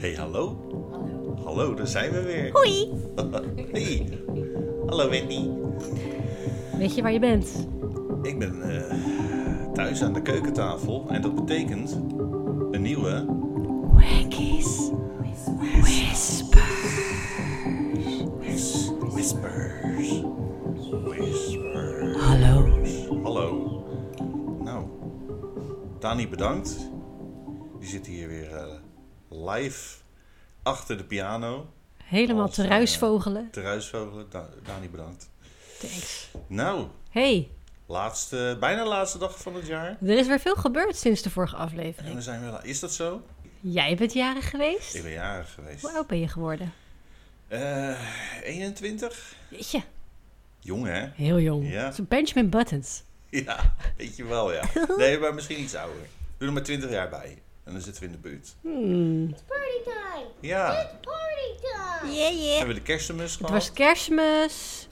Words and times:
Hey, 0.00 0.14
hallo. 0.16 0.56
Hallo, 1.44 1.74
daar 1.74 1.86
zijn 1.86 2.10
we 2.12 2.22
weer. 2.22 2.52
Hoi! 2.52 2.88
Hey. 3.72 4.08
Hallo 4.86 5.08
Wendy. 5.10 5.48
Weet 6.78 6.94
je 6.94 7.02
waar 7.02 7.12
je 7.12 7.18
bent? 7.18 7.68
Ik 8.22 8.38
ben 8.38 8.62
eh, 8.62 8.94
thuis 9.72 10.02
aan 10.02 10.12
de 10.12 10.22
keukentafel 10.22 11.04
en 11.08 11.22
dat 11.22 11.34
betekent 11.34 11.98
een 12.70 12.82
nieuwe 12.82 13.24
Wankies. 13.92 14.90
Whisper. 15.80 16.66
Whis- 18.38 18.90
Whispers. 18.98 20.22
Whispers. 21.04 21.56
Hallo. 22.26 22.68
Hallo. 23.22 23.82
Nou, 24.64 24.84
Dani 25.98 26.28
bedankt. 26.28 26.90
Die 27.80 27.88
zit 27.88 28.06
hier 28.06 28.28
weer 28.28 28.50
eh, 28.52 28.66
live 29.28 29.89
achter 30.70 30.96
de 30.96 31.04
piano. 31.04 31.72
Helemaal 32.04 32.42
Als, 32.46 32.54
te 32.54 32.62
eh, 32.62 32.68
ruisvogelen. 32.68 33.48
Te 33.50 33.60
ruisvogelen. 33.60 34.26
Da 34.30 34.48
Dani 34.64 34.88
bedankt. 34.88 35.30
Thanks. 35.80 36.28
Nou, 36.46 36.86
Hey, 37.10 37.48
laatste, 37.86 38.56
bijna 38.60 38.86
laatste 38.86 39.18
dag 39.18 39.38
van 39.40 39.54
het 39.54 39.66
jaar. 39.66 39.96
er 40.02 40.18
is 40.18 40.26
weer 40.26 40.40
veel 40.40 40.54
gebeurd 40.54 40.96
sinds 40.96 41.22
de 41.22 41.30
vorige 41.30 41.56
En 41.56 41.62
aflevering. 41.62 42.14
we 42.14 42.20
zijn 42.22 42.40
wel. 42.40 42.62
Is 42.62 42.80
dat 42.80 42.92
zo? 42.92 43.22
Jij 43.60 43.96
bent 43.96 44.12
jarig 44.12 44.50
geweest? 44.50 44.94
Ik 44.94 45.02
ben 45.02 45.12
jarig 45.12 45.54
geweest. 45.54 45.80
Hoe 45.80 45.90
oud 45.92 46.06
ben 46.06 46.20
je 46.20 46.28
geworden? 46.28 46.72
Eh 47.48 47.98
21? 48.42 49.34
Weet 49.48 49.70
je, 49.70 49.80
Jong 50.60 50.86
hè? 50.86 51.06
heel 51.14 51.40
jong. 51.40 51.70
Ja. 51.70 51.92
Zo 51.92 52.02
Benjamin 52.08 52.50
Buttons. 52.50 53.02
Ja, 53.30 53.74
weet 53.96 54.16
je 54.16 54.24
wel 54.24 54.52
ja. 54.52 54.62
Nee, 54.96 55.18
maar 55.18 55.34
misschien 55.34 55.60
iets 55.60 55.74
ouder. 55.74 56.06
Doe 56.38 56.48
er 56.48 56.54
maar 56.54 56.62
20 56.62 56.90
jaar 56.90 57.08
bij. 57.08 57.42
En 57.70 57.76
dan 57.76 57.84
zitten 57.84 58.02
we 58.02 58.08
in 58.08 58.14
de 58.14 58.28
buurt. 58.28 58.54
Hmm. 58.60 59.34
Party 59.46 59.82
time! 59.84 60.26
Ja, 60.40 60.90
Party 61.00 61.60
time! 61.60 62.12
Yeah, 62.12 62.32
yeah. 62.32 62.56
hebben 62.56 62.74
we 62.74 62.80
de 62.80 62.86
kerstmis 62.86 63.30
Het 63.30 63.36
gehad. 63.36 63.50
was 63.52 63.72
kerstmis. 63.72 64.88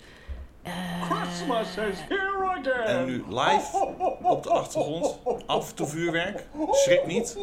Christmas 1.11 1.69
is 1.77 1.99
here 2.09 2.49
again. 2.49 2.85
En 2.87 3.05
nu 3.05 3.25
live 3.29 3.77
op 4.23 4.43
de 4.43 4.51
achtergrond. 4.51 5.19
Af 5.47 5.69
en 5.69 5.75
toe 5.75 5.87
vuurwerk. 5.87 6.47
Schrik 6.71 7.07
niet. 7.07 7.37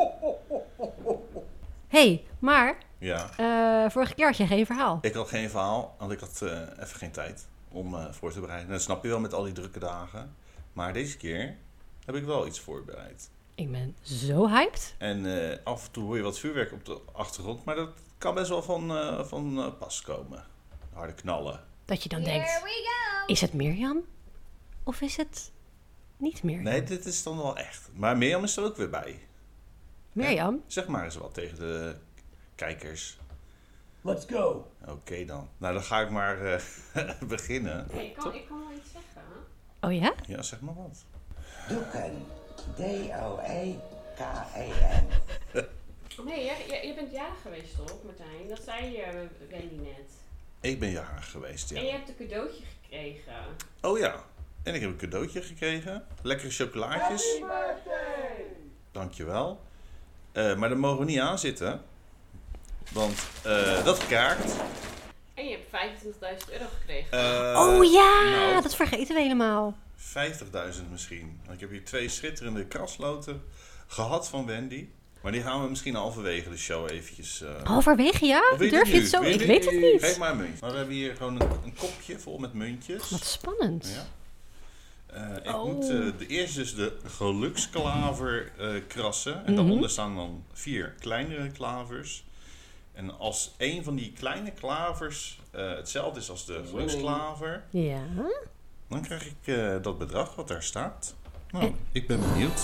hey, 1.87 2.23
maar 2.39 2.77
Ja, 2.97 3.29
eh, 3.37 3.91
vorige 3.91 4.13
keer 4.13 4.25
had 4.25 4.37
je 4.37 4.47
geen 4.47 4.65
verhaal. 4.65 4.97
ik 5.01 5.13
had 5.13 5.27
geen 5.29 5.49
verhaal, 5.49 5.95
want 5.99 6.11
ik 6.11 6.19
had 6.19 6.41
eh, 6.41 6.59
even 6.83 6.97
geen 6.97 7.11
tijd 7.11 7.47
om 7.71 7.95
eh, 7.95 8.05
voor 8.11 8.31
te 8.31 8.39
bereiden. 8.39 8.69
Dat 8.69 8.81
snap 8.81 9.03
je 9.03 9.09
wel 9.09 9.19
met 9.19 9.33
al 9.33 9.43
die 9.43 9.53
drukke 9.53 9.79
dagen. 9.79 10.35
Maar 10.73 10.93
deze 10.93 11.17
keer 11.17 11.57
heb 12.05 12.15
ik 12.15 12.23
wel 12.25 12.47
iets 12.47 12.59
voorbereid. 12.59 13.29
Ik 13.55 13.71
ben 13.71 13.95
zo 14.01 14.47
hyped. 14.47 14.95
En 14.97 15.49
eh, 15.49 15.57
af 15.63 15.85
en 15.85 15.91
toe 15.91 16.03
hoor 16.03 16.17
je 16.17 16.23
wat 16.23 16.39
vuurwerk 16.39 16.71
op 16.71 16.85
de 16.85 16.99
achtergrond, 17.11 17.63
maar 17.63 17.75
dat 17.75 17.89
kan 18.17 18.33
best 18.33 18.49
wel 18.49 18.61
van, 18.61 18.97
eh, 18.97 19.23
van 19.23 19.59
eh, 19.59 19.77
pas 19.79 20.01
komen. 20.01 20.45
Harde 20.93 21.13
knallen. 21.13 21.63
Dat 21.85 22.03
je 22.03 22.09
dan 22.09 22.21
Here 22.21 22.31
denkt, 22.31 22.63
we 22.63 22.69
go! 22.69 23.25
is 23.33 23.41
het 23.41 23.53
Mirjam? 23.53 24.03
Of 24.83 25.01
is 25.01 25.17
het 25.17 25.51
niet 26.17 26.43
Mirjam? 26.43 26.63
Nee, 26.63 26.83
dit 26.83 27.05
is 27.05 27.23
dan 27.23 27.37
wel 27.37 27.57
echt. 27.57 27.89
Maar 27.93 28.17
Mirjam 28.17 28.43
is 28.43 28.57
er 28.57 28.63
ook 28.63 28.77
weer 28.77 28.89
bij. 28.89 29.19
Mirjam? 30.11 30.63
Zeg 30.67 30.87
maar 30.87 31.03
eens 31.03 31.15
wat 31.15 31.33
tegen 31.33 31.57
de 31.57 31.95
kijkers. 32.55 33.17
Let's 34.01 34.25
go. 34.29 34.71
Oké 34.87 35.25
dan. 35.25 35.49
Nou, 35.57 35.73
dan 35.73 35.83
ga 35.83 36.01
ik 36.01 36.09
maar 36.09 36.45
eh, 36.45 36.61
beginnen. 37.27 37.91
Ik 37.91 38.13
kan, 38.15 38.33
ik 38.33 38.47
kan 38.47 38.59
wel 38.59 38.77
iets 38.77 38.91
zeggen. 38.91 39.21
Oh 39.81 39.93
ja? 39.93 40.13
Ja, 40.27 40.41
zeg 40.41 40.61
maar 40.61 40.75
wat. 40.75 41.05
Doeken. 41.67 42.25
D-O-E-K-E-N. 42.75 45.07
Nee, 46.25 46.43
je, 46.43 46.51
je, 46.67 46.87
je 46.87 46.93
bent 46.93 47.11
jarig 47.11 47.41
geweest 47.41 47.75
toch, 47.77 48.03
Martijn? 48.03 48.47
Dat 48.49 48.59
zei 48.65 48.91
je, 48.91 49.27
Wendy 49.49 49.75
net. 49.75 50.11
Ik 50.61 50.79
ben 50.79 50.89
jarig 50.89 51.31
geweest, 51.31 51.71
En 51.71 51.81
je 51.81 51.87
ja. 51.87 51.91
hebt 51.95 52.09
een 52.09 52.15
cadeautje 52.15 52.63
gekregen. 52.81 53.33
Oh 53.81 53.97
ja. 53.99 54.23
En 54.63 54.73
ik 54.73 54.81
heb 54.81 54.89
een 54.89 54.97
cadeautje 54.97 55.41
gekregen. 55.41 56.05
Lekkere 56.21 56.49
chocolaatjes. 56.49 57.41
Dankjewel. 58.91 59.59
Eh 60.31 60.55
maar 60.55 60.69
daar 60.69 60.77
mogen 60.77 60.99
we 60.99 61.05
niet 61.05 61.19
aan 61.19 61.39
zitten. 61.39 61.81
Want 62.91 63.27
eh, 63.43 63.85
dat 63.85 63.97
kraakt. 64.07 64.55
En 65.33 65.47
je 65.47 65.57
hebt 65.71 66.03
25.000 66.03 66.51
euro 66.51 66.65
gekregen. 66.79 67.11
Eh, 67.11 67.59
oh 67.59 67.91
ja, 67.91 68.23
nou, 68.23 68.61
dat 68.61 68.75
vergeten 68.75 69.15
we 69.15 69.21
helemaal. 69.21 69.75
50.000 70.13 70.89
misschien. 70.91 71.39
Want 71.41 71.53
ik 71.53 71.59
heb 71.59 71.69
hier 71.69 71.85
twee 71.85 72.09
schitterende 72.09 72.65
krasloten 72.65 73.43
gehad 73.87 74.29
van 74.29 74.45
Wendy. 74.45 74.87
Maar 75.21 75.31
die 75.31 75.41
gaan 75.41 75.63
we 75.63 75.69
misschien 75.69 75.95
halverwege 75.95 76.49
de 76.49 76.57
show 76.57 76.89
eventjes... 76.91 77.41
eh, 77.41 77.63
Halverwege 77.63 78.25
ja? 78.25 78.41
Durf 78.57 78.87
je 78.87 78.93
nu? 78.93 78.99
het 78.99 79.09
zo? 79.09 79.21
Ik 79.21 79.41
weet 79.41 79.65
het 79.65 79.73
niet. 79.81 80.03
Geef 80.03 80.17
maar 80.17 80.31
een 80.31 80.37
muntje. 80.37 80.57
Maar 80.61 80.71
we 80.71 80.77
hebben 80.77 80.95
hier 80.95 81.15
gewoon 81.15 81.41
een, 81.41 81.49
een 81.63 81.73
kopje 81.75 82.19
vol 82.19 82.37
met 82.37 82.53
muntjes. 82.53 83.09
Wat 83.09 83.23
spannend. 83.25 83.87
Ja. 83.95 84.05
Eh, 85.07 85.35
ik 85.43 85.53
Oh. 85.55 85.63
moet 85.73 85.83
eh, 85.89 86.17
de 86.17 86.27
eerste 86.27 86.61
is 86.61 86.75
de 86.75 86.97
geluksklaver 87.05 88.51
eh, 88.57 88.67
krassen. 88.87 89.35
En 89.35 89.53
Mhm. 89.53 89.55
daaronder 89.55 89.89
staan 89.89 90.15
dan 90.15 90.43
vier 90.53 90.95
kleinere 90.99 91.51
klavers. 91.51 92.25
En 92.93 93.17
als 93.17 93.53
een 93.57 93.83
van 93.83 93.95
die 93.95 94.13
kleine 94.13 94.51
klavers 94.51 95.39
eh, 95.51 95.69
hetzelfde 95.75 96.19
is 96.19 96.29
als 96.29 96.45
de 96.45 96.63
geluksklaver, 96.69 97.63
Ja. 97.69 98.01
Dan 98.89 99.01
krijg 99.01 99.25
ik 99.25 99.35
eh, 99.55 99.75
dat 99.81 99.97
bedrag 99.97 100.35
wat 100.35 100.47
daar 100.47 100.63
staat. 100.63 101.15
Nou, 101.51 101.65
En- 101.65 101.75
ik 101.91 102.07
ben 102.07 102.19
benieuwd. 102.19 102.61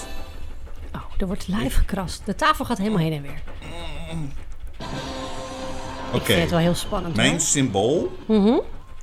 Oh, 0.95 1.01
er 1.17 1.27
wordt 1.27 1.47
live 1.47 1.77
gekrast. 1.77 2.25
De 2.25 2.35
tafel 2.35 2.65
gaat 2.65 2.77
helemaal 2.77 2.99
heen 2.99 3.13
en 3.13 3.21
weer. 3.21 3.41
Oké, 6.07 6.17
Ik 6.17 6.23
vind 6.25 6.39
het 6.41 6.49
wel 6.49 6.59
heel 6.59 6.75
spannend. 6.75 7.15
mijn 7.15 7.29
hoor. 7.31 7.39
symbool, 7.39 8.11
Mhm. 8.27 8.59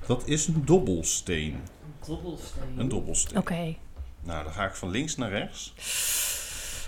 dat 0.06 0.22
is 0.26 0.46
een 0.46 0.62
dobbelsteen. 0.64 1.60
Dobbelsteen. 2.06 2.62
Een 2.76 2.88
dobbelsteen. 2.88 3.38
Oké. 3.38 3.74
Nou, 4.22 4.44
dan 4.44 4.52
ga 4.52 4.64
ik 4.64 4.74
van 4.74 4.90
links 4.90 5.16
naar 5.16 5.30
rechts. 5.30 5.74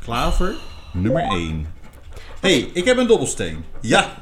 Klaver 0.02 0.54
nummer 0.92 1.22
1. 1.22 1.66
hey, 2.40 2.58
ik 2.58 2.84
heb 2.84 2.96
een 2.96 3.06
dobbelsteen. 3.06 3.64
Ja. 3.80 4.14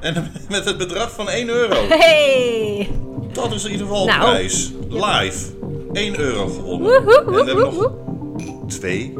En 0.00 0.32
met 0.48 0.64
het 0.64 0.78
bedrag 0.78 1.10
van 1.12 1.28
1 1.28 1.48
euro. 1.48 1.86
Hey! 1.88 2.90
Dat 3.32 3.52
is 3.52 3.64
in 3.64 3.70
ieder 3.70 3.86
geval 3.86 4.04
Nou. 4.06 4.20
de 4.20 4.26
prijs. 4.26 4.72
Live. 4.88 5.38
1 5.92 6.18
euro 6.18 6.46
gewonnen. 6.46 7.02
Woehoe, 7.04 7.18
En 7.26 7.30
we 7.32 7.44
hebben 7.44 7.64
woehoe, 7.70 7.90
nog 8.36 8.66
twee. 8.66 9.14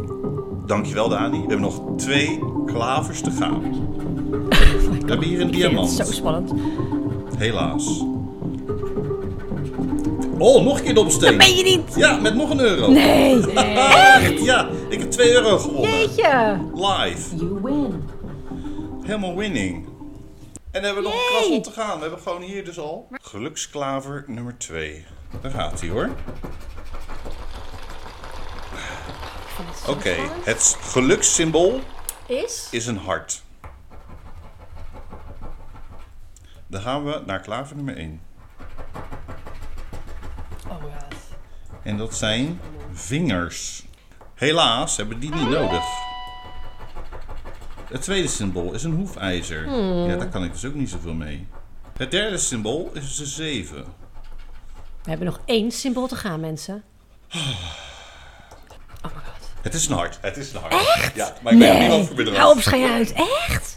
Dankjewel 0.66 1.08
Dani. 1.08 1.30
We 1.30 1.38
hebben 1.38 1.60
nog 1.60 1.82
twee 1.96 2.38
klavers 2.66 3.20
te 3.20 3.30
gaan. 3.30 3.60
We 5.02 5.08
hebben 5.18 5.28
hier 5.28 5.40
een 5.40 5.50
diamant. 5.50 5.90
zo 5.90 6.04
spannend. 6.04 6.52
Helaas. 7.38 8.04
Oh, 10.38 10.64
nog 10.64 10.78
een 10.78 10.84
keer 10.84 10.94
dobbelsteen. 10.94 11.28
Dat 11.38 11.46
ben 11.46 11.56
je 11.56 11.62
niet! 11.62 11.94
Ja, 11.96 12.16
met 12.20 12.34
nog 12.34 12.50
een 12.50 12.60
euro. 12.60 12.90
Nee! 12.90 13.40
Echt? 14.20 14.44
Ja, 14.44 14.68
ik 14.88 14.98
heb 14.98 15.10
2 15.10 15.32
euro 15.32 15.58
gewonnen. 15.58 15.90
Jeetje! 15.90 16.58
Live. 16.74 17.36
You 17.36 17.58
win. 17.62 18.02
Helemaal 19.02 19.36
winning. 19.36 19.84
En 20.72 20.82
dan 20.82 20.84
hebben 20.94 21.02
we 21.02 21.08
nog 21.08 21.18
een 21.18 21.32
Yay. 21.32 21.38
kraslot 21.40 21.64
te 21.64 21.70
gaan. 21.80 21.94
We 21.94 22.00
hebben 22.00 22.20
gewoon 22.20 22.42
hier 22.42 22.64
dus 22.64 22.78
al. 22.78 23.08
Geluksklaver 23.12 24.24
nummer 24.26 24.58
2. 24.58 25.06
Daar 25.40 25.50
gaat 25.50 25.80
hij 25.80 25.88
hoor. 25.88 26.10
Oké, 29.88 30.14
het 30.44 30.76
gelukssymbool 30.80 31.80
Is? 32.26 32.68
is 32.70 32.86
een 32.86 32.96
hart. 32.96 33.42
Dan 36.66 36.80
gaan 36.80 37.04
we 37.04 37.22
naar 37.26 37.40
klaver 37.40 37.76
nummer 37.76 37.96
1. 37.96 38.20
Oh. 40.68 40.84
En 41.82 41.96
dat 41.96 42.14
zijn 42.14 42.60
vingers. 42.92 43.84
Helaas 44.34 44.96
hebben 44.96 45.20
die 45.20 45.34
niet 45.34 45.48
nodig. 45.48 45.84
Het 47.92 48.02
tweede 48.02 48.28
symbool 48.28 48.72
is 48.74 48.84
een 48.84 48.92
hoefijzer. 48.94 49.70
Ja, 50.08 50.16
daar 50.16 50.28
kan 50.28 50.44
ik 50.44 50.52
dus 50.52 50.64
ook 50.64 50.74
niet 50.74 50.90
zoveel 50.90 51.12
mee. 51.14 51.46
Het 51.96 52.10
derde 52.10 52.38
symbool 52.38 52.90
is 52.92 53.18
een 53.18 53.26
7. 53.26 53.84
We 55.02 55.08
hebben 55.10 55.26
nog 55.26 55.40
één 55.44 55.70
symbool 55.70 56.06
te 56.06 56.16
gaan, 56.16 56.40
mensen. 56.40 56.82
Oh 57.34 57.40
my 59.02 59.10
god. 59.24 59.50
Het 59.62 59.74
is 59.74 59.86
een 59.86 59.94
hart. 59.96 60.18
Het 60.20 60.36
is 60.36 60.52
een 60.52 60.60
hart. 60.60 60.72
Echt? 60.72 61.14
Ja, 61.14 61.34
maar 61.42 61.52
ik 61.52 61.58
weet 61.58 61.78
niet 61.78 61.88
wat 61.88 62.06
voor 62.06 62.16
bedrag. 62.16 62.36
Hou 62.36 62.56
op, 62.56 62.62
schijn 62.62 62.90
uit. 62.92 63.12
Echt? 63.12 63.76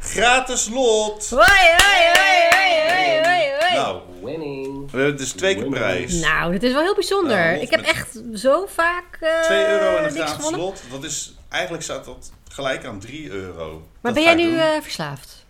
Gratis 0.00 0.68
lot. 0.68 1.30
Hoi, 1.30 1.42
hoi, 1.44 2.10
hoi, 2.12 2.48
hoi, 2.52 2.82
hoi, 2.92 3.22
hoi, 3.24 3.50
hoi. 3.60 3.74
Nou, 3.74 4.00
Winning. 4.22 4.90
we 4.90 4.96
hebben 4.96 5.16
dus 5.16 5.32
twee 5.32 5.54
keer 5.54 5.68
prijs. 5.68 6.12
Nou, 6.20 6.52
dit 6.52 6.62
is 6.62 6.72
wel 6.72 6.82
heel 6.82 6.94
bijzonder. 6.94 7.36
Nou, 7.36 7.58
ik 7.58 7.70
heb 7.70 7.80
echt 7.80 8.20
zo 8.34 8.66
vaak. 8.74 9.16
eh 9.20 9.40
2 9.40 9.66
euro 9.66 9.96
en 9.96 10.04
een 10.04 10.10
gratis 10.10 10.34
gewonnen. 10.34 10.60
lot. 10.60 10.82
Dat 10.90 11.04
is, 11.04 11.34
eigenlijk 11.54 11.82
staat 11.82 12.04
dat 12.04 12.32
gelijk 12.48 12.84
aan 12.84 12.98
3 12.98 13.30
euro. 13.30 13.72
Maar 13.78 14.12
Dat 14.12 14.14
ben 14.14 14.22
jij 14.22 14.32
ik 14.32 14.38
nu 14.38 14.58
eh, 14.58 14.80
verslaafd? 14.82 15.44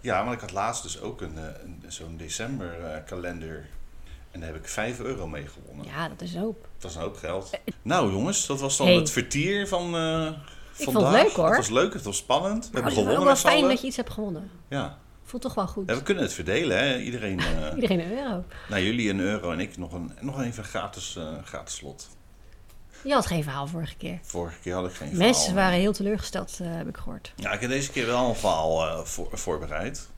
Ja, 0.00 0.22
maar 0.24 0.32
ik 0.34 0.40
had 0.40 0.52
laatst 0.52 0.82
dus 0.82 1.00
ook 1.00 1.20
een, 1.20 1.38
eh, 1.38 1.44
een, 1.64 1.82
zo'n 1.88 2.16
december 2.16 2.84
eh, 2.84 3.04
kalender. 3.06 3.66
En 4.30 4.40
daar 4.40 4.48
heb 4.48 4.58
ik 4.58 4.68
5 4.68 5.00
euro 5.00 5.26
mee 5.26 5.46
gewonnen. 5.46 5.86
Ja, 5.86 6.08
dat 6.08 6.20
is 6.20 6.36
hoop. 6.36 6.68
Dat 6.78 6.90
is 6.90 6.96
een 6.96 7.02
hoop 7.02 7.16
geld. 7.16 7.50
Nou 7.82 8.12
jongens, 8.12 8.46
dat 8.46 8.60
was 8.60 8.76
dan 8.76 8.86
Hey. 8.86 8.96
het 8.96 9.10
vertier 9.10 9.68
van 9.68 9.96
eh, 9.96 10.32
vond 10.72 10.96
het 10.96 11.10
leuk, 11.10 11.30
hoor. 11.32 11.46
Het 11.46 11.56
was 11.56 11.68
leuk, 11.68 11.92
het 11.92 12.02
was 12.02 12.16
spannend. 12.16 12.58
We 12.64 12.70
hebben 12.72 12.82
het 12.82 12.92
is 12.92 12.98
gewonnen 12.98 13.26
wel 13.26 13.36
fijn 13.36 13.68
dat 13.68 13.80
je 13.80 13.86
iets 13.86 13.96
hebt 13.96 14.10
gewonnen. 14.10 14.50
Ja. 14.68 14.98
Voelt 15.24 15.42
toch 15.42 15.54
wel 15.54 15.66
goed. 15.66 15.88
ja, 15.88 15.94
we 15.96 16.02
kunnen 16.02 16.22
het 16.22 16.32
verdelen, 16.32 16.78
hè. 16.78 16.98
Iedereen, 16.98 17.40
Iedereen 17.74 18.00
een 18.00 18.18
euro. 18.18 18.44
nou, 18.68 18.82
jullie 18.82 19.10
een 19.10 19.20
euro 19.20 19.52
en 19.52 19.60
ik 19.60 19.76
nog, 19.76 19.92
een, 19.92 20.12
nog 20.20 20.42
even 20.42 20.64
gratis, 20.64 21.18
gratis 21.44 21.74
slot. 21.74 22.08
Je 23.04 23.12
had 23.12 23.26
geen 23.26 23.42
verhaal 23.42 23.66
vorige 23.66 23.96
keer. 23.96 24.18
Vorige 24.22 24.58
keer 24.62 24.74
had 24.74 24.86
ik 24.86 24.92
geen 24.92 25.16
Mensen 25.16 25.44
verhaal. 25.44 25.62
waren 25.64 25.78
heel 25.78 25.92
teleurgesteld, 25.92 26.58
eh, 26.60 26.66
heb 26.70 26.88
ik 26.88 26.96
gehoord. 26.96 27.32
Ja, 27.36 27.52
ik 27.52 27.60
heb 27.60 27.70
deze 27.70 27.90
keer 27.90 28.06
wel 28.06 28.28
een 28.28 28.34
verhaal 28.34 28.86
eh, 28.86 29.04
voor, 29.04 29.28
voorbereid. 29.32 30.08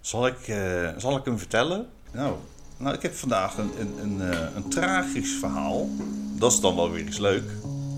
Zal 0.00 0.26
ik, 0.26 0.48
eh, 0.48 0.88
zal 0.96 1.16
ik 1.16 1.24
hem 1.24 1.38
vertellen? 1.38 1.86
Nou, 2.10 2.34
nou 2.76 2.94
ik 2.94 3.02
heb 3.02 3.14
vandaag 3.14 3.56
een, 3.56 3.70
een, 3.80 3.98
een, 4.02 4.56
een 4.56 4.68
tragisch 4.68 5.36
verhaal. 5.40 5.88
Dat 6.38 6.52
is 6.52 6.60
dan 6.60 6.76
wel 6.76 6.90
weer 6.90 7.06
eens 7.06 7.18
leuk. 7.18 7.50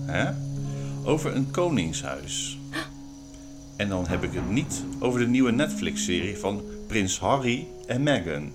Hè? 0.05 0.31
Over 1.03 1.35
een 1.35 1.51
koningshuis. 1.51 2.57
En 3.77 3.89
dan 3.89 4.07
heb 4.07 4.23
ik 4.23 4.33
het 4.33 4.49
niet 4.49 4.83
over 4.99 5.19
de 5.19 5.27
nieuwe 5.27 5.51
Netflix-serie 5.51 6.37
van 6.37 6.63
Prins 6.87 7.19
Harry 7.19 7.67
en 7.87 8.03
Meghan. 8.03 8.53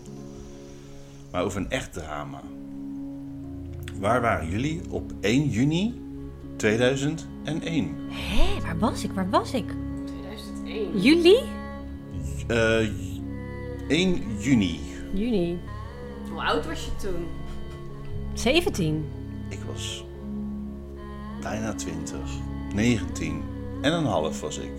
Maar 1.30 1.42
over 1.42 1.60
een 1.60 1.70
echt 1.70 1.92
drama. 1.92 2.40
Waar 4.00 4.20
waren 4.20 4.48
jullie 4.50 4.80
op 4.90 5.12
1 5.20 5.48
juni 5.48 6.00
2001? 6.56 7.96
Hé, 8.08 8.60
waar 8.62 8.78
was 8.78 9.04
ik? 9.04 9.10
Waar 9.12 9.30
was 9.30 9.52
ik? 9.52 9.74
2001. 10.04 11.00
Juli? 11.00 11.36
Eh 12.46 12.88
1 13.88 14.22
juni. 14.38 14.80
Juni. 15.14 15.58
Hoe 16.30 16.42
oud 16.42 16.66
was 16.66 16.84
je 16.84 16.90
toen? 16.96 17.26
17. 18.34 19.04
Ik 19.48 19.58
was 19.72 20.04
bijna 21.42 21.74
20. 21.74 22.18
19 22.74 23.42
en 23.82 23.92
een 23.92 24.04
half 24.04 24.40
was 24.40 24.58
ik. 24.58 24.72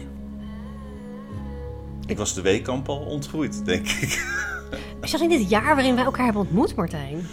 Ik 2.06 2.18
was 2.18 2.34
de 2.34 2.42
weekamp 2.42 2.90
al 2.90 3.00
ontgroeid, 3.00 3.66
denk 3.66 3.88
ik. 3.88 4.26
Is 5.02 5.12
dat 5.12 5.22
in 5.22 5.30
dit 5.30 5.50
jaar 5.50 5.76
waarin 5.76 5.96
wij 5.96 6.04
elkaar 6.04 6.24
hebben 6.24 6.42
ontmoet, 6.42 6.76
Martijn? 6.76 7.28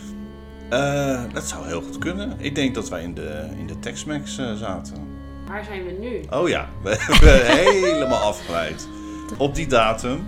Eh, 0.75 1.23
dat 1.33 1.45
zou 1.45 1.67
heel 1.67 1.83
goed 1.83 1.99
kunnen. 1.99 2.35
Ik 2.39 2.55
denk 2.55 2.75
dat 2.75 2.89
wij 2.89 3.03
in 3.03 3.15
de, 3.15 3.47
in 3.59 3.67
de 3.67 3.79
Tex-Mex 3.79 4.39
eh, 4.39 4.55
zaten. 4.55 4.97
Waar 5.47 5.65
zijn 5.65 5.85
we 5.85 5.93
nu? 6.01 6.21
Oh 6.31 6.49
ja, 6.49 6.69
we 6.83 6.91
hebben 6.99 7.47
helemaal 7.47 8.19
afgeleid. 8.19 8.89
Op 9.39 9.55
die 9.55 9.67
datum 9.67 10.27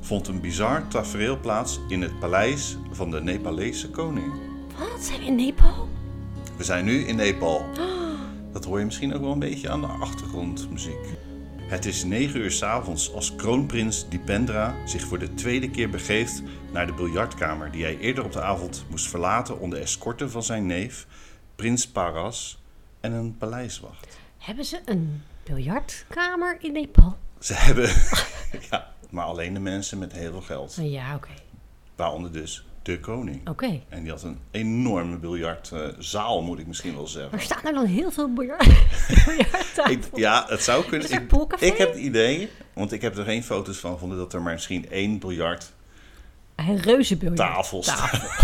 vond 0.00 0.28
een 0.28 0.40
bizar 0.40 0.88
tafereel 0.88 1.40
plaats 1.40 1.80
in 1.88 2.02
het 2.02 2.18
paleis 2.18 2.76
van 2.90 3.10
de 3.10 3.20
Nepalese 3.20 3.90
koning. 3.90 4.32
Wat? 4.78 5.04
Zijn 5.04 5.20
we 5.20 5.26
in 5.26 5.34
Nepal? 5.34 5.88
We 6.56 6.64
zijn 6.64 6.84
nu 6.84 7.06
in 7.06 7.16
Nepal. 7.16 7.64
Dat 8.52 8.64
hoor 8.64 8.78
je 8.78 8.84
misschien 8.84 9.14
ook 9.14 9.20
wel 9.20 9.32
een 9.32 9.38
beetje 9.38 9.70
aan 9.70 9.80
de 9.80 9.86
achtergrondmuziek. 9.86 11.18
Het 11.68 11.86
is 11.86 12.04
9 12.04 12.40
uur 12.40 12.50
's 12.50 12.62
avonds 12.62 13.12
als 13.12 13.36
kroonprins 13.36 14.08
Dipendra 14.08 14.74
zich 14.86 15.02
voor 15.02 15.18
de 15.18 15.34
tweede 15.34 15.70
keer 15.70 15.90
begeeft 15.90 16.42
naar 16.72 16.86
de 16.86 16.92
biljartkamer 16.92 17.70
die 17.70 17.82
hij 17.82 17.98
eerder 17.98 18.24
op 18.24 18.32
de 18.32 18.42
avond 18.42 18.84
moest 18.90 19.08
verlaten 19.08 19.58
onder 19.58 19.80
escorte 19.80 20.30
van 20.30 20.42
zijn 20.42 20.66
neef, 20.66 21.06
prins 21.56 21.88
Paras 21.88 22.62
en 23.00 23.12
een 23.12 23.36
paleiswacht. 23.36 24.18
Hebben 24.38 24.64
ze 24.64 24.80
een 24.84 25.22
biljartkamer 25.44 26.56
in 26.60 26.72
Nepal? 26.72 27.16
Ze 27.38 27.54
hebben, 27.54 27.90
ja, 28.70 28.92
maar 29.10 29.24
alleen 29.24 29.54
de 29.54 29.60
mensen 29.60 29.98
met 29.98 30.12
heel 30.12 30.30
veel 30.30 30.40
geld. 30.40 30.78
Ja, 30.80 31.14
oké. 31.14 31.32
Waaronder 31.96 32.32
dus 32.32 32.64
de 32.92 33.00
koning. 33.00 33.48
Oké. 33.48 33.80
En 33.88 34.02
die 34.02 34.10
had 34.10 34.22
een 34.22 34.38
enorme 34.50 35.16
biljartzaal, 35.16 36.42
moet 36.42 36.58
ik 36.58 36.66
misschien 36.66 36.94
wel 36.94 37.06
zeggen. 37.06 37.30
Maar 37.30 37.40
staan 37.40 37.64
er 37.64 37.72
dan 37.72 37.86
heel 37.86 38.10
veel 38.10 38.32
biljart 38.32 38.66
biljarttafels? 39.26 40.20
Ja, 40.20 40.44
het 40.48 40.62
zou 40.62 40.84
kunnen. 40.84 41.08
Is 41.08 41.14
er 41.14 41.22
Ik, 41.22 41.60
ik 41.60 41.76
heb 41.76 41.88
het 41.88 41.98
idee, 41.98 42.50
want 42.72 42.92
ik 42.92 43.02
heb 43.02 43.16
er 43.16 43.24
geen 43.24 43.44
foto's 43.44 43.78
van 43.78 43.92
gevonden, 43.92 44.18
dat 44.18 44.32
er 44.32 44.42
maar 44.42 44.52
misschien 44.52 44.90
één 44.90 45.18
biljarttafel 45.18 45.74
Een 46.56 46.80
reuze 46.80 47.16
biljart. 47.16 47.66
staat. 47.66 48.20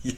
ja, 0.00 0.14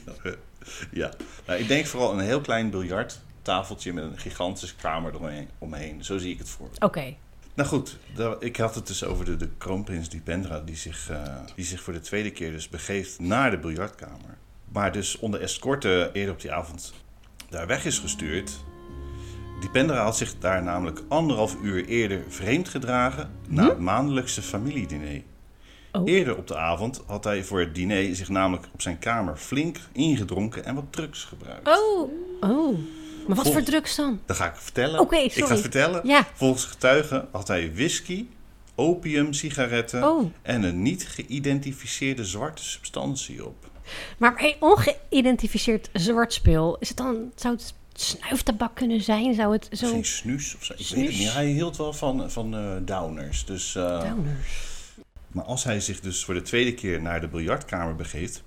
ja. 0.91 1.11
Nou, 1.45 1.59
ik 1.59 1.67
denk 1.67 1.85
vooral 1.85 2.13
een 2.13 2.19
heel 2.19 2.41
klein 2.41 2.69
biljarttafeltje 2.69 3.93
met 3.93 4.03
een 4.03 4.17
gigantische 4.17 4.75
kamer 4.75 5.13
eromheen. 5.13 5.49
omheen. 5.57 6.03
Zo 6.03 6.17
zie 6.17 6.31
ik 6.31 6.37
het 6.37 6.49
voor. 6.49 6.69
Oké. 6.79 7.15
Nou 7.59 7.71
goed, 7.71 7.97
ik 8.39 8.57
had 8.57 8.75
het 8.75 8.87
dus 8.87 9.03
over 9.03 9.25
de, 9.25 9.37
de 9.37 9.49
kroonprins 9.57 10.09
Dipendra, 10.09 10.59
die 10.59 10.75
zich, 10.75 11.09
eh, 11.09 11.35
die 11.55 11.65
zich 11.65 11.81
voor 11.81 11.93
de 11.93 11.99
tweede 11.99 12.31
keer 12.31 12.51
dus 12.51 12.69
begeeft 12.69 13.19
naar 13.19 13.51
de 13.51 13.57
biljartkamer. 13.57 14.37
Maar 14.71 14.91
dus 14.91 15.17
onder 15.17 15.41
escorte 15.41 16.09
eerder 16.13 16.33
op 16.33 16.41
die 16.41 16.51
avond 16.51 16.93
daar 17.49 17.67
weg 17.67 17.85
is 17.85 17.99
gestuurd. 17.99 18.59
Dipendra 19.59 20.03
had 20.03 20.17
zich 20.17 20.37
daar 20.37 20.63
namelijk 20.63 21.03
anderhalf 21.07 21.55
uur 21.61 21.85
eerder 21.85 22.23
vreemd 22.27 22.69
gedragen 22.69 23.31
na 23.47 23.69
het 23.69 23.79
maandelijkse 23.79 24.41
familiediner. 24.41 25.21
Oh. 25.91 26.09
Eerder 26.09 26.37
op 26.37 26.47
de 26.47 26.57
avond 26.57 27.03
had 27.05 27.23
hij 27.23 27.43
voor 27.43 27.59
het 27.59 27.75
diner 27.75 28.15
zich 28.15 28.29
namelijk 28.29 28.67
op 28.73 28.81
zijn 28.81 28.99
kamer 28.99 29.37
flink 29.37 29.77
ingedronken 29.91 30.65
en 30.65 30.75
wat 30.75 30.85
drugs 30.89 31.23
gebruikt. 31.23 31.67
Oh. 31.67 32.11
Oh. 32.39 32.79
Maar 33.27 33.35
wat 33.35 33.45
Vol- 33.45 33.53
voor 33.53 33.63
drugs 33.63 33.95
dan? 33.95 34.19
Dat 34.25 34.35
ga 34.35 34.45
ik 34.47 34.55
vertellen. 34.55 34.99
Oké, 34.99 35.15
Ik 35.15 35.33
ga 35.33 35.47
het 35.47 35.59
vertellen. 35.59 36.07
Ja. 36.07 36.27
Volgens 36.33 36.65
getuigen 36.65 37.27
had 37.31 37.47
hij 37.47 37.73
whisky, 37.73 38.25
opium, 38.75 39.33
sigaretten 39.33 40.03
Oh. 40.03 40.31
en 40.41 40.63
een 40.63 40.81
niet 40.81 41.07
geïdentificeerde 41.07 42.25
zwarte 42.25 42.63
substantie 42.63 43.45
op. 43.45 43.69
Maar 44.17 44.33
bij 44.33 44.57
ongeïdentificeerd 44.59 45.89
zwart 45.93 46.33
spul, 46.33 46.77
is 46.79 46.87
het 46.87 46.97
dan, 46.97 47.31
zou 47.35 47.53
het 47.55 47.73
snuiftabak 47.93 48.75
kunnen 48.75 49.01
zijn? 49.01 49.33
Zou 49.33 49.51
het 49.53 49.67
zo... 49.71 49.87
Geen 49.89 50.05
snuus 50.05 50.55
of 50.55 50.63
zo. 50.63 50.73
Ik 50.77 50.87
weet 50.89 51.07
het 51.07 51.17
niet. 51.17 51.33
Hij 51.33 51.45
hield 51.47 51.77
wel 51.77 51.93
van, 51.93 52.31
van 52.31 52.55
eh, 52.55 52.71
downers. 52.81 53.45
Dus, 53.45 53.75
eh, 53.75 53.83
Downers. 54.01 54.47
Maar 55.27 55.43
als 55.43 55.63
hij 55.63 55.79
zich 55.79 55.99
dus 55.99 56.23
voor 56.25 56.33
de 56.33 56.41
tweede 56.41 56.73
keer 56.73 57.01
naar 57.01 57.21
de 57.21 57.27
biljartkamer 57.27 57.95
begeeft, 57.95 58.43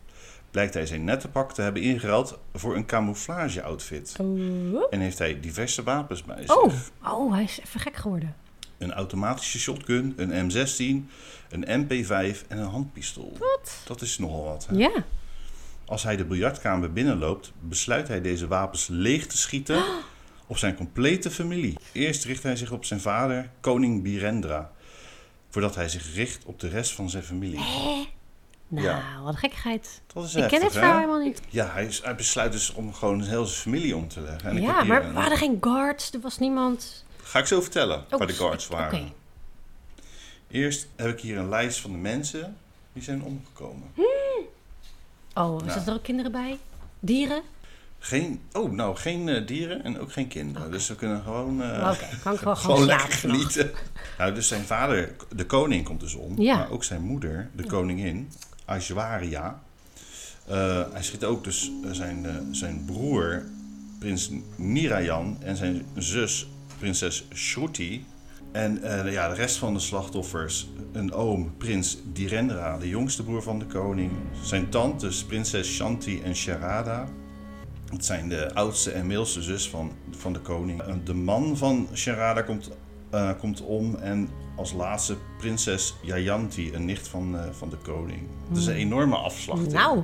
blijkt 0.52 0.74
hij 0.74 0.86
zijn 0.86 1.04
nettenpak 1.04 1.52
te 1.52 1.62
hebben 1.62 1.82
ingeruild 1.82 2.38
voor 2.54 2.76
een 2.76 2.86
camouflage-outfit. 2.86 4.16
Oh. 4.20 4.82
En 4.90 5.00
heeft 5.00 5.18
hij 5.18 5.40
diverse 5.40 5.82
wapens 5.82 6.22
bij 6.22 6.40
zich. 6.40 6.56
Oh. 6.56 6.72
oh, 7.04 7.32
hij 7.32 7.42
is 7.42 7.60
even 7.60 7.80
gek 7.80 7.96
geworden. 7.96 8.36
Een 8.78 8.92
automatische 8.92 9.58
shotgun, 9.58 10.14
een 10.16 10.50
M16, 10.50 11.10
een 11.50 11.84
MP5 11.84 12.46
en 12.48 12.58
een 12.58 12.68
handpistool. 12.68 13.36
Wat? 13.38 13.82
Dat 13.86 14.00
is 14.00 14.18
nogal 14.18 14.44
wat. 14.44 14.66
Hè? 14.66 14.76
Ja. 14.76 15.04
Als 15.84 16.02
hij 16.02 16.16
de 16.16 16.24
biljartkamer 16.24 16.92
binnenloopt, 16.92 17.52
besluit 17.60 18.08
hij 18.08 18.20
deze 18.20 18.46
wapens 18.46 18.86
leeg 18.88 19.26
te 19.26 19.36
schieten 19.36 19.84
op 20.46 20.58
zijn 20.58 20.74
complete 20.74 21.30
familie. 21.30 21.76
Eerst 21.92 22.24
richt 22.24 22.42
hij 22.42 22.56
zich 22.56 22.70
op 22.72 22.84
zijn 22.84 23.00
vader, 23.00 23.50
koning 23.60 24.02
Birendra, 24.02 24.72
voordat 25.50 25.74
hij 25.74 25.88
zich 25.88 26.14
richt 26.14 26.44
op 26.44 26.60
de 26.60 26.68
rest 26.68 26.92
van 26.92 27.10
zijn 27.10 27.22
familie. 27.22 27.60
Nou, 28.72 28.86
Ja. 28.86 29.02
wat 29.22 29.32
een 29.32 29.38
gekkigheid. 29.38 30.00
Dat 30.12 30.24
is 30.24 30.34
Ik 30.34 30.48
ken 30.48 30.62
het 30.62 30.72
verhaal 30.72 30.94
helemaal 30.94 31.20
niet. 31.22 31.40
Ja, 31.48 31.66
hij, 31.72 32.14
besluit 32.16 32.52
dus 32.52 32.72
om 32.72 32.94
gewoon 32.94 33.22
heel 33.22 33.44
zijn 33.44 33.60
familie 33.60 33.96
om 33.96 34.08
te 34.08 34.20
leggen. 34.20 34.50
En 34.50 34.62
Ja, 34.62 34.84
maar 34.84 35.04
een- 35.04 35.12
waren 35.12 35.30
er 35.30 35.36
geen 35.36 35.58
guards? 35.60 36.12
Er 36.12 36.20
was 36.20 36.38
niemand... 36.38 37.04
Ga 37.22 37.38
ik 37.38 37.46
zo 37.46 37.60
vertellen 37.60 38.04
Oh, 38.10 38.18
waar 38.18 38.26
de 38.26 38.32
guards 38.32 38.68
waren. 38.68 39.12
Eerst 40.50 40.86
heb 40.96 41.08
ik 41.10 41.20
hier 41.20 41.38
een 41.38 41.48
lijst 41.48 41.80
van 41.80 41.90
de 41.90 41.96
mensen 41.98 42.56
die 42.92 43.02
zijn 43.02 43.22
omgekomen. 43.22 43.90
Oh, 45.34 45.60
Ja. 45.64 45.72
zitten 45.72 45.92
er 45.92 45.98
ook 45.98 46.04
kinderen 46.04 46.32
bij? 46.32 46.58
Dieren? 47.00 47.42
Geen, 47.98 48.40
oh, 48.52 48.70
nou, 48.72 48.96
geen 48.96 49.28
eh, 49.28 49.46
dieren 49.46 49.84
en 49.84 50.00
ook 50.00 50.12
geen 50.12 50.28
kinderen. 50.28 50.70
Dus 50.70 50.88
we 50.88 50.94
kunnen 50.94 51.22
gewoon, 51.22 51.62
eh, 51.62 51.90
Oké, 51.92 52.08
kan 52.22 52.32
ik 52.32 52.38
gewoon, 52.42 52.56
gewoon 52.56 52.84
lekker 52.84 53.12
genieten. 53.12 53.70
Nou, 54.18 54.34
dus 54.34 54.48
zijn 54.48 54.62
vader, 54.64 55.14
de 55.36 55.46
koning, 55.46 55.84
komt 55.84 56.00
dus 56.00 56.14
om. 56.14 56.40
Ja. 56.40 56.56
Maar 56.56 56.70
ook 56.70 56.84
zijn 56.84 57.02
moeder, 57.02 57.50
de 57.56 57.64
koningin, 57.66 58.32
Aishwarya. 58.72 59.62
Eh, 60.46 60.82
hij 60.92 61.02
schiet 61.02 61.24
ook 61.24 61.44
dus 61.44 61.72
eh, 61.84 61.90
zijn, 61.90 62.26
eh, 62.26 62.34
zijn 62.50 62.84
broer, 62.84 63.42
prins 63.98 64.30
Nirayan, 64.56 65.36
en 65.40 65.56
zijn 65.56 65.86
zus, 65.96 66.48
prinses 66.78 67.24
Shruti. 67.34 68.04
En 68.52 68.80
ja, 69.10 69.28
de 69.28 69.34
rest 69.34 69.56
van 69.56 69.74
de 69.74 69.80
slachtoffers, 69.80 70.68
een 70.92 71.12
oom, 71.12 71.56
prins 71.56 71.98
Direndra, 72.12 72.78
de 72.78 72.88
jongste 72.88 73.22
broer 73.22 73.42
van 73.42 73.58
de 73.58 73.66
koning. 73.66 74.10
Zijn 74.42 74.68
tantes, 74.68 75.24
prinses 75.24 75.74
Shanti 75.74 76.22
en 76.22 76.36
Sharada. 76.36 77.08
Het 77.90 78.04
zijn 78.04 78.28
de 78.28 78.54
oudste 78.54 78.90
en 78.90 79.06
middelste 79.06 79.42
zus 79.42 79.68
van, 79.68 79.92
van 80.10 80.32
de 80.32 80.38
koning. 80.38 80.82
De 81.04 81.14
man 81.14 81.56
van 81.56 81.88
Sharada 81.94 82.42
komt, 82.42 82.70
eh, 83.12 83.30
komt 83.38 83.60
om 83.60 83.94
en 83.94 84.28
als 84.56 84.72
laatste 84.72 85.16
prinses 85.38 85.94
Jayanti, 86.02 86.74
een 86.74 86.84
nicht 86.84 87.08
van, 87.08 87.38
eh, 87.38 87.44
van 87.52 87.68
de 87.70 87.76
koning. 87.76 88.28
Het 88.48 88.56
is 88.58 88.66
een 88.66 88.74
enorme 88.74 89.16
afslachting. 89.16 89.72
Nou, 89.72 90.02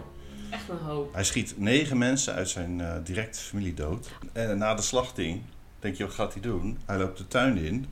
Echt 0.50 0.68
een 0.68 0.78
hoop. 0.86 1.14
Hij 1.14 1.24
schiet 1.24 1.54
negen 1.58 1.98
mensen 1.98 2.34
uit 2.34 2.48
zijn 2.48 2.80
eh, 2.80 2.92
directe 3.04 3.38
familie 3.40 3.74
dood. 3.74 4.08
En 4.32 4.58
na 4.58 4.74
de 4.74 4.82
slachting 4.82 5.40
denk 5.78 5.96
je, 5.96 6.04
wat 6.04 6.14
gaat 6.14 6.32
hij 6.32 6.42
doen? 6.42 6.78
Hij 6.86 6.98
loopt 6.98 7.18
de 7.18 7.28
tuin 7.28 7.56
in 7.56 7.86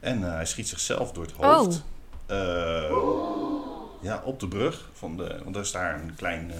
en 0.00 0.24
eh, 0.24 0.32
hij 0.32 0.46
schiet 0.46 0.68
zichzelf 0.68 1.12
door 1.12 1.24
het 1.24 1.32
hoofd. 1.32 1.84
Eh, 2.26 2.92
ja, 4.00 4.22
op 4.24 4.40
de 4.40 4.48
brug. 4.48 4.90
Van 4.92 5.16
de, 5.16 5.40
want 5.44 5.56
er 5.56 5.62
is 5.62 5.72
daar 5.72 6.00
een 6.02 6.14
klein, 6.16 6.50
eh, 6.50 6.56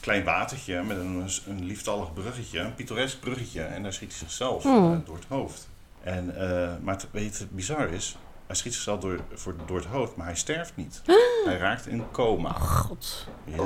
klein 0.00 0.24
watertje 0.24 0.82
met 0.82 0.96
een, 0.96 1.28
een 1.48 1.64
lieftallig 1.64 2.12
bruggetje, 2.12 2.58
een 2.58 2.74
pittoresk 2.74 3.20
bruggetje. 3.20 3.62
En 3.62 3.82
daar 3.82 3.92
schiet 3.92 4.08
hij 4.10 4.18
zichzelf 4.18 4.62
Hmm. 4.62 5.02
door 5.06 5.16
het 5.16 5.26
hoofd. 5.28 5.68
En, 6.06 6.36
eh, 6.36 6.72
maar 6.82 6.94
het, 6.94 7.06
weet 7.10 7.36
je, 7.36 7.42
het 7.42 7.50
bizar 7.50 7.88
is, 7.88 8.16
hij 8.46 8.56
schiet 8.56 8.72
zichzelf 8.74 9.00
door, 9.00 9.20
voor, 9.34 9.54
door 9.66 9.76
het 9.76 9.86
hoofd, 9.86 10.16
maar 10.16 10.26
hij 10.26 10.36
sterft 10.36 10.76
niet. 10.76 11.02
Hij 11.46 11.56
raakt 11.56 11.86
in 11.86 12.02
coma. 12.10 12.52
God. 12.52 13.26
Ja. 13.44 13.62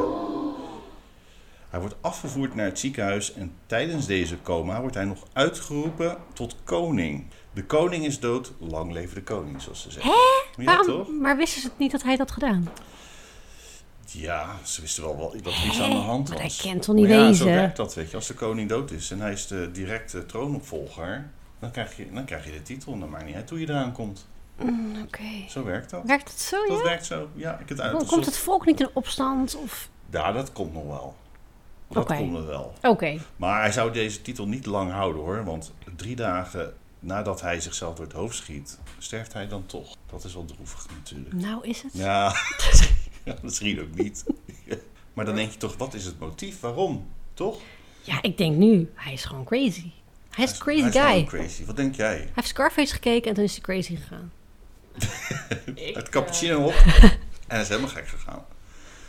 Hij 1.68 1.80
wordt 1.80 1.94
afgevoerd 2.00 2.54
naar 2.54 2.64
het 2.64 2.78
ziekenhuis 2.78 3.32
en 3.32 3.52
tijdens 3.66 4.06
deze 4.06 4.42
coma 4.42 4.80
wordt 4.80 4.94
hij 4.94 5.04
nog 5.04 5.26
uitgeroepen 5.32 6.16
tot 6.32 6.56
koning. 6.64 7.26
De 7.52 7.64
koning 7.64 8.04
is 8.04 8.18
dood, 8.20 8.52
lang 8.58 8.92
leven 8.92 9.14
de 9.14 9.22
koning, 9.22 9.62
zoals 9.62 9.82
ze 9.82 9.90
zeggen. 9.90 10.12
Ja, 10.56 10.64
Waarom? 10.64 10.86
toch? 10.86 11.08
Maar 11.20 11.36
wisten 11.36 11.60
ze 11.60 11.68
het 11.68 11.78
niet 11.78 11.90
dat 11.90 12.02
hij 12.02 12.16
dat 12.16 12.28
had 12.28 12.30
gedaan? 12.42 12.68
Ja, 14.06 14.56
ze 14.64 14.80
wisten 14.80 15.02
wel, 15.02 15.16
wel 15.16 15.30
dat 15.42 15.52
er 15.52 15.66
iets 15.66 15.80
aan 15.80 15.90
de 15.90 15.96
hand 15.96 16.28
Maar 16.28 16.42
was. 16.42 16.56
hij 16.62 16.70
kent 16.72 16.82
toch 16.82 16.94
niet 16.94 17.08
Maar 17.08 17.16
ja, 17.16 17.20
wezen? 17.26 17.36
zo 17.36 17.44
werkt 17.44 17.76
dat, 17.76 17.94
weet 17.94 18.10
je. 18.10 18.16
Als 18.16 18.26
de 18.26 18.34
koning 18.34 18.68
dood 18.68 18.90
is 18.90 19.10
en 19.10 19.20
hij 19.20 19.32
is 19.32 19.46
de 19.46 19.70
directe 19.72 20.26
troonopvolger, 20.26 21.30
dan 21.60 21.70
krijg 21.70 21.96
je, 21.96 22.12
dan 22.12 22.24
krijg 22.24 22.44
je 22.44 22.52
de 22.52 22.62
titel. 22.62 22.98
Dan 22.98 23.10
maakt 23.10 23.24
niet 23.24 23.34
uit 23.34 23.50
hoe 23.50 23.60
je 23.60 23.68
eraan 23.68 23.92
komt. 23.92 24.28
Oké. 25.04 25.48
Zo 25.48 25.64
werkt 25.64 25.90
dat. 25.90 26.02
Werkt 26.04 26.30
het 26.30 26.40
zo, 26.40 26.66
Dat 26.66 26.78
ja? 26.78 26.84
werkt 26.84 27.06
zo. 27.06 27.28
Ja, 27.34 27.58
ik 27.58 27.68
het 27.68 27.80
uit. 27.80 27.96
Komt 27.96 28.08
komt 28.08 28.26
het 28.26 28.38
volk 28.38 28.66
niet 28.66 28.80
in 28.80 28.88
opstand? 28.92 29.56
Of... 29.56 29.88
Ja, 30.10 30.32
dat 30.32 30.52
komt 30.52 30.72
nog 30.72 30.86
wel. 30.86 31.16
Dat 31.88 32.06
komt 32.06 32.32
nog 32.32 32.46
wel. 32.46 32.72
Oké. 32.82 33.18
Maar 33.36 33.60
hij 33.60 33.72
zou 33.72 33.92
deze 33.92 34.22
titel 34.22 34.46
niet 34.46 34.66
lang 34.66 34.90
houden 34.92 35.22
hoor. 35.22 35.44
Want 35.44 35.72
drie 35.96 36.16
dagen 36.16 36.74
nadat 37.00 37.40
hij 37.40 37.60
zichzelf 37.60 37.94
door 37.94 38.04
het 38.04 38.14
hoofd 38.14 38.36
schiet, 38.36 38.78
sterft 38.98 39.32
hij 39.32 39.48
dan 39.48 39.66
toch. 39.66 39.96
Dat 40.10 40.24
is 40.24 40.34
wel 40.34 40.44
droevig 40.44 40.86
natuurlijk. 40.96 41.34
Nou 41.34 41.68
is 41.68 41.82
het. 41.82 41.92
Ja, 41.92 42.34
ja, 43.24 43.36
misschien 43.42 43.80
ook 43.80 43.94
niet. 43.94 44.24
Maar 45.12 45.24
dan 45.24 45.34
denk 45.34 45.52
je 45.52 45.58
toch, 45.58 45.76
wat 45.76 45.94
is 45.94 46.04
het 46.04 46.18
motief? 46.18 46.60
Waarom? 46.60 47.08
Toch? 47.34 47.60
Ja, 48.02 48.22
ik 48.22 48.38
denk 48.38 48.56
nu, 48.56 48.90
hij 48.94 49.12
is 49.12 49.24
gewoon 49.24 49.44
crazy. 49.44 49.90
Hij 50.30 50.44
is 50.44 50.50
een 50.50 50.58
crazy 50.58 50.80
hij 50.80 50.88
is 50.88 50.94
guy. 50.94 51.02
Hij 51.10 51.24
crazy. 51.24 51.64
Wat 51.64 51.76
denk 51.76 51.94
jij? 51.94 52.28
heeft 52.34 52.48
Scarface 52.48 52.92
gekeken 52.92 53.28
en 53.28 53.34
toen 53.34 53.44
is 53.44 53.52
hij 53.52 53.60
crazy 53.60 53.96
gegaan. 53.96 54.32
Ik, 55.74 55.94
Het 55.94 56.04
eh, 56.06 56.10
cappuccino 56.12 56.64
op. 56.66 56.72
En 56.72 57.18
hij 57.48 57.60
is 57.60 57.68
helemaal 57.68 57.90
gek 57.90 58.08
gegaan. 58.08 58.44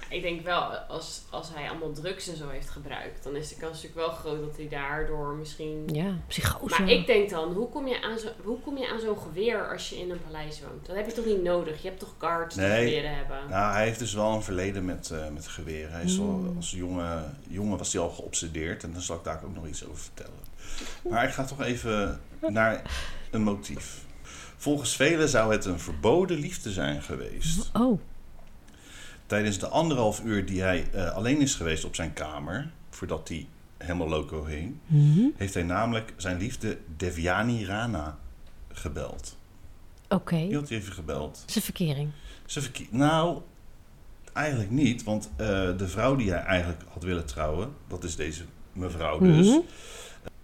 ik 0.09 0.21
denk 0.21 0.43
wel, 0.43 0.61
als, 0.73 1.21
als 1.29 1.49
hij 1.53 1.69
allemaal 1.69 1.91
drugs 1.91 2.27
en 2.27 2.37
zo 2.37 2.49
heeft 2.49 2.69
gebruikt, 2.69 3.23
dan 3.23 3.35
is 3.35 3.49
de 3.49 3.55
kans 3.55 3.71
natuurlijk 3.83 4.07
wel 4.07 4.09
groot 4.17 4.41
dat 4.41 4.57
hij 4.57 4.67
daardoor 4.69 5.33
misschien... 5.33 5.89
Ja, 5.93 6.15
psychose. 6.27 6.81
Maar 6.81 6.89
ik 6.89 7.05
denk 7.05 7.29
dan, 7.29 7.53
hoe 7.53 7.69
kom 7.69 7.87
je 7.87 8.01
aan 8.01 8.19
zo- 8.19 8.33
hoe 8.43 8.59
kom 8.59 8.77
je 8.77 8.89
aan 8.91 8.99
zo'n 8.99 9.17
geweer 9.17 9.71
als 9.71 9.89
je 9.89 9.95
in 9.99 10.11
een 10.11 10.21
paleis 10.25 10.61
woont? 10.61 10.85
Dat 10.85 10.95
heb 10.95 11.05
je 11.05 11.11
toch 11.13 11.25
niet 11.25 11.43
nodig? 11.43 11.81
Je 11.81 11.87
hebt 11.87 11.99
toch 11.99 12.13
guards 12.17 12.55
die 12.55 12.63
Nee. 12.65 12.87
geweren 12.89 13.15
hebben? 13.15 13.37
Nou, 13.49 13.73
hij 13.73 13.85
heeft 13.85 13.99
dus 13.99 14.13
wel 14.13 14.31
een 14.33 14.43
verleden 14.43 14.85
met, 14.85 15.11
eh 15.11 15.27
met 15.33 15.47
geweren. 15.47 15.91
Hij 15.91 16.03
is 16.03 16.19
al, 16.19 16.25
Hmm. 16.25 16.55
als 16.57 16.71
jonge, 16.71 17.23
jongen 17.47 17.77
was 17.77 17.93
hij 17.93 18.01
al 18.01 18.09
geobsedeerd. 18.09 18.83
En 18.83 18.93
daar 18.93 19.01
zal 19.01 19.15
ik 19.17 19.23
daar 19.23 19.41
ook 19.45 19.55
nog 19.55 19.67
iets 19.67 19.85
over 19.85 19.97
vertellen. 20.01 20.40
Maar 21.09 21.23
ik 21.23 21.33
ga 21.33 21.43
toch 21.43 21.61
even 21.61 22.19
naar 22.49 22.81
een 23.31 23.41
motief. 23.43 24.05
Volgens 24.57 24.95
velen 24.95 25.29
zou 25.29 25.51
het 25.51 25.65
een 25.65 25.79
verboden 25.79 26.37
liefde 26.37 26.71
zijn 26.71 27.01
geweest. 27.01 27.69
Oh, 27.73 27.99
Tijdens 29.25 29.59
de 29.59 29.67
anderhalf 29.67 30.21
uur 30.23 30.45
die 30.45 30.61
hij 30.61 30.87
eh, 30.93 31.11
alleen 31.15 31.39
is 31.41 31.55
geweest 31.55 31.85
op 31.85 31.95
zijn 31.95 32.13
kamer, 32.13 32.71
voordat 32.89 33.27
hij 33.27 33.47
helemaal 33.77 34.07
loco 34.09 34.45
heen, 34.45 34.79
Mhm. 34.85 35.19
heeft 35.35 35.53
hij 35.53 35.63
namelijk 35.63 36.13
zijn 36.17 36.37
liefde 36.37 36.77
Devyani 36.97 37.65
Rana 37.65 38.17
gebeld. 38.71 39.37
oké. 40.09 40.35
Die 40.35 40.55
had 40.55 40.69
hij 40.69 40.77
even 40.77 40.93
gebeld. 40.93 41.43
Een 41.55 41.61
verkering. 41.61 42.09
Ze 42.45 42.61
verkie- 42.61 42.87
nou, 42.91 43.41
eigenlijk 44.33 44.71
niet, 44.71 45.03
want 45.03 45.29
eh, 45.35 45.47
de 45.77 45.87
vrouw 45.87 46.15
die 46.15 46.29
hij 46.31 46.43
eigenlijk 46.43 46.81
had 46.93 47.03
willen 47.03 47.25
trouwen, 47.25 47.73
dat 47.87 48.03
is 48.03 48.15
deze 48.15 48.43
mevrouw 48.73 49.19
dus. 49.19 49.47
Mhm. 49.47 49.59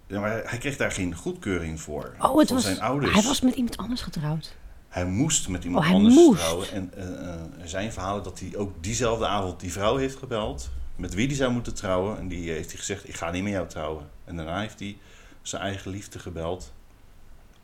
Ja, 0.08 0.20
maar 0.20 0.42
hij 0.46 0.58
kreeg 0.58 0.78
daar 0.78 0.92
geen 0.92 1.16
goedkeuring 1.16 1.82
voor. 1.82 2.16
Oh, 2.20 2.38
het 2.38 2.48
van 2.48 2.56
was, 2.56 2.66
zijn 2.66 2.82
ouders. 2.82 3.14
hij 3.14 3.24
was 3.24 3.42
met 3.42 3.56
iemand 3.56 3.78
anders 3.78 4.02
getrouwd. 4.02 4.56
Hij 4.88 5.06
moest 5.06 5.48
met 5.48 5.64
iemand 5.64 5.86
Oh, 5.86 5.92
anders 5.92 6.16
moest. 6.16 6.40
trouwen. 6.40 6.72
En 6.72 6.92
eh, 6.98 7.04
eh, 7.08 7.62
er 7.62 7.70
zijn 7.70 7.92
verhalen 7.94 8.24
dat 8.24 8.40
hij 8.40 8.56
ook 8.58 8.74
diezelfde 8.84 9.28
avond 9.28 9.60
die 9.60 9.72
vrouw 9.72 9.96
heeft 9.96 10.16
gebeld. 10.18 10.70
Met 10.96 11.14
wie 11.14 11.28
hij 11.28 11.36
zou 11.36 11.52
moeten 11.52 11.74
trouwen. 11.74 12.18
En 12.18 12.28
die 12.28 12.52
heeft 12.52 12.70
hij 12.70 12.78
gezegd, 12.80 13.08
ik 13.08 13.16
ga 13.16 13.32
niet 13.32 13.44
met 13.44 13.52
jou 13.52 13.68
trouwen. 13.68 14.10
En 14.26 14.36
daarna 14.36 14.60
heeft 14.60 14.80
hij 14.80 14.98
zijn 15.42 15.62
eigen 15.62 15.92
liefde 15.92 16.20
gebeld. 16.20 16.74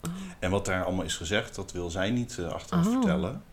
Oh. 0.08 0.12
En 0.40 0.52
wat 0.52 0.66
daar 0.66 0.84
allemaal 0.86 1.06
is 1.06 1.16
gezegd, 1.16 1.56
dat 1.56 1.72
wil 1.72 1.90
zij 1.90 2.12
niet 2.12 2.38
eh, 2.40 2.48
achteraf 2.52 2.86
Oh. 2.88 2.92
vertellen. 2.92 3.44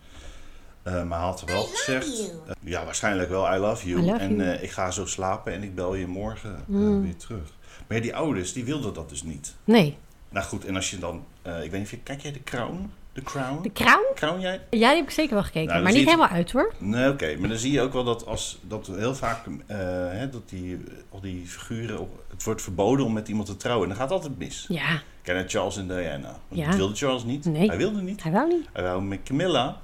Eh, 0.83 1.03
maar 1.05 1.19
hij 1.19 1.29
had 1.29 1.43
wel 1.45 1.63
gezegd, 1.63 2.17
you. 2.19 2.29
eh, 2.47 2.53
ja 2.61 2.85
waarschijnlijk 2.85 3.29
wel, 3.29 3.55
I 3.55 3.59
love 3.59 3.89
you. 3.89 4.03
I 4.03 4.07
love 4.07 4.19
en 4.19 4.37
you. 4.37 4.49
eh, 4.51 4.63
ik 4.63 4.71
ga 4.71 4.91
zo 4.91 5.07
slapen 5.07 5.53
en 5.53 5.63
ik 5.63 5.75
bel 5.75 5.95
je 5.95 6.07
morgen 6.07 6.55
eh, 6.57 6.61
Mm. 6.67 7.03
weer 7.03 7.17
terug. 7.17 7.53
Maar 7.89 7.97
ja, 7.97 8.03
die 8.03 8.15
ouders, 8.17 8.53
die 8.53 8.65
wilden 8.65 8.95
dat 8.95 9.09
dus 9.09 9.23
niet. 9.23 9.55
Nee. 9.65 9.97
Nou 10.29 10.47
goed, 10.47 10.65
en 10.65 10.77
als 10.77 10.91
je 10.91 10.99
dan, 10.99 11.25
eh, 11.43 11.53
ik 11.65 11.71
weet 11.71 11.73
niet 11.73 11.83
of 11.83 11.91
je, 11.91 11.99
kijk 11.99 12.21
jij 12.21 12.33
de 12.33 12.43
Crown? 12.45 12.91
De 13.13 13.23
Crown? 13.23 13.63
De 13.63 13.73
Crown? 13.73 14.05
Crown 14.15 14.41
jij? 14.41 14.61
Ja, 14.71 14.89
die 14.89 14.97
heb 14.97 15.05
ik 15.05 15.11
zeker 15.11 15.35
wel 15.35 15.43
gekeken. 15.43 15.69
Nou, 15.69 15.83
maar 15.83 15.93
niet 15.93 16.05
helemaal 16.05 16.29
uit 16.29 16.53
hoor. 16.53 16.73
Nee, 16.79 17.09
oké. 17.11 17.37
Maar 17.39 17.49
dan 17.49 17.59
zie 17.59 17.73
je 17.73 17.81
ook 17.81 17.93
wel 17.93 18.05
dat 18.05 18.27
als 18.27 18.59
dat 18.63 18.87
heel 18.87 19.15
vaak 19.15 19.47
eh, 19.67 19.77
hè, 20.11 20.31
dat 20.31 20.49
die, 20.49 20.79
al 21.11 21.21
die 21.21 21.47
figuren, 21.47 21.99
op- 22.01 22.23
het 22.31 22.45
wordt 22.45 22.63
verboden 22.63 23.05
om 23.07 23.13
met 23.13 23.29
iemand 23.29 23.47
te 23.47 23.57
trouwen. 23.57 23.83
En 23.91 23.95
dan 23.97 24.03
gaat 24.03 24.11
altijd 24.13 24.39
mis. 24.39 24.65
Ja, 24.69 25.03
Ken 25.23 25.37
je 25.37 25.49
Charles 25.49 25.77
en 25.77 25.89
Diana? 25.89 26.37
Ja. 26.49 26.67
Dat 26.67 26.77
wilde 26.77 26.95
Charles 26.97 27.25
niet. 27.25 27.45
Nee. 27.45 27.67
Hij 27.69 27.77
wilde 27.77 28.01
niet. 28.03 28.23
hij 28.23 28.33
wou 28.33 28.49
niet. 28.49 28.67
Hij 28.73 28.83
wou 28.83 29.03
met 29.03 29.23
Camilla. 29.25 29.77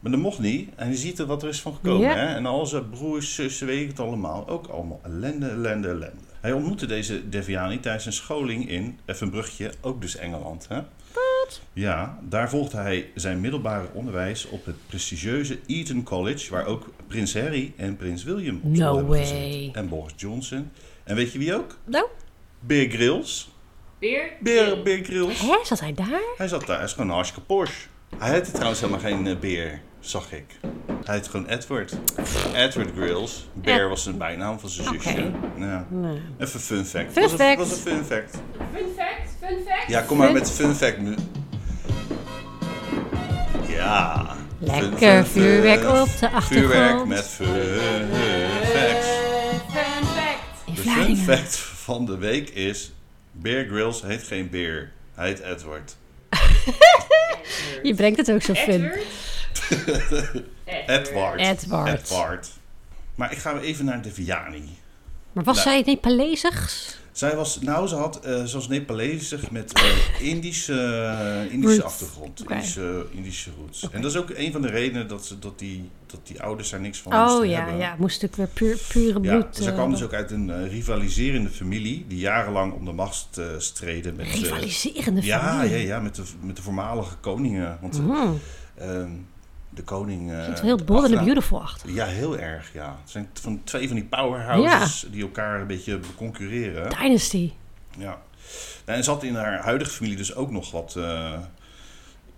Maar 0.00 0.12
dat 0.12 0.20
mocht 0.20 0.38
niet. 0.38 0.70
En 0.76 0.88
je 0.88 0.96
ziet 0.96 1.18
er 1.18 1.26
wat 1.26 1.42
er 1.42 1.48
is 1.48 1.60
van 1.60 1.74
gekomen. 1.74 2.00
Ja. 2.08 2.14
Hè? 2.14 2.34
En 2.34 2.46
al 2.46 2.66
zijn 2.66 2.90
broers, 2.90 3.34
zussen, 3.34 3.66
weet 3.66 3.82
ik 3.82 3.88
het 3.88 4.00
allemaal. 4.00 4.48
Ook 4.48 4.66
allemaal 4.66 5.00
ellende, 5.02 5.48
ellende, 5.48 5.88
ellende. 5.88 6.32
Hij 6.44 6.52
ontmoette 6.52 6.86
deze 6.86 7.28
Deviani 7.28 7.80
tijdens 7.80 8.06
een 8.06 8.12
scholing 8.12 8.68
in, 8.68 8.98
even 9.06 9.26
een 9.26 9.32
brugje, 9.32 9.72
ook 9.80 10.00
dus 10.00 10.16
Engeland. 10.16 10.68
Hè? 10.68 10.76
Wat? 11.12 11.60
Ja, 11.72 12.18
daar 12.22 12.50
volgde 12.50 12.76
hij 12.76 13.10
zijn 13.14 13.40
middelbare 13.40 13.86
onderwijs 13.92 14.46
op 14.48 14.64
het 14.66 14.76
prestigieuze 14.86 15.58
Eton 15.66 16.02
College, 16.02 16.50
waar 16.50 16.66
ook 16.66 16.90
prins 17.06 17.34
Harry 17.34 17.72
en 17.76 17.96
prins 17.96 18.24
William 18.24 18.60
op 18.62 18.76
school 18.76 18.90
No 18.90 18.96
hebben 18.96 19.12
way. 19.12 19.20
gezeten. 19.20 19.74
En 19.74 19.88
Boris 19.88 20.12
Johnson. 20.16 20.70
En 21.04 21.16
weet 21.16 21.32
je 21.32 21.38
wie 21.38 21.54
ook? 21.54 21.78
Nou, 21.84 22.06
Bear 22.60 22.90
Grylls. 22.90 23.50
Weer? 23.98 24.32
Bear, 24.40 24.82
Bear 24.82 25.04
Grylls. 25.04 25.40
hè, 25.40 25.58
zat 25.62 25.80
hij 25.80 25.94
daar? 25.94 26.22
Hij 26.36 26.48
zat 26.48 26.66
daar, 26.66 26.76
hij 26.76 26.84
is 26.84 26.92
gewoon 26.92 27.08
een 27.08 27.14
hartstikke 27.14 27.46
Porsche. 27.46 27.88
Hij 28.18 28.32
heette 28.32 28.50
trouwens 28.50 28.80
helemaal 28.80 29.00
geen 29.02 29.26
eh, 29.26 29.38
beer, 29.38 29.80
zag 30.04 30.32
ik. 30.32 30.44
Hij 31.04 31.14
heette 31.14 31.30
gewoon 31.30 31.46
Edward. 31.46 31.92
Edward 32.54 32.88
Grills. 32.96 33.48
Bear 33.52 33.80
Ed- 33.82 33.88
was 33.88 34.02
zijn 34.02 34.18
bijnaam 34.18 34.58
van 34.60 34.68
zijn 34.68 34.88
zusje. 34.88 35.30
Ja. 35.58 35.86
Nee. 35.90 36.20
Even 36.38 36.60
fun 36.60 36.84
fact. 36.84 37.12
Fun 37.12 37.22
was 37.22 37.32
Een, 37.38 37.56
was 37.56 37.70
een 37.70 37.76
fun 37.76 38.04
fact. 38.04 38.34
Fun 38.74 38.86
fact, 38.96 39.30
fun 39.40 39.56
fact. 39.66 39.88
Ja, 39.88 40.00
kom 40.00 40.16
maar 40.18 40.26
Fun- 40.26 40.36
met 40.38 40.50
fun 40.50 40.74
fact 40.74 40.98
nu. 40.98 41.14
Ja. 43.68 44.26
Lekker 44.58 44.88
Fun- 44.98 45.24
fun- 45.24 45.24
vuurwerk 45.42 45.80
fun- 45.80 46.00
op 46.00 46.08
de 46.20 46.30
achtergrond. 46.30 46.72
Vuurwerk 46.72 47.04
met 47.06 47.26
fun 47.26 47.46
facts. 48.62 49.06
Fun 49.72 50.06
fact. 50.06 50.66
De 50.76 50.82
fun 50.82 51.16
fact 51.16 51.56
van 51.56 52.06
de 52.06 52.16
week 52.18 52.48
is... 52.50 52.92
Bear 53.32 53.64
Grylls 53.64 54.02
heet 54.02 54.22
geen 54.22 54.50
beer. 54.50 54.92
Hij 55.14 55.28
heet 55.28 55.40
Edward. 55.40 55.96
Je 57.82 57.94
brengt 57.94 58.16
het 58.18 58.30
ook 58.32 58.42
zo 58.42 58.54
fun. 58.54 58.74
Edward? 58.74 58.98
Edward. 60.86 61.40
Edward. 61.40 62.00
Edward. 62.00 62.50
Maar 63.14 63.32
ik 63.32 63.38
ga 63.38 63.58
even 63.60 63.84
naar 63.84 64.02
de 64.02 64.10
Viani. 64.12 64.68
Maar 65.32 65.44
was 65.44 65.56
Nou. 65.64 65.68
zij 65.68 65.82
Nepalezigs? 65.94 66.98
Zij 67.12 67.36
was, 67.36 67.60
nou, 67.60 67.86
ze 67.86 67.94
had, 67.94 68.20
eh 68.24 68.44
ze 68.44 68.54
was 68.54 68.68
Nepalezig 68.68 69.50
met 69.50 69.72
eh, 69.72 69.84
Indische, 70.28 70.80
eh, 71.46 71.52
Indische 71.52 71.82
achtergrond. 71.82 72.44
Indische, 72.50 73.06
Indische 73.10 73.50
roots. 73.58 73.88
En 73.90 74.00
dat 74.02 74.10
is 74.10 74.16
ook 74.16 74.30
een 74.30 74.52
van 74.52 74.62
de 74.62 74.68
redenen 74.68 75.08
dat, 75.08 75.26
ze, 75.26 75.38
dat, 75.38 75.58
die, 75.58 75.90
dat 76.06 76.20
die 76.26 76.42
ouders 76.42 76.70
daar 76.70 76.80
niks 76.80 76.98
van 76.98 77.12
Oh 77.12 77.26
moesten 77.26 77.48
ja, 77.48 77.56
hebben. 77.60 77.76
ja, 77.76 77.94
moest 77.98 78.22
natuurlijk 78.22 78.52
weer 78.58 78.68
puur, 78.68 78.78
pure 78.88 79.20
Ja, 79.22 79.36
bloed. 79.38 79.56
zij 79.56 79.66
eh, 79.66 79.72
kwam 79.74 79.90
dus 79.90 80.02
ook 80.02 80.12
uit 80.12 80.30
een 80.30 80.68
rivaliserende 80.68 81.50
familie 81.50 82.04
die 82.08 82.18
jarenlang 82.18 82.72
om 82.72 82.84
de 82.84 82.92
macht 82.92 83.38
eh, 83.38 83.44
streden 83.58 84.16
met, 84.16 84.26
eh, 84.26 84.34
Rivaliserende 84.34 85.22
ja, 85.22 85.36
ja, 85.38 85.58
familie. 85.60 85.86
ja, 85.86 86.00
met 86.00 86.14
de, 86.14 86.22
met 86.40 86.56
de 86.56 86.62
voormalige 86.62 87.16
koningen. 87.16 87.78
Want 87.80 87.98
Mhm. 88.02 88.28
ehm, 88.78 89.10
de 89.74 89.82
koning. 89.82 90.30
eh, 90.32 90.46
Het 90.46 90.54
is 90.54 90.60
heel 90.60 90.76
bold 90.76 90.88
and 90.90 91.00
achterna- 91.00 91.24
beautiful 91.24 91.60
achter. 91.62 91.90
Ja, 91.90 92.06
heel 92.06 92.38
erg, 92.38 92.72
ja. 92.72 92.96
Het 93.02 93.10
zijn 93.10 93.28
van 93.40 93.60
twee 93.64 93.86
van 93.86 93.96
die 93.96 94.04
powerhouses 94.04 95.06
die 95.10 95.22
elkaar 95.22 95.60
een 95.60 95.66
beetje 95.66 96.00
concurreren. 96.16 96.90
Dynasty. 96.90 97.52
Ja. 97.98 98.22
En 98.84 99.04
ze 99.04 99.10
had 99.10 99.22
in 99.22 99.34
haar 99.34 99.62
huidige 99.62 99.90
familie 99.90 100.16
dus 100.16 100.34
ook 100.34 100.50
nog 100.50 100.70
wat 100.70 100.94
eh, 100.96 101.32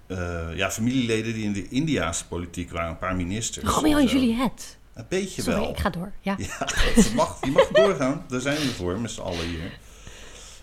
eh, 0.07 0.57
ja, 0.57 0.71
familieleden 0.71 1.35
die 1.35 1.45
in 1.45 1.53
de 1.53 1.69
Indiaanse 1.69 2.27
politiek 2.27 2.71
waren. 2.71 2.91
Een 2.91 2.99
paar 2.99 3.17
ministers. 3.17 3.67
Romeo 3.75 3.99
en 3.99 4.09
zo. 4.09 4.17
Juliet. 4.19 4.77
Een 4.95 5.05
beetje 5.09 5.43
Sorry, 5.43 5.59
wel. 5.61 5.71
ik 5.71 5.79
ga 5.79 5.91
door. 5.91 6.13
Ja. 6.21 6.37
Ja, 6.49 6.59
dat 6.95 7.13
mag, 7.15 7.39
die 7.41 7.53
mag 7.53 7.69
doorgaan. 7.83 8.25
Daar 8.29 8.41
zijn 8.41 8.57
we 8.57 8.67
voor, 8.69 9.01
met 9.01 9.11
z'n 9.11 9.21
allen 9.21 9.47
hier. 9.47 9.79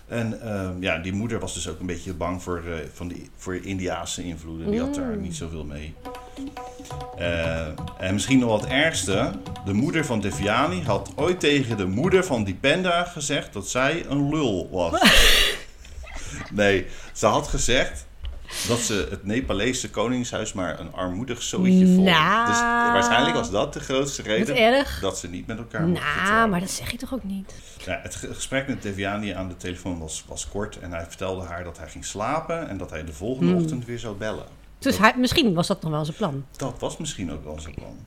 En 0.08 0.42
ehm, 0.42 0.82
ja, 0.82 0.98
die 0.98 1.13
moeder 1.13 1.39
was 1.39 1.53
dus 1.53 1.68
ook 1.68 1.80
een 1.80 1.86
beetje 1.86 2.13
bang 2.13 2.44
voor, 2.44 2.63
van 2.94 3.08
die, 3.08 3.30
voor 3.36 3.56
Indiaanse 3.56 4.24
invloeden. 4.24 4.72
Die 4.72 4.80
had 4.80 4.96
daar 4.96 5.18
niet 5.18 5.36
zoveel 5.36 5.63
mee. 5.65 5.94
Eh, 7.17 7.67
en 7.97 8.13
misschien 8.13 8.39
nog 8.39 8.49
wat 8.49 8.65
ergste. 8.65 9.31
De 9.65 9.73
moeder 9.73 10.05
van 10.05 10.19
Deviani 10.21 10.83
had 10.83 11.11
ooit 11.15 11.39
tegen 11.39 11.77
de 11.77 11.85
moeder 11.85 12.23
van 12.25 12.43
Dipenda 12.43 13.03
gezegd 13.03 13.53
dat 13.53 13.67
zij 13.69 14.05
een 14.09 14.29
lul 14.29 14.69
was. 14.71 15.01
Nee, 16.51 16.85
ze 17.13 17.25
had 17.25 17.47
gezegd 17.47 18.05
dat 18.67 18.79
ze 18.79 19.07
het 19.09 19.25
Nepalese 19.25 19.89
koningshuis 19.89 20.53
maar 20.53 20.79
een 20.79 20.93
armoedig 20.93 21.41
zooitje 21.41 21.85
vond. 21.85 22.07
Nou. 22.07 22.47
Dus 22.47 22.59
waarschijnlijk 22.59 23.35
was 23.35 23.51
dat 23.51 23.73
de 23.73 23.79
grootste 23.79 24.21
reden 24.21 24.85
dat 25.01 25.17
ze 25.17 25.27
niet 25.29 25.47
met 25.47 25.57
elkaar 25.57 25.81
mochten 25.81 26.23
Nou, 26.23 26.49
maar 26.49 26.59
dat 26.59 26.69
zeg 26.71 26.91
je 26.91 26.97
toch 26.97 27.13
ook 27.13 27.23
niet? 27.23 27.53
Ja, 27.85 27.99
het 28.03 28.15
ge- 28.15 28.33
gesprek 28.33 28.67
met 28.67 28.81
Deviani 28.81 29.31
aan 29.31 29.47
de 29.47 29.57
telefoon 29.57 29.99
was, 29.99 30.23
was 30.27 30.47
kort 30.47 30.79
en 30.79 30.91
hij 30.91 31.05
vertelde 31.07 31.45
haar 31.45 31.63
dat 31.63 31.77
hij 31.77 31.89
ging 31.89 32.05
slapen 32.05 32.69
en 32.69 32.77
dat 32.77 32.89
hij 32.89 33.03
de 33.05 33.13
volgende 33.13 33.51
Hmm. 33.51 33.61
ochtend 33.61 33.85
weer 33.85 33.99
zou 33.99 34.15
bellen. 34.15 34.45
Dus 34.83 34.97
hij, 34.97 35.13
misschien 35.17 35.53
was 35.53 35.67
dat 35.67 35.81
nog 35.81 35.91
wel 35.91 36.05
zijn 36.05 36.17
plan. 36.17 36.45
Dat 36.57 36.79
was 36.79 36.97
misschien 36.97 37.31
ook 37.31 37.43
wel 37.43 37.59
zijn 37.59 37.73
plan. 37.73 38.05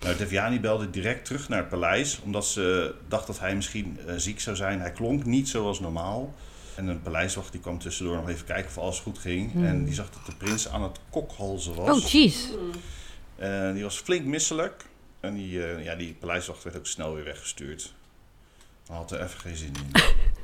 Nou, 0.00 0.16
Deviani 0.16 0.60
belde 0.60 0.90
direct 0.90 1.24
terug 1.24 1.48
naar 1.48 1.58
het 1.58 1.68
paleis, 1.68 2.20
omdat 2.24 2.46
ze 2.46 2.94
dacht 3.08 3.26
dat 3.26 3.38
hij 3.38 3.54
misschien 3.54 3.98
eh, 4.06 4.14
ziek 4.16 4.40
zou 4.40 4.56
zijn. 4.56 4.80
Hij 4.80 4.92
klonk 4.92 5.24
niet 5.24 5.48
zoals 5.48 5.80
normaal. 5.80 6.34
En 6.74 6.86
een 6.86 7.02
paleiswacht 7.02 7.52
die 7.52 7.60
kwam 7.60 7.78
tussendoor 7.78 8.16
nog 8.16 8.28
even 8.28 8.44
kijken 8.44 8.70
of 8.70 8.78
alles 8.78 9.00
goed 9.00 9.18
ging. 9.18 9.64
En 9.64 9.84
die 9.84 9.94
zag 9.94 10.10
dat 10.10 10.26
de 10.26 10.34
prins 10.34 10.68
aan 10.68 10.82
het 10.82 10.98
kokhalzen 11.10 11.74
was. 11.74 12.04
Oh, 12.04 12.08
jeez. 12.10 12.48
Eh, 13.36 13.72
die 13.72 13.82
was 13.82 13.96
flink 13.96 14.24
misselijk. 14.24 14.84
En 15.20 15.34
die, 15.34 15.64
eh, 15.66 15.84
ja, 15.84 15.94
die 15.94 16.14
paleiswacht 16.14 16.62
werd 16.62 16.76
ook 16.76 16.86
snel 16.86 17.14
weer 17.14 17.24
weggestuurd. 17.24 17.94
Hij 18.86 18.96
had 18.96 19.10
er 19.10 19.22
even 19.22 19.40
geen 19.40 19.56
zin 19.56 19.72
in. 19.74 19.90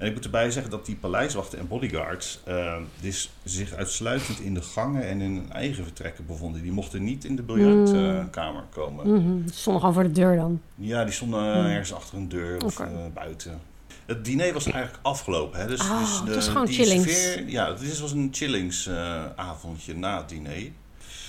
en 0.00 0.06
ik 0.06 0.14
moet 0.14 0.24
erbij 0.24 0.50
zeggen 0.50 0.70
dat 0.70 0.86
die 0.86 0.96
paleiswachten 0.96 1.58
en 1.58 1.68
bodyguards... 1.68 2.40
eh, 2.44 2.76
die 3.00 3.12
s- 3.12 3.30
zich 3.44 3.72
uitsluitend 3.72 4.40
in 4.40 4.54
de 4.54 4.62
gangen 4.62 5.08
en 5.08 5.20
in 5.20 5.34
hun 5.36 5.52
eigen 5.52 5.84
vertrekken 5.84 6.26
bevonden. 6.26 6.62
Die 6.62 6.72
mochten 6.72 7.04
niet 7.04 7.24
in 7.24 7.36
de 7.36 7.42
biljartkamer 7.42 8.62
komen. 8.70 9.12
Mhm, 9.14 9.44
Het 9.44 9.54
stond 9.54 9.78
gewoon 9.78 9.94
voor 9.94 10.02
de 10.02 10.12
deur 10.12 10.36
dan. 10.36 10.60
Ja, 10.74 11.04
die 11.04 11.12
stonden 11.12 11.40
eh, 11.54 11.70
ergens 11.72 11.92
achter 11.94 12.18
een 12.18 12.28
deur 12.28 12.64
of 12.64 12.80
eh, 12.80 12.86
buiten. 13.14 13.60
Het 14.06 14.24
diner 14.24 14.52
was 14.52 14.64
eigenlijk 14.64 14.98
afgelopen. 15.04 15.60
Hè? 15.60 15.66
Dus, 15.66 15.80
Ah, 15.80 16.00
dus 16.00 16.18
het 16.20 16.34
was 16.34 16.48
gewoon 16.48 16.66
die 16.66 16.74
chillings. 16.74 17.04
sfeer- 17.30 17.48
ja, 17.48 17.72
dit 17.72 18.00
was 18.00 18.12
een 18.12 18.28
chillingsavondje 18.32 19.96
na 19.96 20.16
het 20.18 20.28
diner. 20.28 20.52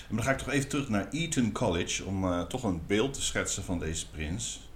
En 0.10 0.16
dan 0.18 0.24
ga 0.26 0.32
ik 0.32 0.38
toch 0.38 0.50
even 0.50 0.70
terug 0.70 0.90
naar 0.90 1.08
Eton 1.12 1.52
College 1.52 2.06
om 2.06 2.24
eh, 2.26 2.42
toch 2.42 2.64
een 2.64 2.82
beeld 2.88 3.14
te 3.14 3.22
schetsen 3.22 3.64
van 3.64 3.80
deze 3.80 4.10
prins. 4.10 4.70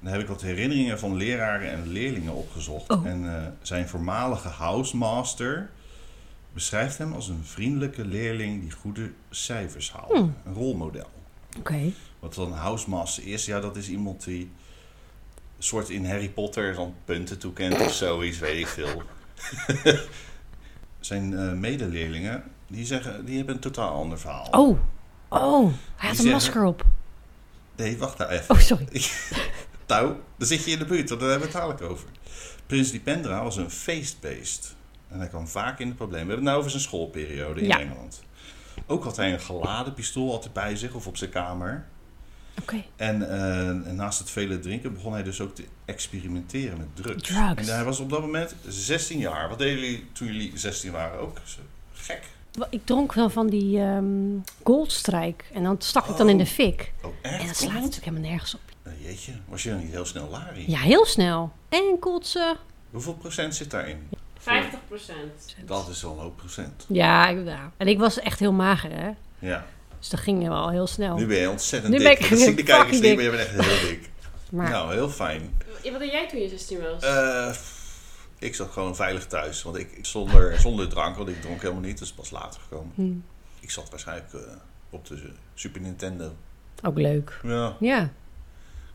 Dan 0.00 0.12
heb 0.12 0.20
ik 0.20 0.28
wat 0.28 0.42
herinneringen 0.42 0.98
van 0.98 1.16
leraren 1.16 1.70
en 1.70 1.88
leerlingen 1.88 2.32
opgezocht. 2.34 2.90
Oh. 2.90 3.06
En 3.06 3.36
eh, 3.36 3.46
zijn 3.62 3.88
voormalige 3.88 4.48
housemaster 4.48 5.70
beschrijft 6.52 6.98
hem 6.98 7.12
als 7.12 7.28
een 7.28 7.44
vriendelijke 7.44 8.04
leerling 8.04 8.60
die 8.60 8.70
goede 8.70 9.10
cijfers 9.30 9.92
haalde. 9.92 10.16
Hmm. 10.18 10.34
Een 10.44 10.54
rolmodel. 10.54 11.10
Oké. 11.58 11.92
Wat 12.18 12.34
dan 12.34 12.52
housemaster 12.52 13.26
is, 13.26 13.44
ja, 13.44 13.60
dat 13.60 13.76
is 13.76 13.88
iemand 13.88 14.24
die 14.24 14.50
soort 15.58 15.88
in 15.90 16.06
Harry 16.06 16.28
Potter 16.28 16.74
dan 16.74 16.94
punten 17.04 17.38
toekent 17.38 17.80
of 17.80 17.92
zoiets, 17.92 18.38
weet 18.38 18.58
ik 18.58 18.66
veel. 18.66 19.02
Zijn 21.00 21.38
eh, 21.38 21.52
medeleerlingen, 21.52 22.42
die, 22.66 22.86
zeggen, 22.86 23.24
die 23.24 23.36
hebben 23.36 23.54
een 23.54 23.60
totaal 23.60 23.94
ander 23.94 24.18
verhaal. 24.18 24.48
Oh. 24.50 24.78
Oh. 25.28 25.66
Hij 25.66 25.68
had 25.68 25.70
Die 26.00 26.08
een 26.08 26.14
zeggen- 26.16 26.30
masker 26.30 26.64
op. 26.64 26.84
Nee, 27.76 27.98
wacht 27.98 28.18
nou 28.18 28.30
even. 28.30 28.54
Oh, 28.54 28.60
sorry. 28.60 28.86
Nou, 29.88 30.14
dan 30.36 30.48
zit 30.48 30.64
je 30.64 30.70
in 30.70 30.78
de 30.78 30.84
buurt, 30.84 31.08
want 31.08 31.20
daar 31.20 31.30
hebben 31.30 31.48
we 31.48 31.54
het 31.54 31.62
dadelijk 31.62 31.92
over. 31.92 32.08
Prins 32.66 32.90
Dipendra 32.90 33.42
was 33.42 33.56
een 33.56 33.70
feestbeest. 33.70 34.76
En 35.08 35.18
hij 35.18 35.28
kwam 35.28 35.48
vaak 35.48 35.78
in 35.78 35.88
de 35.88 35.94
problemen. 35.94 36.26
We 36.26 36.32
hebben 36.32 36.36
het 36.36 36.44
nou 36.44 36.58
over 36.58 36.70
zijn 36.70 36.82
schoolperiode 36.82 37.60
in 37.60 37.66
Ja. 37.66 37.80
Engeland. 37.80 38.22
Ook 38.86 39.04
had 39.04 39.16
hij 39.16 39.32
een 39.32 39.40
geladen 39.40 39.94
pistool 39.94 40.32
altijd 40.32 40.52
bij 40.52 40.76
zich 40.76 40.94
of 40.94 41.06
op 41.06 41.16
zijn 41.16 41.30
kamer. 41.30 41.86
Oké. 42.60 42.84
En 42.96 43.30
eh, 43.30 43.92
naast 43.92 44.18
het 44.18 44.30
vele 44.30 44.58
drinken 44.58 44.94
begon 44.94 45.12
hij 45.12 45.22
dus 45.22 45.40
ook 45.40 45.54
te 45.54 45.64
experimenteren 45.84 46.78
met 46.78 46.86
drugs. 46.94 47.28
Drugs. 47.28 47.68
En 47.68 47.74
hij 47.74 47.84
was 47.84 47.98
op 48.00 48.10
dat 48.10 48.20
moment 48.20 48.54
16 48.66 49.18
jaar. 49.18 49.48
Wat 49.48 49.58
deden 49.58 49.80
jullie 49.80 50.06
toen 50.12 50.26
jullie 50.26 50.52
16 50.54 50.92
waren 50.92 51.20
ook? 51.20 51.38
Gek. 51.92 52.22
Ik 52.70 52.80
dronk 52.84 53.14
dan 53.14 53.30
van 53.30 53.48
die 53.48 53.80
ehm 53.80 54.04
Goldstrike. 54.62 55.44
En 55.52 55.62
dan 55.62 55.76
stak 55.78 56.06
ik 56.06 56.16
dan 56.16 56.28
in 56.28 56.38
de 56.38 56.46
fik. 56.46 56.92
Oh, 57.02 57.12
echt? 57.22 57.40
En 57.40 57.46
dat 57.46 57.56
slaat 57.56 57.72
natuurlijk 57.72 58.04
helemaal 58.04 58.30
nergens 58.30 58.54
op. 58.54 58.60
Eh, 58.88 59.04
jeetje, 59.06 59.32
was 59.48 59.62
je 59.62 59.70
dan 59.70 59.78
niet 59.78 59.90
heel 59.90 60.04
snel 60.04 60.28
lari? 60.28 60.64
Ja, 60.70 60.78
heel 60.78 61.04
snel. 61.06 61.52
En 61.68 61.96
kotsen. 62.00 62.56
Hoeveel 62.90 63.14
procent 63.14 63.54
zit 63.54 63.70
daarin? 63.70 64.08
50 64.38 64.78
procent. 64.88 65.54
Dat 65.66 65.88
is 65.88 66.02
wel 66.02 66.12
een 66.12 66.18
hoop 66.18 66.36
procent. 66.36 66.84
Ja, 66.88 67.28
ik- 67.28 67.46
ja. 67.46 67.72
En 67.76 67.88
ik 67.88 67.98
was 67.98 68.18
echt 68.18 68.38
heel 68.38 68.52
mager, 68.52 68.90
hè. 68.92 69.10
Ja. 69.38 69.66
Dus 69.98 70.08
dat 70.08 70.20
ging 70.20 70.48
wel 70.48 70.70
heel 70.70 70.86
snel. 70.86 71.16
Nu 71.16 71.26
ben 71.26 71.38
je 71.38 71.50
ontzettend 71.50 71.92
Nu 71.92 71.98
dik. 71.98 72.06
ben 72.06 72.24
ik 72.24 72.30
dat 72.30 72.38
zien 72.38 72.56
de 72.56 72.62
kijkers 72.62 72.96
fucking 72.98 73.02
niet, 73.02 73.14
maar 73.30 73.36
dik. 73.36 73.46
je 73.46 73.54
bent 73.56 73.66
echt 73.66 73.78
heel 73.80 73.88
dik. 73.88 74.10
Maar 74.50 74.70
Nou, 74.70 74.92
heel 74.94 75.08
fijn. 75.10 75.54
Wat 75.90 75.98
deed 76.00 76.10
jij 76.10 76.28
toen 76.28 76.40
je 76.40 76.48
16 76.48 76.80
was? 76.80 77.02
Eh, 77.02 77.54
ik 78.38 78.54
zat 78.54 78.70
gewoon 78.70 78.96
veilig 78.96 79.26
thuis. 79.26 79.62
Want 79.62 79.76
ik 79.76 79.98
zonder, 80.02 80.58
zonder 80.60 80.88
drank, 80.88 81.16
want 81.16 81.28
ik 81.28 81.40
dronk 81.40 81.60
helemaal 81.62 81.82
niet. 81.82 81.98
Dat 81.98 82.08
is 82.08 82.14
pas 82.14 82.30
later 82.30 82.60
gekomen. 82.60 82.92
hm, 82.94 83.12
Ik 83.60 83.70
zat 83.70 83.90
waarschijnlijk 83.90 84.32
eh, 84.32 84.40
op 84.90 85.06
de 85.06 85.30
Super 85.54 85.80
Nintendo. 85.80 86.32
ook 86.84 86.98
leuk. 86.98 87.40
Ja, 87.42 87.76
Ja. 87.80 88.10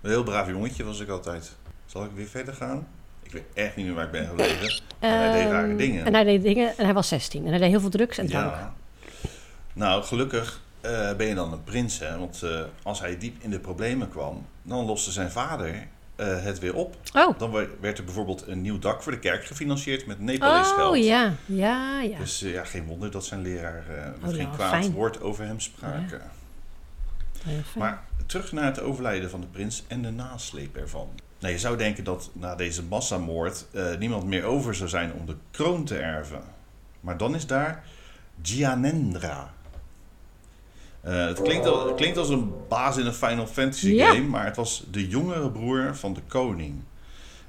Een 0.04 0.10
heel 0.10 0.24
braaf 0.24 0.48
jongetje 0.48 0.84
was 0.84 1.00
ik 1.00 1.10
altijd. 1.10 1.52
Zal 1.86 2.04
ik 2.04 2.10
weer 2.16 2.28
verder 2.28 2.54
gaan? 2.54 2.88
Ik 3.24 3.32
weet 3.32 3.44
echt 3.54 3.76
niet 3.76 3.86
meer 3.86 3.96
waar 3.96 4.06
ik 4.06 4.12
ben 4.12 4.28
gebleven. 4.28 4.82
En 5.00 5.10
hij 5.18 5.32
deed 5.42 5.52
rare 5.52 5.68
Ehm, 5.68 5.78
dingen. 5.78 6.06
En 6.06 6.14
hij 6.14 6.24
deed 6.24 6.42
dingen. 6.44 6.78
En 6.78 6.86
hij 6.86 6.94
was 6.94 7.08
16. 7.08 7.44
En 7.46 7.50
hij 7.50 7.60
deed 7.60 7.70
heel 7.70 7.80
veel 7.80 7.90
drugs 7.90 8.18
en 8.18 8.28
drank. 8.28 8.52
Ja. 8.52 8.74
Nou, 9.74 10.04
gelukkig 10.04 10.62
eh, 10.82 11.14
ben 11.16 11.28
je 11.28 11.36
dan 11.36 11.54
een 11.54 11.64
prins, 11.64 12.00
hè? 12.00 12.18
Want 12.20 12.44
eh, 12.44 12.62
als 12.84 13.00
hij 13.00 13.18
diep 13.18 13.36
in 13.44 13.50
de 13.50 13.60
problemen 13.60 14.10
kwam, 14.10 14.46
dan 14.62 14.86
loste 14.86 15.12
zijn 15.12 15.32
vader 15.32 15.88
eh, 16.16 16.44
het 16.44 16.60
weer 16.60 16.76
op. 16.76 16.96
Oh. 17.14 17.40
Dan 17.40 17.52
werd- 17.80 17.98
er 17.98 18.04
bijvoorbeeld 18.04 18.48
een 18.48 18.62
nieuw 18.62 18.80
dak 18.80 19.04
voor 19.04 19.12
de 19.12 19.20
kerk 19.20 19.46
gefinancierd 19.46 20.06
met 20.06 20.20
Nepalees 20.20 20.68
Oh, 20.70 20.76
geld. 20.76 20.98
ja. 20.98 21.34
Ja, 21.46 22.02
ja. 22.02 22.18
Dus 22.18 22.40
ja, 22.40 22.64
geen 22.64 22.86
wonder 22.86 23.12
dat 23.12 23.26
zijn 23.26 23.42
leraar 23.42 23.84
met 24.22 24.30
Oh, 24.32 24.36
geen 24.38 24.52
kwaad 24.52 24.70
fijn. 24.70 24.92
woord 24.92 25.22
over 25.22 25.46
hem 25.46 25.60
spraken. 25.60 26.22
Maar 27.76 28.04
terug 28.26 28.52
naar 28.52 28.66
het 28.66 28.80
overlijden 28.82 29.30
van 29.30 29.42
de 29.42 29.48
prins 29.48 29.84
en 29.88 30.02
de 30.02 30.12
nasleep 30.12 30.76
ervan. 30.78 31.08
Nou, 31.40 31.54
je 31.54 31.60
zou 31.60 31.78
denken 31.78 32.04
dat 32.04 32.30
na 32.34 32.56
deze 32.56 32.84
massamoord 32.84 33.66
eh, 33.72 33.98
niemand 34.00 34.26
meer 34.26 34.44
over 34.44 34.76
zou 34.76 34.90
zijn 34.90 35.14
om 35.14 35.26
de 35.26 35.36
kroon 35.52 35.84
te 35.86 35.98
erven. 35.98 36.42
Maar 37.00 37.18
dan 37.18 37.36
is 37.36 37.48
daar 37.48 37.84
Gyanendra. 38.42 39.54
Eh, 41.02 41.26
het, 41.26 41.42
klinkt 41.42 41.66
al, 41.66 41.86
het 41.88 41.96
klinkt 41.96 42.18
als 42.18 42.30
een 42.30 42.52
baas 42.70 42.98
in 42.98 43.06
een 43.06 43.14
Final 43.14 43.48
Fantasy 43.48 43.90
Ja. 43.90 44.08
game, 44.08 44.28
maar 44.28 44.46
het 44.46 44.56
was 44.56 44.84
de 44.92 45.08
jongere 45.08 45.50
broer 45.52 45.96
van 45.96 46.14
de 46.14 46.22
koning. 46.28 46.82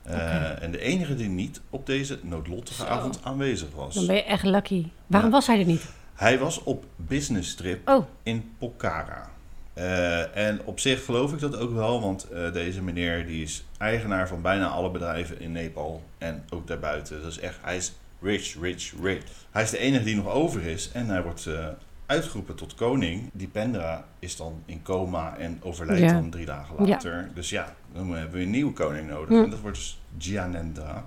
Eh. 0.03 0.63
En 0.63 0.71
de 0.71 0.79
enige 0.79 1.15
die 1.15 1.29
niet 1.29 1.61
op 1.71 1.87
deze 1.87 2.19
noodlottige 2.23 2.83
Zo. 2.83 2.89
avond 2.89 3.19
aanwezig 3.23 3.69
was. 3.75 3.95
Dan 3.95 4.07
ben 4.07 4.15
je 4.17 4.23
echt 4.25 4.45
lucky. 4.45 4.87
Waarom 5.07 5.31
Ja. 5.31 5.37
was 5.37 5.47
hij 5.47 5.59
er 5.59 5.65
niet? 5.67 5.85
Hij 6.15 6.39
was 6.39 6.63
op 6.63 6.85
business 6.97 7.55
trip 7.55 7.89
Oh, 7.89 8.07
in 8.23 8.55
Pokhara. 8.59 9.31
Eh, 9.75 10.37
en 10.37 10.61
op 10.65 10.81
zich 10.81 11.05
geloof 11.05 11.33
ik 11.33 11.39
dat 11.39 11.57
ook 11.59 11.73
wel, 11.73 12.01
want 12.01 12.29
eh, 12.29 12.53
deze 12.53 12.83
meneer 12.83 13.27
die 13.27 13.43
is 13.43 13.65
eigenaar 13.79 14.29
van 14.29 14.43
bijna 14.43 14.67
alle 14.69 14.91
bedrijven 14.91 15.41
in 15.41 15.53
Nepal 15.53 16.03
en 16.19 16.45
ook 16.51 16.67
daarbuiten. 16.67 17.23
Dus 17.23 17.39
echt, 17.39 17.59
hij 17.63 17.77
is 17.77 17.93
rich, 18.21 18.61
rich, 18.61 18.93
rich. 19.03 19.23
Hij 19.51 19.63
is 19.63 19.71
de 19.71 19.79
enige 19.79 20.05
die 20.05 20.17
nog 20.17 20.29
over 20.29 20.63
is 20.63 20.91
en 20.93 21.07
hij 21.09 21.23
wordt 21.23 21.47
eh, 21.47 21.69
uitgeroepen 22.07 22.55
tot 22.55 22.75
koning. 22.75 23.31
Dipendra 23.33 24.05
is 24.19 24.37
dan 24.37 24.63
in 24.67 24.83
coma 24.83 25.37
en 25.37 25.59
overlijdt 25.63 26.03
Ja. 26.03 26.13
dan 26.13 26.31
drie 26.31 26.47
dagen 26.47 26.75
Ja. 26.79 26.91
later. 26.91 27.31
Dus 27.35 27.51
ja, 27.51 27.75
dan 27.93 28.11
hebben 28.11 28.39
we 28.39 28.45
een 28.45 28.51
nieuwe 28.51 28.73
koning 28.73 29.09
nodig. 29.09 29.29
Hm. 29.29 29.45
En 29.45 29.51
dat 29.51 29.61
wordt 29.61 29.77
dus 29.77 30.01
Gyanendra. 30.19 31.07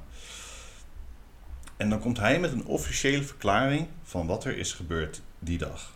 En 1.78 1.90
dan 1.90 2.00
komt 2.00 2.20
hij 2.20 2.40
met 2.40 2.52
een 2.52 2.66
officiële 2.66 3.24
verklaring 3.24 3.88
van 4.04 4.28
wat 4.28 4.46
er 4.46 4.58
is 4.58 4.74
gebeurd 4.74 5.22
die 5.40 5.58
dag. 5.58 5.96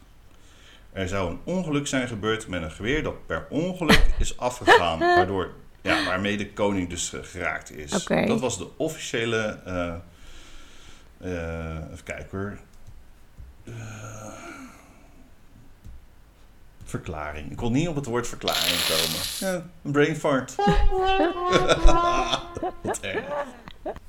Er 0.93 1.07
zou 1.07 1.29
een 1.31 1.39
ongeluk 1.43 1.87
zijn 1.87 2.07
gebeurd 2.07 2.47
met 2.47 2.61
een 2.61 2.71
geweer 2.71 3.03
dat 3.03 3.25
per 3.25 3.45
ongeluk 3.49 4.05
is 4.19 4.37
afgegaan, 4.37 4.99
waardoor, 4.99 5.51
ja, 5.81 6.05
waarmee 6.05 6.37
de 6.37 6.53
koning 6.53 6.89
dus 6.89 7.13
geraakt 7.21 7.71
is. 7.71 7.89
Dat 8.05 8.39
was 8.39 8.57
de 8.57 8.67
officiële, 8.77 9.59
eh, 9.65 9.93
eh, 11.17 11.91
even 11.91 12.03
kijken 12.03 12.37
hoor, 12.39 12.57
Eh, 13.65 13.73
verklaring. 16.83 17.51
Ik 17.51 17.57
kon 17.57 17.71
niet 17.71 17.87
op 17.87 17.95
het 17.95 18.05
woord 18.05 18.27
verklaring 18.27 18.85
komen. 18.87 19.21
Ja, 19.39 19.65
een 19.83 19.91
brain 19.91 20.15
fart. 20.15 20.55
Wat 22.81 22.99
erg. 23.01 23.23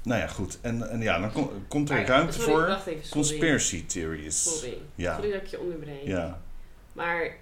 Nou 0.03 0.21
ja, 0.21 0.27
goed. 0.27 0.59
En, 0.61 0.91
en 0.91 1.01
ja, 1.01 1.19
dan 1.19 1.33
kom- 1.33 1.51
komt 1.69 1.91
er 1.91 1.97
Maar- 1.97 2.07
ruimte 2.07 2.41
sorry, 2.41 2.77
voor 2.85 2.93
even, 2.95 3.11
conspiracy 3.11 3.87
theories. 3.87 4.59
Sorry. 4.59 4.79
Ja. 4.95 5.15
Sorry 5.15 5.31
dat 5.33 5.41
ik 5.43 5.47
je 5.47 5.61
onderbreek. 5.61 6.07
Ja. 6.07 6.41
Maar 6.93 7.37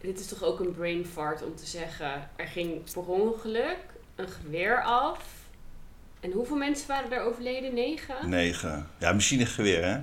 dit 0.00 0.20
is 0.20 0.26
toch 0.26 0.42
ook 0.42 0.60
een 0.60 0.74
brain 0.74 1.06
fart 1.06 1.42
om 1.44 1.56
te 1.56 1.66
zeggen... 1.66 2.30
er 2.36 2.46
ging 2.46 2.92
per 2.92 3.02
ongeluk 3.06 3.76
een 4.16 4.28
geweer 4.28 4.82
af. 4.82 5.24
En 6.20 6.32
hoeveel 6.32 6.56
mensen 6.56 6.88
waren 6.88 7.12
er 7.12 7.22
overleden? 7.22 7.74
Negen? 7.74 8.28
Negen. 8.28 8.88
Ja, 8.98 9.12
machinegeweer, 9.12 9.84
hè? 9.84 9.98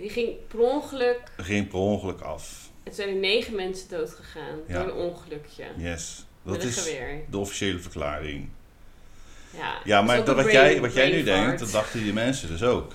Die 0.00 0.10
ging 0.10 0.30
per 0.48 0.58
ongeluk... 0.58 1.20
Geen 1.36 1.68
per 1.68 1.78
ongeluk 1.78 2.20
af. 2.20 2.70
Het 2.82 2.94
zijn 2.94 3.08
er 3.08 3.14
negen 3.14 3.54
mensen 3.54 3.88
dood 3.88 4.10
gegaan 4.10 4.58
Ja. 4.66 4.78
door 4.78 4.88
een 4.92 4.96
ongelukje. 5.10 5.64
Yes. 5.76 6.24
met 6.42 6.54
Dat 6.54 6.62
een 6.62 6.68
is 6.68 6.76
geweer. 6.78 7.20
de 7.30 7.38
officiële 7.38 7.78
verklaring. 7.78 8.48
Ja, 9.56 9.78
Ja, 9.84 9.96
dat 9.98 10.06
maar 10.06 10.16
dat 10.16 10.28
een 10.28 10.34
wat, 10.34 10.44
brain- 10.44 10.70
jij, 10.70 10.80
wat 10.80 10.92
jij 10.94 11.10
nu 11.10 11.22
denkt, 11.22 11.58
dat 11.58 11.70
dachten 11.70 12.02
die 12.02 12.12
mensen 12.12 12.48
dus 12.48 12.62
ook. 12.62 12.92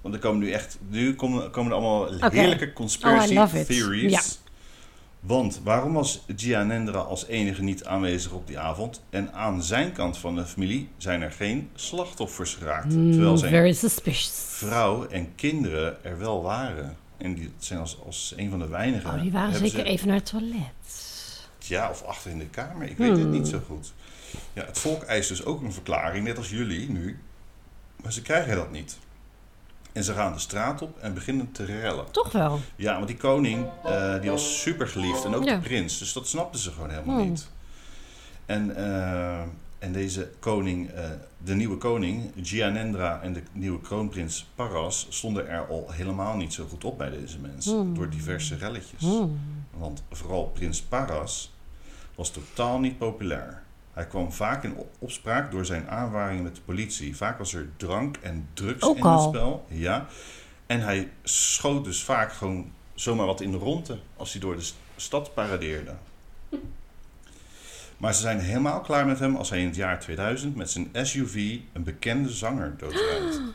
Want 0.00 0.14
er 0.14 0.20
komen 0.20 0.40
nu 0.40 0.50
echt, 0.52 0.78
nu 0.88 1.14
komen, 1.14 1.50
komen 1.50 1.70
er 1.72 1.76
allemaal 1.78 2.30
heerlijke 2.30 2.72
conspiracy 2.72 3.26
Oh, 3.26 3.30
I 3.32 3.34
love 3.34 3.58
it. 3.60 3.66
theories. 3.66 4.12
Ja. 4.12 4.20
Want 5.20 5.60
waarom 5.64 5.92
was 5.92 6.24
Gianendra 6.36 6.98
als 6.98 7.26
enige 7.26 7.62
niet 7.62 7.84
aanwezig 7.84 8.32
op 8.32 8.46
die 8.46 8.58
avond? 8.58 9.02
En 9.10 9.32
aan 9.32 9.62
zijn 9.62 9.92
kant 9.92 10.18
van 10.18 10.34
de 10.34 10.46
familie 10.46 10.88
zijn 10.96 11.22
er 11.22 11.32
geen 11.32 11.70
slachtoffers 11.74 12.54
geraakt. 12.54 12.90
terwijl 12.90 13.30
Mm, 13.30 13.36
zijn 13.36 13.52
vrouw 14.34 15.06
en 15.06 15.34
kinderen 15.34 16.04
er 16.04 16.18
wel 16.18 16.42
waren. 16.42 16.96
En 17.16 17.34
die 17.34 17.52
zijn 17.58 17.80
als, 17.80 17.98
als 18.06 18.34
een 18.36 18.50
van 18.50 18.58
de 18.58 18.68
weinigen. 18.68 19.10
Oh, 19.14 19.20
die 19.22 19.32
waren 19.32 19.54
zeker 19.54 19.68
ze- 19.78 19.82
even 19.84 20.06
naar 20.06 20.16
het 20.16 20.26
toilet. 20.26 21.08
Ja, 21.58 21.90
of 21.90 22.02
achter 22.02 22.30
in 22.30 22.38
de 22.38 22.46
kamer. 22.48 22.88
Ik 22.88 22.96
weet 22.96 23.10
het 23.10 23.20
Hmm. 23.20 23.30
niet 23.30 23.48
zo 23.48 23.60
goed. 23.66 23.92
Ja, 24.52 24.64
het 24.64 24.78
volk 24.78 25.02
eist 25.02 25.28
dus 25.28 25.44
ook 25.44 25.62
een 25.62 25.72
verklaring, 25.72 26.24
net 26.24 26.36
als 26.38 26.50
jullie 26.50 26.90
nu. 26.90 27.18
Maar 28.02 28.12
ze 28.12 28.22
krijgen 28.22 28.56
dat 28.56 28.70
niet. 28.70 28.98
En 29.92 30.04
ze 30.04 30.12
gaan 30.14 30.32
de 30.32 30.38
straat 30.38 30.82
op 30.82 30.98
en 30.98 31.14
beginnen 31.14 31.52
te 31.52 31.64
rellen. 31.64 32.04
Toch 32.10 32.32
wel. 32.32 32.60
Ja, 32.76 32.94
want 32.94 33.06
die 33.06 33.16
koning 33.16 33.66
eh, 33.84 34.20
die 34.20 34.30
was 34.30 34.60
super 34.60 34.88
geliefd 34.88 35.24
en 35.24 35.34
ook 35.34 35.44
Ja. 35.44 35.54
de 35.54 35.60
prins. 35.60 35.98
Dus 35.98 36.12
dat 36.12 36.26
snapten 36.28 36.60
ze 36.60 36.70
gewoon 36.70 36.90
helemaal 36.90 37.16
Hmm. 37.18 37.28
niet. 37.28 37.48
En, 38.46 38.76
eh, 38.76 39.40
en 39.78 39.92
deze 39.92 40.30
koning, 40.38 40.90
eh, 40.90 41.04
de 41.38 41.54
nieuwe 41.54 41.76
koning, 41.76 42.32
Gianendra 42.42 43.20
en 43.22 43.32
de 43.32 43.42
nieuwe 43.52 43.80
kroonprins 43.80 44.46
Paras 44.54 45.06
stonden 45.08 45.48
er 45.48 45.66
al 45.66 45.86
helemaal 45.90 46.36
niet 46.36 46.52
zo 46.52 46.66
goed 46.66 46.84
op 46.84 46.98
bij 46.98 47.10
deze 47.10 47.38
mensen. 47.38 47.78
Hmm. 47.80 47.94
Door 47.94 48.10
diverse 48.10 48.56
relletjes. 48.56 49.00
Hmm. 49.02 49.40
Want 49.78 50.02
vooral 50.10 50.44
prins 50.46 50.80
Paras 50.82 51.52
was 52.14 52.30
totaal 52.30 52.78
niet 52.78 52.98
populair. 52.98 53.62
Hij 53.92 54.06
kwam 54.06 54.32
vaak 54.32 54.64
in 54.64 54.74
op- 54.76 54.94
opspraak 54.98 55.50
door 55.50 55.64
zijn 55.64 55.88
aanvaringen 55.90 56.42
met 56.42 56.54
de 56.54 56.60
politie. 56.60 57.16
Vaak 57.16 57.38
was 57.38 57.54
er 57.54 57.68
drank 57.76 58.16
en 58.16 58.48
drugs 58.54 58.82
Ook 58.82 58.96
in 58.96 59.06
het 59.06 59.20
spel. 59.22 59.66
Ja. 59.68 60.06
En 60.66 60.80
hij 60.80 61.10
schoot 61.22 61.84
dus 61.84 62.02
vaak 62.02 62.32
gewoon 62.32 62.72
zomaar 62.94 63.26
wat 63.26 63.40
in 63.40 63.50
de 63.50 63.56
ronde 63.56 63.98
als 64.16 64.32
hij 64.32 64.40
door 64.40 64.56
de 64.56 64.62
st- 64.62 64.76
stad 64.96 65.34
paradeerde. 65.34 65.94
Maar 67.96 68.14
ze 68.14 68.20
zijn 68.20 68.38
helemaal 68.40 68.80
klaar 68.80 69.06
met 69.06 69.18
hem 69.18 69.36
als 69.36 69.50
hij 69.50 69.60
in 69.60 69.66
het 69.66 69.76
jaar 69.76 70.00
2000 70.00 70.56
met 70.56 70.70
zijn 70.70 70.88
SUV 70.92 71.58
een 71.72 71.82
bekende 71.84 72.28
zanger 72.28 72.74
doodrijdt. 72.78 73.40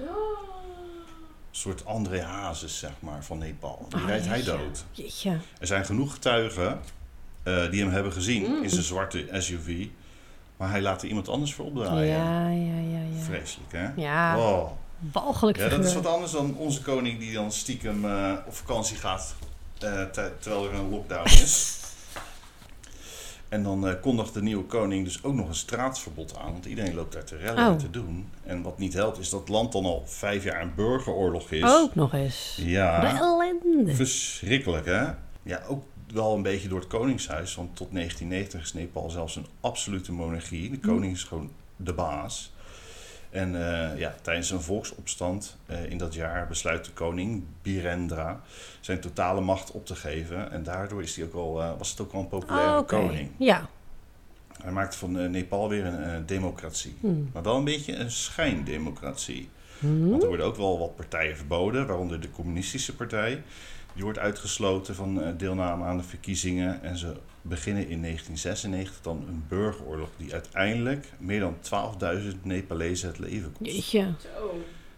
Een 1.50 1.62
soort 1.62 1.86
André 1.86 2.22
Hazes, 2.22 2.80
zeg 2.80 2.92
maar, 3.00 3.24
van 3.24 3.38
Nepal. 3.38 3.86
Die 3.90 4.00
Oh, 4.00 4.06
rijdt 4.08 4.26
hij 4.26 4.44
dood. 4.44 4.86
Jeetje. 4.92 5.38
Er 5.60 5.68
zijn 5.68 5.86
genoeg 5.86 6.14
getuigen 6.14 6.80
eh, 7.44 7.70
die 7.72 7.82
hem 7.82 7.92
hebben 7.92 8.12
gezien 8.12 8.64
in 8.64 8.70
zijn 8.70 8.84
zwarte 8.84 9.28
SUV. 9.32 9.88
Maar 10.58 10.70
hij 10.70 10.82
laat 10.82 11.02
er 11.02 11.08
iemand 11.08 11.30
anders 11.30 11.54
voor 11.54 11.66
opdraaien. 11.66 12.08
Ja, 12.08 12.50
ja, 12.50 12.80
ja, 12.98 13.04
ja. 13.16 13.22
Vreselijk, 13.24 13.72
hè? 13.72 13.88
Ja, 13.96 14.38
Oh. 14.40 14.72
walgelijk 15.12 15.58
Ja, 15.58 15.68
dat 15.70 15.86
is 15.86 15.94
wat 15.94 16.06
anders 16.06 16.32
dan 16.32 16.56
onze 16.58 16.82
koning 16.82 17.20
die 17.20 17.34
dan 17.34 17.52
stiekem 17.52 18.06
eh, 18.06 18.34
op 18.48 18.56
vakantie 18.56 18.98
gaat 18.98 19.36
eh, 19.80 20.04
te- 20.04 20.32
terwijl 20.40 20.66
er 20.66 20.74
een 20.74 20.90
lockdown 20.90 21.26
is. 21.28 21.80
En 23.50 23.64
dan 23.64 23.88
eh, 23.88 23.94
kondigt 24.02 24.34
de 24.34 24.42
nieuwe 24.42 24.64
koning 24.64 25.04
dus 25.06 25.24
ook 25.24 25.34
nog 25.34 25.48
een 25.48 25.56
straatverbod 25.56 26.38
aan. 26.38 26.52
Want 26.52 26.66
iedereen 26.66 26.96
loopt 26.96 27.14
daar 27.14 27.24
te 27.24 27.38
rellen 27.38 27.64
en 27.66 27.72
Oh. 27.72 27.78
te 27.78 27.90
doen. 27.90 28.30
En 28.44 28.62
wat 28.62 28.78
niet 28.78 28.94
helpt 28.94 29.18
is 29.20 29.30
dat 29.30 29.40
het 29.40 29.50
land 29.50 29.72
dan 29.72 29.86
al 29.86 30.04
vijf 30.06 30.44
jaar 30.44 30.62
een 30.62 30.76
burgeroorlog 30.76 31.52
is. 31.52 31.64
Ook 31.64 31.96
nog 31.96 32.14
eens. 32.14 32.58
Ja. 32.62 33.18
Ellende. 33.20 33.96
Verschrikkelijk, 33.96 34.86
hè? 34.86 35.04
Ja, 35.44 35.62
ook 35.68 35.84
wel 36.14 36.36
een 36.36 36.42
beetje 36.42 36.68
door 36.68 36.80
het 36.80 36.88
koningshuis. 36.88 37.56
Want 37.56 37.76
tot 37.76 37.92
1990 37.92 38.62
is 38.62 38.74
Nepal 38.74 39.10
zelfs 39.10 39.36
een 39.36 39.48
absolute 39.62 40.12
monarchie. 40.12 40.70
De 40.70 40.80
koning 40.80 41.14
is 41.14 41.24
gewoon 41.24 41.52
de 41.76 41.94
baas. 41.94 42.54
En 43.36 43.56
eh, 43.56 44.00
ja, 44.00 44.16
tijdens 44.22 44.50
een 44.50 44.62
volksopstand 44.62 45.58
eh, 45.66 45.90
in 45.90 45.98
dat 45.98 46.14
jaar 46.14 46.48
besluit 46.48 46.86
de 46.86 46.92
koning, 46.92 47.44
Birendra, 47.62 48.42
zijn 48.80 49.00
totale 49.00 49.42
macht 49.42 49.72
op 49.72 49.86
te 49.86 49.96
geven. 49.96 50.52
En 50.52 50.64
daardoor 50.64 51.02
is 51.02 51.16
hij 51.16 51.26
ook 51.26 51.34
al, 51.34 51.62
eh, 51.62 51.72
was 51.78 51.90
het 51.90 52.02
ook 52.02 52.14
al 52.14 52.20
een 52.20 52.28
populaire 52.28 52.80
Oh, 52.80 52.88
koning. 52.88 53.30
Ja. 53.38 53.70
Hij 54.62 54.72
maakte 54.72 54.98
van 54.98 55.32
Nepal 55.32 55.70
weer 55.70 55.86
een 55.86 56.26
democratie. 56.26 56.96
Hmm. 57.00 57.30
Maar 57.34 57.44
wel 57.44 57.56
een 57.56 57.64
beetje 57.64 57.96
een 57.96 58.12
schijndemocratie. 58.12 59.50
Hmm. 59.80 60.10
Want 60.10 60.22
er 60.22 60.28
worden 60.28 60.46
ook 60.46 60.56
wel 60.56 60.80
wat 60.80 60.96
partijen 60.96 61.38
verboden, 61.38 61.88
waaronder 61.88 62.22
de 62.22 62.32
communistische 62.32 62.96
partij. 62.96 63.44
Die 63.96 64.04
wordt 64.04 64.20
uitgesloten 64.20 64.96
van 64.96 65.22
eh, 65.24 65.30
deelname 65.38 65.84
aan 65.84 65.98
de 65.98 66.04
verkiezingen. 66.04 66.84
En 66.84 66.98
ze 66.98 67.14
beginnen 67.42 67.88
in 67.90 68.02
1996 68.02 69.02
dan 69.02 69.26
een 69.28 69.44
burgeroorlog 69.48 70.10
die 70.18 70.34
uiteindelijk 70.34 71.12
meer 71.18 71.40
dan 71.40 71.58
12.000 72.22 72.42
Nepalezen 72.42 73.08
het 73.08 73.20
leven 73.20 73.52
kost. 73.58 73.72
Jeetje. 73.72 74.14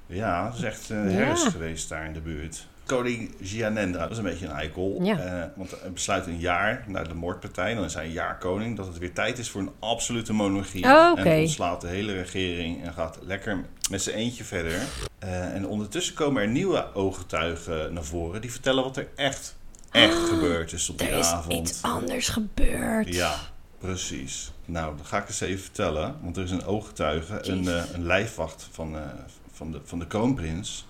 Ja, 0.05 0.45
dat 0.45 0.55
is 0.57 0.63
echt 0.63 0.89
een 0.89 1.09
Ja. 1.09 1.15
herfst 1.15 1.47
geweest 1.47 1.89
daar 1.89 2.05
in 2.05 2.13
de 2.13 2.19
buurt. 2.21 2.67
Koning 2.87 3.35
Gianendra, 3.41 4.01
dat 4.01 4.11
is 4.11 4.17
een 4.17 4.23
beetje 4.23 4.45
een 4.45 4.51
eikel. 4.51 4.99
Ja. 5.01 5.19
Eh, 5.19 5.43
want 5.55 5.71
hij 5.81 5.91
besluit 5.91 6.25
een 6.27 6.39
jaar 6.39 6.83
na 6.87 7.03
de 7.03 7.13
moordpartij, 7.13 7.73
dan 7.75 7.83
is 7.83 7.93
hij 7.93 8.05
een 8.05 8.11
jaar 8.11 8.37
koning, 8.37 8.77
dat 8.77 8.87
het 8.87 8.97
weer 8.97 9.13
tijd 9.13 9.37
is 9.37 9.49
voor 9.49 9.61
een 9.61 9.71
absolute 9.79 10.33
monarchie. 10.33 10.83
Oh, 10.85 11.11
oké. 11.11 11.29
En 11.29 11.39
ontslaat 11.39 11.81
de 11.81 11.87
hele 11.87 12.13
regering 12.13 12.83
en 12.83 12.93
gaat 12.93 13.17
lekker 13.21 13.65
met 13.89 14.01
zijn 14.01 14.15
eentje 14.15 14.43
verder. 14.43 14.81
Eh, 15.19 15.53
en 15.53 15.67
ondertussen 15.67 16.15
komen 16.15 16.41
er 16.41 16.47
nieuwe 16.47 16.93
ooggetuigen 16.93 17.93
naar 17.93 18.03
voren 18.03 18.41
die 18.41 18.51
vertellen 18.51 18.83
wat 18.83 18.97
er 18.97 19.07
echt, 19.15 19.55
echt 19.91 20.17
gebeurd 20.17 20.73
is 20.73 20.89
op 20.89 20.97
die 20.97 21.07
Er 21.07 21.17
is 21.19 21.25
avond. 21.31 21.69
iets 21.69 21.81
anders 21.81 22.27
gebeurd. 22.29 23.13
Ja, 23.13 23.35
precies. 23.79 24.51
Nou, 24.65 24.97
dat 24.97 25.05
ga 25.05 25.17
ik 25.17 25.27
eens 25.27 25.41
even 25.41 25.63
vertellen. 25.63 26.15
Want 26.21 26.37
er 26.37 26.43
is 26.43 26.51
een 26.51 26.65
ooggetuige, 26.65 27.47
een, 27.49 27.67
eh, 27.67 27.83
een 27.93 28.05
lijfwacht 28.05 28.67
van, 28.71 28.95
van, 29.53 29.71
de, 29.71 29.79
van 29.83 29.99
de 29.99 30.07
kroonprins. 30.07 30.86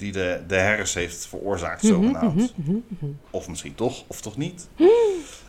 Die 0.00 0.12
de, 0.12 0.40
de 0.46 0.84
heeft 0.94 1.26
veroorzaakt, 1.26 1.82
Mhm, 1.82 1.92
zogenaamd. 1.92 2.54
Of 3.30 3.48
misschien 3.48 3.74
toch, 3.74 4.04
of 4.06 4.20
toch 4.20 4.36
niet. 4.36 4.68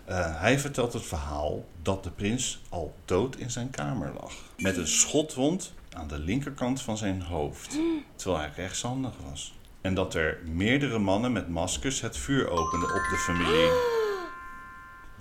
Eh, 0.05 0.41
hij 0.41 0.59
vertelt 0.59 0.93
het 0.93 1.03
verhaal 1.03 1.65
dat 1.81 2.03
de 2.03 2.11
prins 2.11 2.61
al 2.69 2.95
dood 3.05 3.35
in 3.35 3.51
zijn 3.51 3.69
kamer 3.69 4.11
lag. 4.21 4.33
Met 4.57 4.77
een 4.77 4.87
schotwond 4.87 5.73
aan 5.93 6.07
de 6.07 6.19
linkerkant 6.19 6.81
van 6.81 6.97
zijn 6.97 7.21
hoofd. 7.21 7.77
Terwijl 8.15 8.41
hij 8.41 8.51
rechtshandig 8.55 9.13
was. 9.29 9.53
En 9.81 9.93
dat 9.93 10.13
er 10.13 10.39
meerdere 10.45 10.99
mannen 10.99 11.31
met 11.31 11.49
maskers 11.49 12.01
het 12.01 12.17
vuur 12.17 12.49
openden 12.49 12.89
op 12.89 13.01
de 13.09 13.17
familie. 13.17 14.00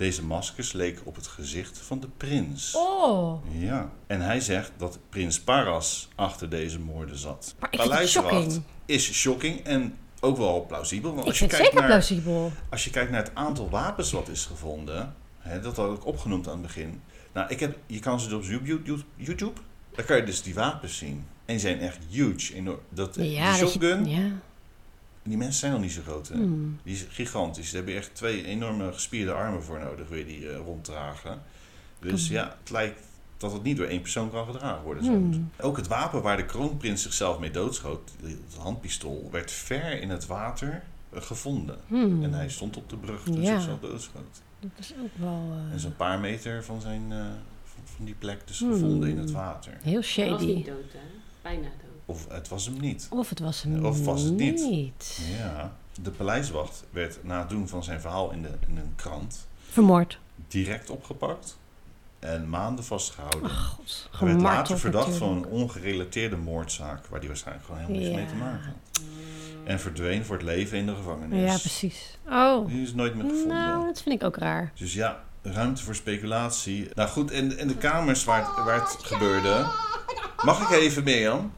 Deze 0.00 0.24
maskers 0.24 0.72
leken 0.72 1.06
op 1.06 1.14
het 1.14 1.26
gezicht 1.26 1.78
van 1.78 2.00
de 2.00 2.08
prins. 2.16 2.74
Oh, 2.76 3.44
Ja, 3.58 3.90
en 4.06 4.20
hij 4.20 4.40
zegt 4.40 4.72
dat 4.76 4.98
prins 5.08 5.40
Paras 5.40 6.08
achter 6.14 6.48
deze 6.50 6.78
moorden 6.78 7.18
zat. 7.18 7.54
Maar 7.58 7.70
het 7.98 8.08
shocking. 8.08 8.62
is 8.86 9.12
shocking 9.12 9.60
en 9.64 9.96
ook 10.20 10.36
wel 10.36 10.66
plausibel. 10.66 11.10
Want 11.10 11.22
ik 11.22 11.28
als 11.28 11.38
je, 11.38 11.46
kijkt 11.46 11.64
zeker 11.64 11.78
naar, 11.80 11.88
plausibel. 11.88 12.52
als 12.70 12.84
je 12.84 12.90
kijkt 12.90 13.10
naar 13.10 13.22
het 13.22 13.34
aantal 13.34 13.70
wapens 13.70 14.12
wat 14.12 14.28
is 14.28 14.44
gevonden, 14.44 15.14
hè, 15.38 15.60
dat 15.60 15.76
had 15.76 15.96
ik 15.96 16.06
opgenoemd 16.06 16.46
aan 16.46 16.52
het 16.52 16.62
begin. 16.62 17.02
Nou, 17.32 17.48
ik 17.48 17.60
heb, 17.60 17.78
je 17.86 17.98
kan 17.98 18.20
ze 18.20 18.36
op 18.36 18.44
YouTube, 19.16 19.52
daar 19.94 20.04
kan 20.04 20.16
je 20.16 20.24
dus 20.24 20.42
die 20.42 20.54
wapens 20.54 20.96
zien. 20.98 21.14
En 21.44 21.56
die 21.56 21.58
zijn 21.58 21.80
echt 21.80 21.98
huge. 22.10 22.54
Enorm. 22.54 22.78
Dat, 22.88 23.14
Ja, 23.14 23.22
die 23.22 23.40
dat 23.40 23.58
je- 23.58 23.66
shotgun, 23.66 24.06
ja. 24.08 24.30
Die 25.30 25.38
mensen 25.38 25.60
zijn 25.60 25.72
nog 25.72 25.80
niet 25.80 25.92
zo 25.92 26.02
groot. 26.02 26.28
Hè? 26.28 26.34
Hmm. 26.34 26.78
Die 26.82 26.94
is 26.94 27.06
gigantisch. 27.08 27.68
Ze 27.70 27.76
hebben 27.76 27.94
echt 27.94 28.14
twee 28.14 28.44
enorme 28.46 28.92
gespierde 28.92 29.32
armen 29.32 29.62
voor 29.62 29.78
nodig, 29.80 30.08
weer 30.08 30.26
die 30.26 30.48
eh, 30.50 30.56
ronddragen. 30.56 31.42
Dus 32.00 32.26
Hmm. 32.26 32.36
ja, 32.36 32.56
het 32.60 32.70
lijkt 32.70 33.00
dat 33.36 33.52
het 33.52 33.62
niet 33.62 33.76
door 33.76 33.86
één 33.86 34.00
persoon 34.00 34.30
kan 34.30 34.46
gedragen 34.46 34.82
worden. 34.82 35.04
Hmm. 35.04 35.32
Zo. 35.58 35.66
Ook 35.66 35.76
het 35.76 35.86
wapen 35.86 36.22
waar 36.22 36.36
de 36.36 36.46
kroonprins 36.46 37.02
zichzelf 37.02 37.38
mee 37.38 37.50
doodschoot, 37.50 38.10
het 38.22 38.56
handpistool, 38.58 39.28
werd 39.32 39.50
ver 39.50 40.00
in 40.00 40.10
het 40.10 40.26
water 40.26 40.82
eh, 41.12 41.22
gevonden. 41.22 41.76
Hmm. 41.86 42.22
En 42.22 42.32
hij 42.32 42.48
stond 42.48 42.76
op 42.76 42.88
de 42.90 42.96
brug 42.96 43.22
toen 43.22 43.42
Ja. 43.42 43.54
zichzelf 43.54 43.80
doodschoot. 43.80 44.40
Dat 44.60 44.70
is 44.78 44.92
ook 45.02 45.10
wel 45.16 45.52
eh, 45.66 45.72
En 45.72 45.80
zo'n 45.80 45.96
paar 45.96 46.20
meter 46.20 46.64
van, 46.64 46.80
zijn, 46.80 47.02
eh, 47.12 47.18
van- 47.64 47.82
van 47.96 48.04
die 48.04 48.14
plek 48.14 48.46
dus 48.46 48.58
Hmm. 48.58 48.72
gevonden 48.72 49.08
in 49.10 49.18
het 49.18 49.30
water. 49.30 49.72
heel 49.72 49.80
Hij 49.82 49.94
was 49.94 50.06
shady. 50.06 50.44
niet 50.44 50.66
dood, 50.66 50.92
hè? 50.92 50.98
Bijna 51.42 51.62
dood. 51.62 51.89
Of 52.10 52.26
het 52.28 52.48
was 52.48 52.66
hem 52.66 52.80
niet. 52.80 53.06
Of 53.10 53.28
het 53.28 53.38
was 53.38 53.62
hem 53.62 53.84
Of 53.84 54.04
was 54.04 54.22
het 54.22 54.32
niet? 54.36 54.68
niet. 54.70 55.18
Ja. 55.38 55.72
De 56.02 56.10
paleiswacht 56.10 56.84
werd 56.90 57.18
na 57.24 57.38
het 57.38 57.48
doen 57.48 57.68
van 57.68 57.84
zijn 57.84 58.00
verhaal 58.00 58.30
in, 58.30 58.42
de, 58.42 58.48
in 58.68 58.76
een 58.76 58.92
krant 58.96 59.46
Vermoord. 59.70 60.18
direct 60.48 60.90
opgepakt 60.90 61.58
en 62.18 62.48
maanden 62.48 62.84
vastgehouden. 62.84 63.42
Ach, 63.50 63.66
god. 63.76 64.08
Hij 64.18 64.28
werd 64.28 64.40
later 64.40 64.78
verdacht 64.78 65.16
van 65.16 65.28
een 65.36 65.46
ongerelateerde 65.46 66.36
moordzaak, 66.36 67.06
waar 67.06 67.18
hij 67.18 67.28
waarschijnlijk 67.28 67.66
gewoon 67.66 67.80
helemaal 67.80 68.00
niks 68.02 68.14
mee 68.16 68.26
te 68.26 68.34
maken 68.34 68.64
had. 68.66 69.02
En 69.64 69.80
verdween 69.80 70.24
voor 70.24 70.36
het 70.36 70.44
leven 70.44 70.78
in 70.78 70.86
de 70.86 70.94
gevangenis. 70.94 71.52
Ja, 71.52 71.58
precies. 71.58 72.18
Oh, 72.28 72.66
Die 72.66 72.82
is 72.82 72.94
nooit 72.94 73.14
meer 73.14 73.24
gevonden. 73.24 73.56
nou, 73.56 73.86
dat 73.86 74.02
vind 74.02 74.14
ik 74.20 74.26
ook 74.26 74.36
raar. 74.36 74.72
Dus 74.74 74.94
ja, 74.94 75.22
ruimte 75.42 75.82
voor 75.82 75.94
speculatie. 75.94 76.88
Nou 76.94 77.08
goed, 77.08 77.30
en, 77.30 77.58
en 77.58 77.68
de 77.68 77.76
kamers 77.76 78.24
waar 78.24 78.46
het, 78.46 78.64
waar 78.64 78.80
het 78.80 78.96
gebeurde. 79.02 79.66
Mag 80.44 80.60
ik 80.62 80.70
even, 80.78 81.04
Mirjam? 81.04 81.52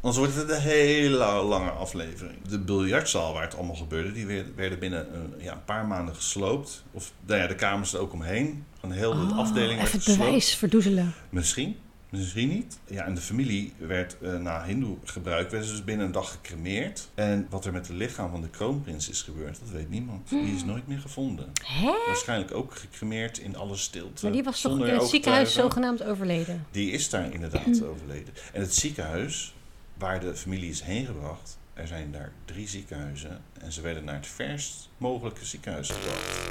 Anders 0.00 0.16
wordt 0.18 0.34
het 0.34 0.50
een 0.50 0.60
hele 0.60 1.16
lange 1.44 1.70
aflevering. 1.70 2.42
De 2.48 2.58
biljartzaal 2.58 3.32
waar 3.32 3.42
het 3.42 3.56
allemaal 3.56 3.74
gebeurde, 3.76 4.12
die 4.12 4.26
werden 4.56 4.78
binnen 4.78 5.14
een, 5.14 5.34
ja, 5.38 5.52
een 5.52 5.64
paar 5.64 5.86
maanden 5.86 6.14
gesloopt. 6.14 6.84
Of 6.92 7.12
nou 7.26 7.40
ja, 7.40 7.46
de 7.46 7.54
kamers 7.54 7.92
er 7.92 8.00
ook 8.00 8.12
omheen. 8.12 8.64
Een 8.80 8.90
hele 8.90 9.14
Oh, 9.14 9.38
afdeling 9.38 9.74
werd 9.78 9.82
even 9.88 9.92
het 9.98 10.02
gesloopt. 10.02 10.18
bewijs 10.18 10.54
verdoezelen. 10.54 11.14
Misschien. 11.30 11.76
Misschien 12.10 12.48
niet. 12.48 12.78
Ja, 12.86 13.04
en 13.04 13.14
de 13.14 13.20
familie 13.20 13.72
werd 13.78 14.16
eh, 14.22 14.36
na 14.36 14.64
hindoe 14.64 14.96
gebruik, 15.04 15.50
werden 15.50 15.68
ze 15.68 15.74
dus 15.74 15.84
binnen 15.84 16.06
een 16.06 16.12
dag 16.12 16.30
gecremeerd. 16.30 17.08
En 17.14 17.46
wat 17.50 17.64
er 17.64 17.72
met 17.72 17.86
het 17.86 17.96
lichaam 17.96 18.30
van 18.30 18.40
de 18.40 18.48
kroonprins 18.48 19.08
is 19.08 19.22
gebeurd, 19.22 19.58
dat 19.60 19.70
weet 19.70 19.90
niemand. 19.90 20.28
Die 20.28 20.54
is 20.54 20.64
nooit 20.64 20.86
meer 20.88 20.98
gevonden. 20.98 21.52
Hè? 21.64 21.92
Waarschijnlijk 22.06 22.54
ook 22.54 22.74
gecremeerd 22.74 23.38
in 23.38 23.56
alle 23.56 23.76
stilte. 23.76 24.24
Maar 24.24 24.32
die 24.32 24.42
was 24.42 24.60
toch 24.60 24.78
in 24.86 24.94
het 24.94 25.08
ziekenhuis 25.08 25.52
zogenaamd 25.52 26.02
overleden? 26.02 26.66
Die 26.70 26.90
is 26.90 27.10
daar 27.10 27.32
inderdaad 27.32 27.82
overleden. 27.84 28.34
En 28.52 28.60
het 28.60 28.74
ziekenhuis 28.74 29.54
waar 30.00 30.20
de 30.20 30.36
familie 30.36 30.70
is 30.70 30.82
heen 30.82 31.06
gebracht, 31.06 31.58
er 31.74 31.86
zijn 31.86 32.12
daar 32.12 32.32
drie 32.44 32.68
ziekenhuizen. 32.68 33.42
En 33.60 33.72
ze 33.72 33.80
werden 33.80 34.04
naar 34.04 34.14
het 34.14 34.26
verst 34.26 34.88
mogelijke 34.96 35.44
ziekenhuis 35.44 35.88
gebracht. 35.90 36.48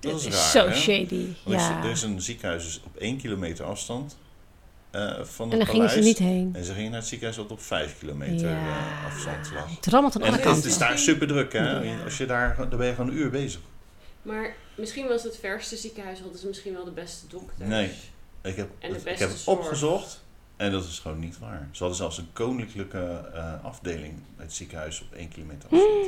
Dat 0.00 0.20
is 0.20 0.26
raar, 0.26 0.50
zo 0.50 0.68
hè? 0.68 0.74
shady. 0.74 1.26
Er 1.46 1.52
Ja. 1.52 1.82
Er 1.84 1.90
is 1.90 2.02
een 2.02 2.20
ziekenhuis 2.22 2.64
dus 2.64 2.80
op 2.84 2.96
één 2.96 3.16
kilometer 3.16 3.64
afstand 3.64 4.16
eh, 4.90 5.22
van 5.24 5.44
het 5.50 5.52
En 5.52 5.58
daar 5.58 5.74
gingen 5.74 5.90
ze 5.90 5.98
niet 5.98 6.18
heen. 6.18 6.50
En 6.54 6.64
ze 6.64 6.72
gingen 6.72 6.90
naar 6.90 7.00
het 7.00 7.08
ziekenhuis 7.08 7.38
dat 7.38 7.50
op 7.50 7.60
vijf 7.62 7.98
kilometer 7.98 8.48
Ja. 8.50 8.56
eh, 8.66 9.04
afstand 9.06 9.50
lag. 9.54 9.76
Het 9.76 9.86
rammelt 9.86 10.14
aan 10.16 10.20
En 10.22 10.26
alle 10.28 10.36
het 10.36 10.46
kanten. 10.46 10.70
is 10.70 10.78
daar 10.78 10.98
super 10.98 11.26
druk, 11.26 11.52
hè? 11.52 11.80
Ja. 11.80 12.02
Als 12.04 12.16
je 12.18 12.26
daar, 12.26 12.56
dan 12.56 12.78
ben 12.78 12.86
je 12.86 12.94
gewoon 12.94 13.10
een 13.10 13.16
uur 13.16 13.30
bezig. 13.30 13.60
Maar 14.22 14.54
misschien 14.76 15.06
was 15.08 15.22
het 15.22 15.36
verste 15.36 15.76
ziekenhuis, 15.76 16.20
hadden 16.20 16.38
ze 16.40 16.46
misschien 16.46 16.72
wel 16.72 16.84
de 16.84 16.90
beste 16.90 17.26
dokters. 17.28 17.68
Nee. 17.68 17.90
Ik 18.42 18.56
heb, 18.56 18.68
En 18.78 18.88
de 18.88 18.94
het- 18.98 19.06
ik 19.06 19.18
heb 19.18 19.28
het 19.28 19.38
zorg. 19.38 19.58
opgezocht 19.58 20.20
en 20.62 20.72
dat 20.72 20.84
is 20.84 20.98
gewoon 20.98 21.18
niet 21.18 21.38
waar. 21.38 21.68
Ze 21.70 21.78
hadden 21.78 21.96
zelfs 21.96 22.18
een 22.18 22.28
koninklijke 22.32 23.20
eh, 23.34 23.64
afdeling, 23.64 24.14
het 24.36 24.52
ziekenhuis, 24.54 25.00
op 25.02 25.12
één 25.12 25.28
kilometer 25.28 25.68
afstand. 25.70 26.04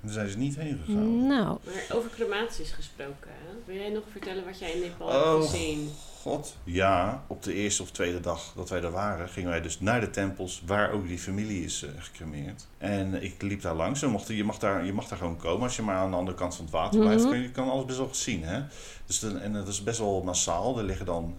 En 0.00 0.04
daar 0.06 0.12
zijn 0.12 0.28
ze 0.28 0.38
niet 0.38 0.56
heen 0.56 0.80
gegaan. 0.86 1.26
Nou, 1.26 1.58
Maar 1.64 1.96
over 1.96 2.10
crematies 2.10 2.70
gesproken, 2.70 3.30
hè? 3.30 3.52
wil 3.66 3.76
jij 3.76 3.88
nog 3.88 4.02
vertellen 4.12 4.44
wat 4.44 4.58
jij 4.58 4.72
in 4.72 4.80
Nepal 4.80 5.06
Oh. 5.08 5.32
hebt 5.38 5.50
gezien? 5.50 5.90
God. 6.22 6.56
Ja, 6.64 7.22
op 7.26 7.42
de 7.42 7.52
eerste 7.54 7.82
of 7.82 7.90
tweede 7.90 8.20
dag 8.20 8.52
dat 8.56 8.68
wij 8.70 8.82
er 8.82 8.90
waren, 8.90 9.28
gingen 9.28 9.50
wij 9.50 9.60
dus 9.60 9.80
naar 9.80 10.00
de 10.00 10.10
tempels 10.10 10.62
waar 10.66 10.90
ook 10.92 11.06
die 11.06 11.18
familie 11.18 11.64
is 11.64 11.82
eh, 11.82 11.90
gecremeerd. 11.98 12.66
En 12.78 13.22
ik 13.22 13.42
liep 13.42 13.62
daar 13.62 13.74
langs. 13.74 14.02
En 14.02 14.10
mocht, 14.10 14.28
je, 14.28 14.44
mag 14.44 14.58
daar, 14.58 14.84
je 14.84 14.92
mag 14.92 15.08
daar 15.08 15.18
gewoon 15.18 15.36
komen. 15.36 15.62
Als 15.62 15.76
je 15.76 15.82
maar 15.82 15.96
aan 15.96 16.10
de 16.10 16.16
andere 16.16 16.36
kant 16.36 16.54
van 16.54 16.64
het 16.64 16.74
water 16.74 17.00
blijft, 17.00 17.22
Mhm. 17.22 17.32
kun 17.32 17.42
je 17.42 17.50
kan 17.50 17.70
alles 17.70 17.84
best 17.84 17.98
wel 17.98 18.14
zien. 18.14 18.42
Hè? 18.44 18.62
Dus 19.06 19.18
dan, 19.20 19.38
en 19.38 19.52
dat 19.52 19.68
is 19.68 19.82
best 19.82 19.98
wel 19.98 20.22
massaal. 20.22 20.78
Er 20.78 20.84
liggen 20.84 21.06
dan, 21.06 21.34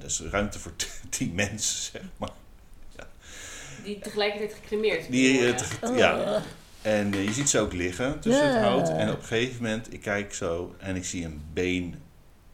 ja, 0.00 0.06
is 0.06 0.20
ruimte 0.20 0.58
voor 0.58 0.72
tien 1.10 1.34
mensen, 1.34 1.82
zeg 1.92 2.02
maar. 2.16 2.30
Die 3.84 3.98
tegelijkertijd 3.98 4.54
gecremeerd 4.54 5.10
Die, 5.10 5.54
eh, 5.54 5.96
ja. 5.96 6.42
En 6.82 7.14
eh, 7.14 7.24
je 7.24 7.32
ziet 7.32 7.48
ze 7.48 7.58
ook 7.58 7.72
liggen 7.72 8.20
tussen 8.20 8.52
het 8.52 8.62
hout. 8.62 8.88
En 8.88 9.10
op 9.10 9.18
een 9.18 9.24
gegeven 9.24 9.62
moment, 9.62 9.92
ik 9.92 10.00
kijk 10.00 10.34
zo 10.34 10.74
en 10.78 10.96
ik 10.96 11.04
zie 11.04 11.24
een 11.24 11.42
been, 11.52 11.94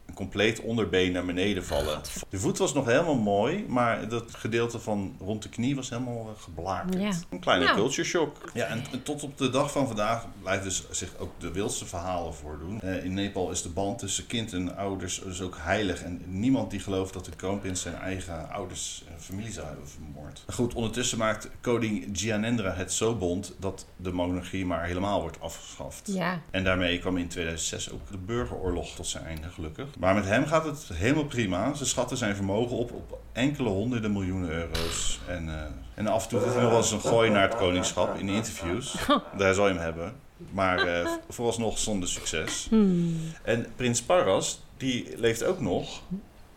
een 0.09 0.15
compleet 0.15 0.61
onderbeen 0.61 1.13
naar 1.13 1.25
beneden 1.25 1.65
vallen. 1.65 2.01
De 2.29 2.39
voet 2.39 2.59
was 2.59 2.75
nog 2.75 2.87
helemaal 2.87 3.15
mooi, 3.19 3.65
maar 3.69 4.09
dat 4.09 4.35
gedeelte 4.35 4.79
van 4.79 5.17
rond 5.21 5.43
de 5.43 5.49
knie 5.49 5.77
was 5.77 5.91
helemaal 5.91 6.35
eh, 6.37 6.43
geblakerd. 6.43 7.01
Ja. 7.03 7.11
Een 7.31 7.41
kleine 7.41 7.65
Nou. 7.65 7.77
culture 7.77 8.05
shock. 8.09 8.51
Ja, 8.55 8.65
en, 8.67 8.83
en 8.93 9.03
tot 9.03 9.23
op 9.23 9.39
de 9.39 9.51
dag 9.51 9.73
van 9.73 9.87
vandaag 9.87 10.27
blijven 10.43 10.65
dus 10.65 10.85
zich 10.91 11.17
ook 11.19 11.31
de 11.39 11.53
wildste 11.53 11.87
verhalen 11.87 12.35
voordoen. 12.35 12.81
Eh, 12.81 13.05
in 13.05 13.15
Nepal 13.15 13.51
is 13.51 13.63
de 13.63 13.69
band 13.69 13.99
tussen 13.99 14.27
kind 14.27 14.53
en 14.53 14.77
ouders 14.77 15.21
dus 15.25 15.41
ook 15.41 15.57
heilig. 15.61 16.03
En 16.03 16.23
niemand 16.27 16.71
die 16.71 16.81
gelooft 16.81 17.13
dat 17.13 17.25
de 17.25 17.37
kroonprins 17.37 17.81
zijn 17.81 17.95
eigen 17.95 18.51
ouders 18.51 19.05
familie 19.21 19.53
zou 19.53 19.67
hebben 19.67 19.89
vermoord. 19.89 20.45
Goed, 20.49 20.75
ondertussen 20.75 21.19
maakt 21.19 21.51
koning 21.61 22.09
Gyanendra 22.13 22.73
het 22.75 22.93
zo 22.93 23.15
bond 23.15 23.55
dat 23.59 23.87
de 23.97 24.13
monarchie 24.13 24.67
maar 24.67 24.85
helemaal 24.85 25.21
wordt 25.21 25.41
afgeschaft. 25.41 26.11
ja. 26.13 26.41
En 26.51 26.65
daarmee 26.65 26.99
kwam 26.99 27.17
in 27.17 27.29
2006 27.29 27.91
ook 27.91 28.11
de 28.11 28.19
burgeroorlog 28.19 28.95
tot 28.95 29.07
zijn 29.07 29.25
einde, 29.25 29.49
gelukkig. 29.49 29.87
Maar 29.99 30.15
met 30.15 30.25
hem 30.25 30.47
gaat 30.47 30.65
het 30.65 30.89
helemaal 30.93 31.25
prima. 31.25 31.75
Ze 31.75 31.85
schatten 31.85 32.17
zijn 32.17 32.35
vermogen 32.35 32.77
op 32.77 32.93
op 32.93 33.21
enkele 33.33 33.69
honderden 33.69 34.13
miljoenen 34.13 34.51
euro's. 34.51 35.21
En, 35.27 35.49
eh, 35.49 35.65
en 35.95 36.07
af 36.07 36.23
en 36.23 36.29
toe 36.29 36.41
doet 36.41 36.53
hij 36.53 36.63
nog 36.63 36.71
wel 36.71 36.81
eens 36.81 36.91
een 36.91 37.01
gooi 37.01 37.31
naar 37.31 37.49
het 37.49 37.57
koningschap 37.57 38.19
in 38.19 38.29
interviews. 38.29 38.95
Daar 39.39 39.55
zou 39.55 39.69
je 39.69 39.75
hem 39.75 39.83
hebben. 39.83 40.15
Maar 40.51 40.79
eh, 40.79 41.09
vooralsnog 41.29 41.79
zonder 41.79 42.09
succes. 42.09 42.67
Hmm. 42.69 43.17
En 43.43 43.67
prins 43.77 44.03
Paras, 44.03 44.63
die 44.77 45.15
leeft 45.17 45.45
ook 45.45 45.61
nog. 45.61 46.03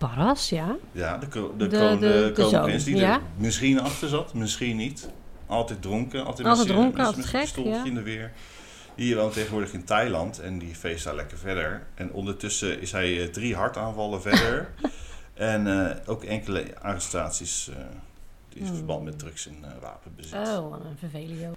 Paras, 0.08 0.50
ja. 0.50 0.76
Ja, 0.92 1.18
de, 1.18 1.28
ko- 1.28 1.54
de, 1.58 1.68
De- 1.68 1.78
kroon- 1.78 2.00
de- 2.00 2.08
de 2.08 2.24
de 2.26 2.32
kroonprins 2.32 2.84
zoon, 2.84 2.94
die 2.94 3.02
ja. 3.02 3.14
er 3.14 3.22
misschien 3.38 3.80
achter 3.82 4.08
zat, 4.10 4.34
misschien 4.34 4.76
niet. 4.78 5.10
Altijd 5.46 5.82
dronken, 5.82 6.26
altijd, 6.26 6.48
Altijd 6.48 6.68
met 6.68 6.76
dronken, 6.78 7.00
altijd 7.06 7.18
met 7.18 7.26
zijn 7.28 7.48
gek, 7.48 7.66
ja. 7.66 7.84
in 7.86 7.94
de 7.94 8.02
weer. 8.02 8.32
Die 8.96 9.16
woont 9.16 9.34
tegenwoordig 9.34 9.74
in 9.74 9.84
Thailand 9.84 10.40
en 10.40 10.60
die 10.60 10.76
feest 10.76 11.04
daar 11.04 11.16
lekker 11.16 11.38
verder. 11.38 11.84
En 11.96 12.12
ondertussen 12.14 12.82
is 12.82 12.92
hij 12.92 13.22
eh, 13.22 13.28
drie 13.28 13.56
hartaanvallen 13.56 14.22
verder. 14.22 14.70
en 15.34 15.68
eh, 15.90 15.96
ook 16.06 16.24
enkele 16.24 16.66
arrestaties 16.82 17.70
eh, 17.70 17.76
in 18.54 18.66
Hmm. 18.66 18.76
verband 18.76 19.04
met 19.04 19.20
drugs 19.20 19.48
en 19.48 19.56
wapenbezit. 19.82 20.34
Oh, 20.48 20.70
wat 20.70 20.80
een 20.86 20.98
vervelio. 21.10 21.54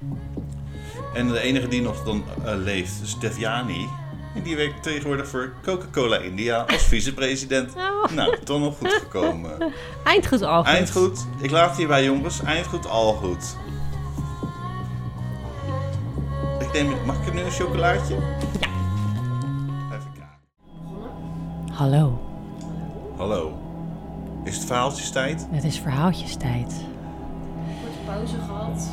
En 1.15 1.29
de 1.29 1.41
enige 1.41 1.69
die 1.69 1.83
nog 1.83 2.05
dan 2.05 2.25
leeft 2.65 3.03
is 3.03 3.19
Devyani. 3.19 3.89
En 4.35 4.43
die 4.43 4.57
werkt 4.57 4.83
tegenwoordig 4.83 5.29
voor 5.29 5.53
Coca-Cola 5.63 6.17
India 6.17 6.65
als 6.69 6.83
vicepresident. 6.83 7.73
Oh. 8.05 8.11
Nou, 8.11 8.39
toch 8.45 8.59
nog 8.61 8.77
goed 8.79 8.93
gekomen. 8.93 9.73
Eind 10.05 10.27
goed 10.27 10.43
al 10.43 10.65
goed. 10.65 10.73
Eind 10.73 10.91
goed. 10.91 11.27
Ik 11.41 11.51
laat 11.51 11.69
het 11.69 11.77
hierbij, 11.79 12.05
jongens. 12.05 12.43
Eind 12.43 12.67
goed, 12.67 12.89
al 12.89 13.13
goed. 13.13 13.57
Ik 16.61 16.73
neem, 16.73 17.05
mag 17.07 17.27
ik 17.27 17.33
nu 17.35 17.41
een 17.41 17.51
chocolaatje? 17.51 18.15
Ja. 18.15 18.69
Even 19.97 20.13
kijken. 20.13 21.75
Hallo, 21.75 22.21
Hallo. 23.17 23.59
Is 24.45 24.57
het 24.57 24.65
verhaaltjestijd? 24.65 25.47
het 25.51 25.65
is 25.65 25.79
verhaaltjestijd. 25.79 26.75
Korte 27.83 27.99
pauze 28.07 28.37
gehad. 28.47 28.89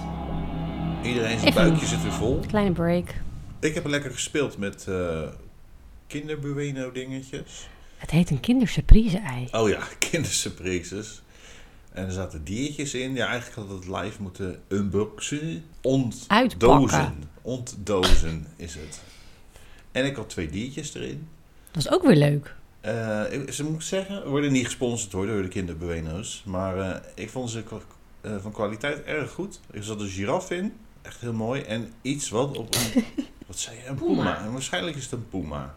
Iedereen 1.04 1.40
zijn 1.40 1.52
Even- 1.52 1.64
buikje 1.70 1.86
zit 1.86 2.02
weer 2.04 2.12
vol. 2.12 2.40
Kleine 2.48 2.72
break. 2.72 3.14
Ik 3.62 3.74
heb 3.74 3.86
lekker 3.86 4.12
gespeeld 4.12 4.58
met 4.58 4.88
eh 4.88 5.28
kinderbueno 6.08 6.92
dingetjes. 6.92 7.68
Het 7.98 8.12
heet 8.12 8.30
een 8.30 8.40
kindersurprise-ei. 8.40 9.48
Oh 9.52 9.70
ja, 9.70 9.88
kindersurprises. 10.10 11.22
En 11.94 12.06
er 12.06 12.12
zaten 12.12 12.44
diertjes 12.44 12.94
in. 12.94 13.14
Ja, 13.16 13.28
eigenlijk 13.28 13.70
had 13.70 13.78
het 13.78 13.88
live 13.88 14.22
moeten 14.22 14.62
unboxen. 14.68 15.64
Ontdozen. 15.82 17.24
Ontdozen 17.42 18.48
is 18.56 18.74
het. 18.74 19.02
En 19.92 20.06
ik 20.06 20.16
had 20.16 20.30
twee 20.30 20.50
diertjes 20.50 20.94
erin. 20.94 21.28
Dat 21.72 21.84
is 21.86 21.92
ook 21.92 22.04
weer 22.04 22.16
leuk. 22.16 22.56
Ik- 23.32 23.52
ze 23.54 23.64
moet 23.64 23.74
ik 23.76 23.82
zeggen, 23.82 24.24
we 24.24 24.30
worden 24.30 24.52
niet 24.52 24.66
gesponsord 24.66 25.12
hoor, 25.12 25.26
door 25.28 25.42
de 25.42 25.48
kinderbueno's. 25.48 26.44
Maar 26.46 26.80
eh, 26.80 26.96
ik 27.16 27.30
vond 27.30 27.50
ze 27.50 27.64
van 28.42 28.52
kwaliteit 28.52 29.04
erg 29.04 29.32
goed. 29.32 29.60
Er 29.74 29.84
zat 29.84 30.00
een 30.02 30.08
giraf 30.10 30.52
in. 30.52 30.74
Echt 31.02 31.22
heel 31.22 31.34
mooi. 31.34 31.62
En 31.62 31.92
iets 32.02 32.30
wat 32.30 32.58
op 32.58 32.76
een... 32.76 33.04
wat 33.52 33.60
zei 33.60 33.78
je? 33.78 33.86
Een 33.88 33.96
puma. 33.96 34.08
Puma. 34.16 34.38
En 34.46 34.52
waarschijnlijk 34.52 34.96
is 34.98 35.04
het 35.04 35.12
een 35.12 35.30
puma. 35.30 35.76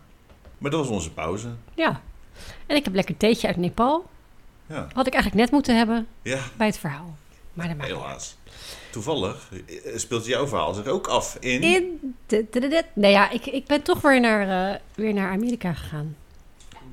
Maar 0.59 0.71
dat 0.71 0.81
was 0.81 0.89
onze 0.89 1.13
pauze. 1.13 1.49
Ja. 1.75 2.01
En 2.67 2.77
ik 2.77 2.85
heb 2.85 2.95
lekker 2.95 3.17
theetje 3.17 3.47
uit 3.47 3.57
Nepal. 3.57 4.07
Ja, 4.67 4.87
Had 4.93 5.07
ik 5.07 5.13
eigenlijk 5.13 5.43
net 5.45 5.51
moeten 5.53 5.77
hebben 5.77 6.07
ja 6.23 6.39
bij 6.57 6.67
het 6.67 6.79
verhaal. 6.79 7.17
Maar 7.53 7.69
dat 7.69 7.77
maakt 7.77 7.91
niet 7.91 7.99
helaas. 8.01 8.37
Toevallig 8.91 9.49
eh, 9.85 9.97
speelt 9.97 10.27
jouw 10.27 10.47
verhaal 10.47 10.75
zich 10.75 10.87
ook 10.87 11.07
af 11.07 11.37
in... 11.41 11.63
In 11.63 12.15
de, 12.27 12.47
de, 12.51 12.61
de, 12.61 12.69
de- 12.69 12.85
Nee 12.95 13.13
ja, 13.13 13.31
ik, 13.31 13.47
ik 13.47 13.67
ben 13.67 13.83
toch 13.83 14.01
weer 14.01 14.21
naar, 14.21 14.73
eh, 14.73 14.81
weer 14.95 15.15
naar 15.15 15.31
Amerika 15.31 15.73
gegaan. 15.73 16.17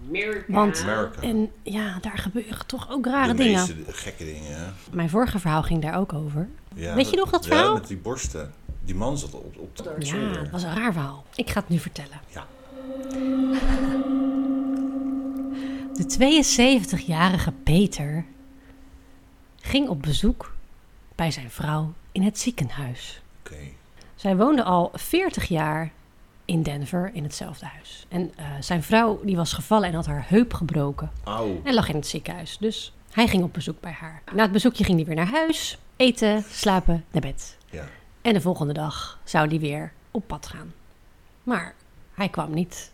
Amerika. 0.08 0.54
Want- 0.54 0.82
Amerika. 0.82 1.22
En 1.22 1.52
ja, 1.64 1.98
daar 2.02 2.18
gebeuren 2.18 2.66
toch 2.66 2.90
ook 2.92 3.04
de 3.04 3.10
rare 3.10 3.34
dingen. 3.34 3.54
meeste 3.60 3.76
gekke 3.88 4.26
dingen. 4.26 4.74
Mijn 4.92 5.10
vorige 5.10 5.40
verhaal 5.40 5.64
ging 5.64 5.82
daar 5.82 5.98
ook 5.98 6.14
over. 6.14 6.48
Ja, 6.76 6.96
Weet 6.96 7.10
je 7.10 7.16
nog 7.16 7.30
dat 7.30 7.46
ja, 7.46 7.50
verhaal? 7.56 7.74
met 7.74 7.88
die 7.88 7.98
borsten. 7.98 8.54
Die 8.86 8.96
man 8.96 9.18
zat 9.18 9.34
op, 9.34 9.58
op 9.58 9.78
de 9.78 9.96
Ja, 10.00 10.16
het 10.16 10.50
was 10.50 10.64
een 10.64 10.76
raar 10.76 10.94
verhaal. 10.94 11.24
Ik 11.36 11.50
ga 11.50 11.60
het 11.60 11.70
nu 11.70 11.80
vertellen. 11.80 12.20
Ja. 12.28 12.48
De 15.94 16.38
72-jarige 16.98 17.52
Peter 17.52 18.26
ging 19.62 19.90
op 19.90 20.02
bezoek 20.02 20.56
bij 21.16 21.32
zijn 21.32 21.50
vrouw 21.50 21.94
in 22.12 22.22
het 22.22 22.40
ziekenhuis. 22.40 23.22
Oké. 23.40 23.58
Zij 24.16 24.38
woonde 24.38 24.64
al 24.64 24.92
40 24.94 25.48
jaar 25.48 25.92
in 26.46 26.64
Denver 26.64 27.10
in 27.14 27.24
hetzelfde 27.24 27.66
huis. 27.66 28.06
En 28.10 28.32
eh, 28.36 28.46
zijn 28.60 28.84
vrouw 28.84 29.20
die 29.24 29.36
was 29.36 29.54
gevallen 29.54 29.88
en 29.88 29.96
had 29.96 30.06
haar 30.06 30.26
heup 30.28 30.54
gebroken. 30.54 31.12
Auw. 31.24 31.62
En 31.64 31.74
lag 31.74 31.90
in 31.90 31.96
het 31.96 32.08
ziekenhuis. 32.08 32.58
Dus 32.58 32.94
hij 33.12 33.28
ging 33.28 33.44
op 33.44 33.54
bezoek 33.54 33.80
bij 33.80 33.92
haar. 33.92 34.22
Na 34.34 34.42
het 34.42 34.52
bezoekje 34.52 34.84
ging 34.84 34.98
hij 34.98 35.06
weer 35.06 35.16
naar 35.16 35.32
huis. 35.32 35.78
Eten, 35.96 36.44
slapen, 36.50 37.06
naar 37.12 37.22
bed. 37.22 37.58
Ja. 37.70 37.88
En 38.22 38.34
de 38.34 38.42
volgende 38.42 38.74
dag 38.74 39.20
zou 39.24 39.48
hij 39.48 39.60
weer 39.60 39.92
op 40.12 40.28
pad 40.28 40.48
gaan. 40.48 40.74
Maar 41.44 41.74
hij 42.14 42.30
kwam 42.30 42.54
niet. 42.54 42.92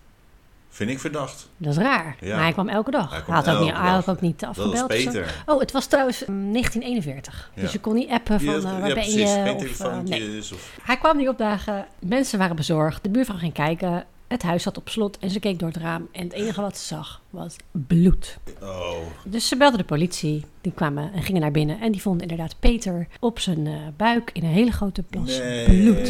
Vind 0.70 0.90
ik 0.90 1.00
verdacht. 1.00 1.50
Dat 1.58 1.72
is 1.72 1.80
raar. 1.80 2.16
Ja. 2.20 2.34
Maar 2.36 2.44
hij 2.44 2.52
kwam 2.52 2.70
elke 2.70 2.92
dag. 2.92 3.12
Hij 3.12 3.36
had, 3.36 3.50
ook 3.50 3.60
niet, 3.60 3.78
hij 3.78 3.90
had 3.90 4.06
dag. 4.06 4.16
ook 4.16 4.22
niet 4.22 4.40
Dat 4.40 4.58
is 4.58 4.64
afgebeld. 4.64 4.88
Peter. 4.88 5.44
Oh, 5.46 5.60
het 5.60 5.72
was 5.72 5.86
trouwens 5.86 6.20
mm, 6.26 6.52
1941. 6.54 7.52
Ja. 7.54 7.62
Dus 7.62 7.72
je 7.72 7.80
kon 7.80 7.94
niet 7.96 8.10
appen 8.10 8.40
van 8.40 8.54
Ja, 8.54 8.58
eh, 8.58 8.64
waar 8.64 8.74
ja, 8.74 8.86
ben 8.86 8.94
precies. 8.94 9.14
je? 9.14 9.28
Geen 9.28 9.56
Of, 9.56 9.80
eh, 9.80 9.98
nee. 10.00 10.40
of... 10.40 10.80
Hij 10.82 10.98
kwam 10.98 11.18
niet 11.18 11.28
opdagen. 11.28 11.88
Mensen 12.00 12.40
waren 12.40 12.56
bezorgd. 12.56 13.04
De 13.04 13.10
buurvrouw 13.10 13.38
ging 13.38 13.54
kijken. 13.54 14.06
Het 14.28 14.44
huis 14.44 14.64
zat 14.64 14.78
op 14.78 14.90
slot 14.90 15.18
en 15.20 15.30
ze 15.30 15.40
keek 15.40 15.60
door 15.60 15.68
het 15.68 15.78
raam. 15.78 16.08
En 16.12 16.24
het 16.24 16.34
enige 16.34 16.62
wat 16.62 16.78
ze 16.78 16.86
zag 16.86 17.22
was 17.30 17.56
bloed. 17.72 18.38
Oh, 18.62 18.98
Dus 19.26 19.48
ze 19.48 19.58
belde 19.58 19.78
de 19.78 19.84
politie. 19.84 20.46
Die 20.62 20.72
kwamen 20.72 21.14
en 21.14 21.24
gingen 21.24 21.42
naar 21.42 21.52
binnen. 21.52 21.80
En 21.80 21.92
die 21.92 22.02
vonden 22.02 22.22
inderdaad 22.22 22.56
Peter 22.60 23.08
op 23.20 23.40
zijn 23.40 23.68
eh, 23.68 23.74
buik 23.98 24.30
in 24.34 24.44
een 24.44 24.50
hele 24.52 24.72
grote 24.72 25.04
plas 25.04 25.40
bloed. 25.66 26.10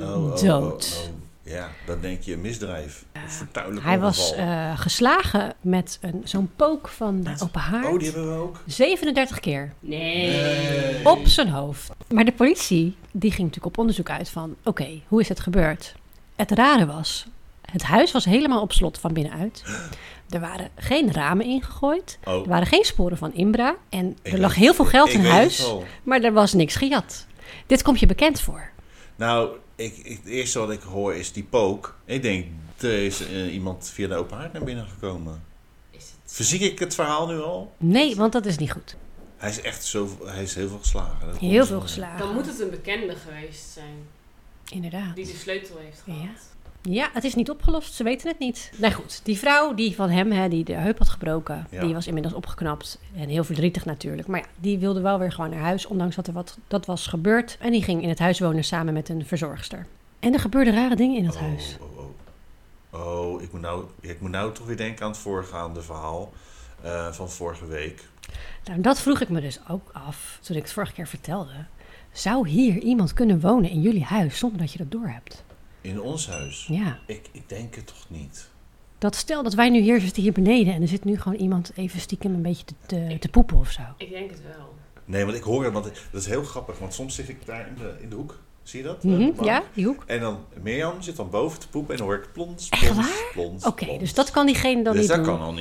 Oh, 0.00 0.08
oh, 0.16 0.24
oh, 0.32 0.40
Dood. 0.40 1.06
oh. 1.08 1.20
Ja, 1.44 1.68
dan 1.86 2.00
denk 2.00 2.22
je 2.22 2.32
een 2.32 2.40
misdrijf. 2.40 3.04
Vertuidelijk 3.26 3.84
Hij 3.84 3.98
was 3.98 4.34
eh, 4.34 4.78
geslagen 4.78 5.54
met 5.60 5.98
een, 6.00 6.20
zo'n 6.24 6.50
pook 6.56 6.88
van 6.88 7.22
de 7.22 7.34
open 7.42 7.60
haard. 7.60 7.86
Oh, 7.86 7.98
die 7.98 8.10
hebben 8.10 8.32
we 8.32 8.38
ook. 8.42 8.60
37 8.66 9.40
keer 9.40 9.72
Nee. 9.80 11.06
op 11.06 11.26
zijn 11.26 11.48
hoofd. 11.48 11.90
Maar 12.08 12.24
de 12.24 12.32
politie 12.32 12.96
die 13.10 13.30
ging 13.30 13.42
natuurlijk 13.46 13.66
op 13.66 13.78
onderzoek 13.78 14.10
uit 14.10 14.28
van... 14.28 14.54
oké, 14.64 14.88
hoe 15.08 15.20
is 15.20 15.28
het 15.28 15.40
gebeurd? 15.40 15.94
Het 16.36 16.50
rare 16.50 16.86
was, 16.86 17.26
het 17.72 17.82
huis 17.82 18.12
was 18.12 18.24
helemaal 18.24 18.60
op 18.60 18.72
slot 18.72 18.98
van 18.98 19.12
binnenuit. 19.12 19.64
Er 20.28 20.40
waren 20.40 20.70
geen 20.76 21.12
ramen 21.12 21.46
ingegooid. 21.46 22.18
Oh. 22.24 22.34
Er 22.42 22.48
waren 22.48 22.66
geen 22.66 22.84
sporen 22.84 23.16
van 23.16 23.34
inbraak. 23.34 23.76
En 23.88 24.16
Ik 24.22 24.32
er 24.32 24.40
lag 24.40 24.54
heel 24.54 24.74
veel 24.74 24.84
geld 24.84 25.08
ik 25.08 25.14
in 25.14 25.24
huis. 25.24 25.74
Maar 26.02 26.20
er 26.22 26.32
was 26.32 26.52
niks 26.52 26.76
gejat. 26.76 27.26
Dit 27.66 27.82
komt 27.82 28.00
je 28.00 28.06
bekend 28.06 28.40
voor. 28.40 28.70
Nou, 29.16 29.56
ik, 29.76 29.96
ik, 29.96 30.16
het 30.16 30.26
eerste 30.26 30.58
wat 30.58 30.70
ik 30.70 30.80
hoor 30.80 31.14
is 31.14 31.32
die 31.32 31.44
pook. 31.44 31.98
Ik 32.04 32.22
denk, 32.22 32.46
er 32.78 33.04
is 33.04 33.26
eh, 33.26 33.54
iemand 33.54 33.90
via 33.94 34.08
de 34.08 34.14
open 34.14 34.36
haard 34.36 34.52
naar 34.52 34.64
binnen 34.64 34.86
gekomen. 34.86 35.42
Is 35.90 36.02
het... 36.02 36.32
Verzie 36.32 36.60
ik 36.60 36.78
het 36.78 36.94
verhaal 36.94 37.26
nu 37.26 37.40
al? 37.40 37.72
Nee, 37.76 38.16
want 38.16 38.32
dat 38.32 38.46
is 38.46 38.56
niet 38.58 38.72
goed. 38.72 38.96
Hij 39.36 39.50
is 39.50 39.60
echt 39.60 39.84
zo, 39.84 40.08
hij 40.24 40.42
is 40.42 40.54
heel 40.54 40.68
veel 40.68 40.78
geslagen. 40.78 41.26
Dat 41.26 41.38
Heel 41.38 41.66
veel 41.66 41.80
geslagen. 41.80 42.18
Dan 42.18 42.34
moet 42.34 42.46
het 42.46 42.60
een 42.60 42.70
bekende 42.70 43.16
geweest 43.16 43.70
zijn 43.70 44.06
Inderdaad. 44.70 45.14
die 45.14 45.26
de 45.26 45.32
sleutel 45.32 45.76
heeft 45.78 46.02
gehad. 46.04 46.20
Ja. 46.22 46.28
Ja, 46.82 47.10
het 47.12 47.24
is 47.24 47.34
niet 47.34 47.50
opgelost. 47.50 47.94
Ze 47.94 48.02
weten 48.04 48.28
het 48.28 48.38
niet. 48.38 48.72
Nou 48.76 48.92
goed, 48.92 49.20
die 49.24 49.38
vrouw 49.38 49.74
die 49.74 49.94
van 49.94 50.10
hem, 50.10 50.32
hè, 50.32 50.48
die 50.48 50.64
de 50.64 50.72
heup 50.74 50.98
had 50.98 51.08
gebroken, 51.08 51.66
Ja. 51.70 51.80
die 51.80 51.94
was 51.94 52.06
inmiddels 52.06 52.34
opgeknapt. 52.34 52.98
En 53.16 53.28
heel 53.28 53.44
verdrietig 53.44 53.84
natuurlijk. 53.84 54.28
Maar 54.28 54.40
ja, 54.40 54.46
die 54.60 54.78
wilde 54.78 55.00
wel 55.00 55.18
weer 55.18 55.32
gewoon 55.32 55.50
naar 55.50 55.60
huis, 55.60 55.86
ondanks 55.86 56.16
dat 56.16 56.26
er 56.26 56.32
wat 56.32 56.58
dat 56.68 56.86
was 56.86 57.06
gebeurd. 57.06 57.56
En 57.60 57.70
die 57.70 57.82
ging 57.82 58.02
in 58.02 58.08
het 58.08 58.18
huis 58.18 58.38
wonen 58.40 58.64
samen 58.64 58.92
met 58.94 59.08
een 59.08 59.26
verzorgster. 59.26 59.86
En 60.20 60.32
er 60.32 60.40
gebeurden 60.40 60.74
rare 60.74 60.96
dingen 60.96 61.16
in 61.18 61.26
het 61.26 61.34
Oh, 61.34 61.40
huis. 61.40 61.76
Oh, 61.80 61.98
oh. 61.98 63.00
oh 63.08 63.42
ik, 63.42 63.52
moet 63.52 63.60
nou, 63.60 63.84
ik 64.00 64.20
moet 64.20 64.30
nou 64.30 64.52
toch 64.52 64.66
weer 64.66 64.76
denken 64.76 65.04
aan 65.04 65.10
het 65.10 65.20
voorgaande 65.20 65.82
verhaal 65.82 66.32
eh, 66.82 67.12
van 67.12 67.30
vorige 67.30 67.66
week. 67.66 68.08
Nou, 68.64 68.80
dat 68.80 69.00
vroeg 69.00 69.20
ik 69.20 69.28
me 69.28 69.40
dus 69.40 69.58
ook 69.68 69.90
af, 69.92 70.38
toen 70.42 70.56
ik 70.56 70.62
het 70.62 70.72
vorige 70.72 70.92
keer 70.92 71.06
vertelde. 71.08 71.52
Zou 72.12 72.48
hier 72.48 72.78
iemand 72.78 73.12
kunnen 73.12 73.40
wonen 73.40 73.70
in 73.70 73.80
jullie 73.80 74.04
huis 74.04 74.38
zonder 74.38 74.58
dat 74.58 74.72
je 74.72 74.78
dat 74.78 74.90
doorhebt? 74.90 75.44
In 75.82 76.00
ons 76.00 76.28
huis. 76.28 76.66
Ja. 76.70 76.98
Ik, 77.06 77.28
ik 77.32 77.48
denk 77.48 77.74
het 77.74 77.86
toch 77.86 78.04
niet. 78.08 78.48
Dat 78.98 79.16
stel 79.16 79.42
dat 79.42 79.54
wij 79.54 79.68
nu 79.70 79.80
hier 79.80 80.00
zitten 80.00 80.22
hier 80.22 80.32
beneden 80.32 80.74
en 80.74 80.82
er 80.82 80.88
zit 80.88 81.04
nu 81.04 81.20
gewoon 81.20 81.38
iemand 81.38 81.72
even 81.74 82.00
stiekem 82.00 82.34
een 82.34 82.42
beetje 82.42 82.64
te, 82.64 82.74
te, 82.86 83.16
te 83.20 83.28
poepen 83.28 83.56
of 83.56 83.70
zo. 83.70 83.82
Ik 83.96 84.10
denk 84.10 84.30
het 84.30 84.42
wel. 84.42 84.74
Nee, 85.04 85.24
want 85.24 85.36
ik 85.36 85.42
hoor 85.42 85.64
het, 85.64 85.72
want 85.72 85.84
dat 85.84 86.20
is 86.20 86.26
heel 86.26 86.42
grappig. 86.44 86.78
Want 86.78 86.94
soms 86.94 87.14
zit 87.14 87.28
ik 87.28 87.46
daar 87.46 87.66
in 87.68 87.74
de, 87.74 87.96
in 88.00 88.08
de 88.08 88.14
hoek. 88.16 88.38
Zie 88.62 88.80
je 88.82 88.86
dat? 88.86 89.02
Mhm, 89.04 89.20
Eh, 89.20 89.44
ja, 89.44 89.62
die 89.74 89.86
hoek. 89.86 90.02
En 90.06 90.20
dan 90.20 90.38
Mirjam 90.62 91.02
zit 91.02 91.16
dan 91.16 91.30
boven 91.30 91.60
te 91.60 91.68
poepen 91.68 91.90
en 91.92 91.96
dan 91.98 92.06
hoor 92.06 92.16
ik 92.16 92.32
plons, 92.32 92.68
Echt 92.68 92.82
plons, 92.82 92.96
waar? 92.96 93.30
plons, 93.32 93.64
Oké, 93.66 93.98
dus 93.98 94.14
dat 94.14 94.30
kan 94.30 94.46
diegene 94.46 94.82
dan 94.82 94.92
dus 94.92 95.00
niet 95.02 95.10
dat 95.10 95.24
doen. 95.24 95.34
kan 95.36 95.44
al 95.44 95.52
niet. 95.52 95.60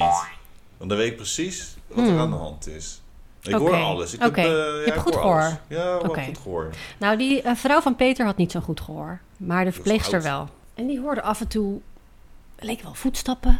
Want 0.77 0.89
dan 0.89 0.99
weet 0.99 1.11
ik 1.11 1.15
precies 1.15 1.75
wat 1.87 1.97
er 1.97 2.03
Hmm. 2.11 2.19
aan 2.19 2.29
de 2.29 2.35
hand 2.35 2.67
is. 2.67 3.00
Ik 3.41 3.55
Oké, 3.55 3.63
hoor 3.63 3.75
alles. 3.75 4.13
Ik 4.13 4.21
heb, 4.21 4.35
eh, 4.35 4.85
ja, 4.85 4.95
goed 4.97 5.13
hoor 5.15 5.23
alles. 5.23 5.53
Ja, 5.67 5.97
Oké. 5.97 6.23
goed 6.23 6.37
gehoor. 6.37 6.69
Nou, 6.97 7.17
die 7.17 7.41
eh, 7.41 7.55
vrouw 7.55 7.81
van 7.81 7.95
Peter 7.95 8.25
had 8.25 8.37
niet 8.37 8.51
zo'n 8.51 8.61
goed 8.61 8.81
gehoor. 8.81 9.19
Maar 9.37 9.65
de 9.65 9.71
verpleegster 9.71 10.21
wel. 10.21 10.49
En 10.75 10.87
die 10.87 10.99
hoorde 10.99 11.21
af 11.21 11.39
en 11.41 11.47
toe... 11.47 11.79
Leek 12.59 12.81
wel 12.81 12.93
voetstappen. 12.93 13.59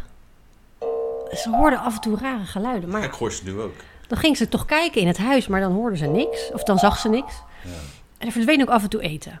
Ze 1.32 1.50
hoorde 1.50 1.78
af 1.78 1.94
en 1.94 2.00
toe 2.00 2.18
rare 2.18 2.44
geluiden. 2.44 2.88
Ja, 2.90 2.96
Maar 2.96 3.04
ik 3.04 3.12
hoor 3.12 3.32
ze 3.32 3.44
nu 3.44 3.60
ook. 3.60 3.74
dan 4.08 4.18
ging 4.18 4.36
ze 4.36 4.48
toch 4.48 4.64
kijken 4.64 5.00
in 5.00 5.06
het 5.06 5.18
huis, 5.18 5.46
maar 5.46 5.60
dan 5.60 5.72
hoorde 5.72 5.96
ze 5.96 6.06
niks. 6.06 6.50
Of 6.52 6.62
dan 6.62 6.78
zag 6.78 6.98
ze 6.98 7.08
niks. 7.08 7.34
Ja, 7.64 7.70
En 8.18 8.26
er 8.26 8.32
verdween 8.32 8.62
ook 8.62 8.68
af 8.68 8.82
en 8.82 8.88
toe 8.88 9.00
eten. 9.02 9.40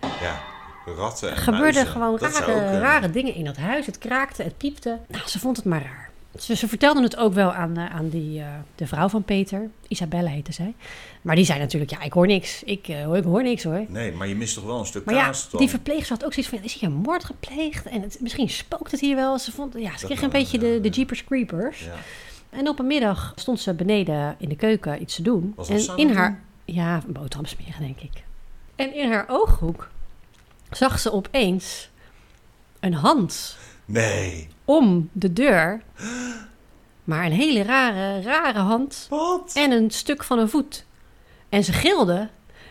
ja 0.00 0.38
ratten 0.96 1.28
en 1.30 1.34
Er 1.36 1.42
gebeurden 1.42 1.74
muizen. 1.74 1.86
gewoon 1.86 2.18
rare, 2.18 2.78
rare 2.78 3.10
dingen 3.10 3.34
in 3.34 3.44
dat 3.44 3.56
huis. 3.56 3.86
Het 3.86 3.98
kraakte, 3.98 4.42
het 4.42 4.56
piepte. 4.56 4.98
Nou, 5.08 5.28
ze 5.28 5.38
vond 5.38 5.56
het 5.56 5.64
maar 5.66 5.82
raar. 5.82 6.05
Ze, 6.38 6.56
ze 6.56 6.68
vertelde 6.68 7.02
het 7.02 7.16
ook 7.16 7.32
wel 7.34 7.52
aan, 7.52 7.76
eh, 7.76 7.94
aan 7.94 8.08
die, 8.08 8.40
eh, 8.40 8.46
de 8.74 8.86
vrouw 8.86 9.08
van 9.08 9.22
Peter. 9.22 9.70
Isabelle 9.88 10.28
heette 10.28 10.52
zij. 10.52 10.74
Maar 11.22 11.36
die 11.36 11.44
zei 11.44 11.58
natuurlijk, 11.58 11.90
ja, 11.90 12.02
ik 12.02 12.12
hoor 12.12 12.26
niks. 12.26 12.62
Ik, 12.62 12.88
eh, 12.88 13.04
hoor- 13.04 13.16
ik 13.16 13.24
hoor 13.24 13.42
niks 13.42 13.62
hoor. 13.64 13.84
Nee, 13.88 14.12
maar 14.12 14.26
je 14.28 14.34
mist 14.36 14.54
toch 14.54 14.64
wel 14.64 14.78
een 14.78 14.86
stuk 14.86 15.04
Maar 15.04 15.14
ja, 15.14 15.24
kaas 15.24 15.50
dan? 15.50 15.60
die 15.60 15.68
verpleegster 15.68 16.16
had 16.16 16.24
ook 16.24 16.32
zoiets 16.32 16.50
van, 16.50 16.58
ja, 16.58 16.64
is 16.64 16.74
hier 16.74 16.88
een 16.88 16.94
moord 16.96 17.24
gepleegd? 17.24 17.86
En 17.86 18.02
het, 18.02 18.18
misschien 18.20 18.50
spookt 18.50 18.90
het 18.90 19.00
hier 19.00 19.16
wel. 19.16 19.38
Ze, 19.38 19.52
vond, 19.52 19.74
ja, 19.78 19.96
ze 19.96 20.06
kreeg 20.06 20.22
een 20.22 20.30
beetje 20.30 20.60
ja, 20.60 20.62
de, 20.66 20.80
de 20.80 20.88
ja. 20.88 20.94
Jeepers 20.94 21.24
Creepers. 21.24 21.80
Ja. 21.84 21.94
En 22.50 22.68
op 22.68 22.78
een 22.78 22.86
middag 22.86 23.32
stond 23.36 23.60
ze 23.60 23.74
beneden 23.74 24.34
in 24.38 24.48
de 24.48 24.56
keuken 24.56 25.02
iets 25.02 25.14
te 25.14 25.22
doen. 25.22 25.52
Was 25.56 25.68
en 25.68 25.96
in 25.96 26.10
haar, 26.14 26.42
ja, 26.64 27.02
een 27.06 27.12
boterham 27.12 27.46
smeren 27.46 27.80
denk 27.80 28.00
ik. 28.00 28.22
En 28.76 28.94
in 28.94 29.10
haar 29.12 29.24
ooghoek 29.28 29.88
zag 30.70 30.98
ze 30.98 31.12
opeens 31.12 31.90
een 32.80 32.94
hand 32.94 33.56
Nee. 33.84 34.48
Om 34.66 35.08
de 35.12 35.32
deur. 35.32 35.82
Maar 37.04 37.24
een 37.24 37.32
hele 37.32 37.62
rare, 37.62 38.20
rare 38.22 38.58
hand 38.58 39.06
Wat? 39.10 39.50
en 39.54 39.70
een 39.70 39.90
stuk 39.90 40.24
van 40.24 40.38
een 40.38 40.48
voet. 40.48 40.84
En 41.48 41.64
ze 41.64 41.72
gilde. 41.72 42.28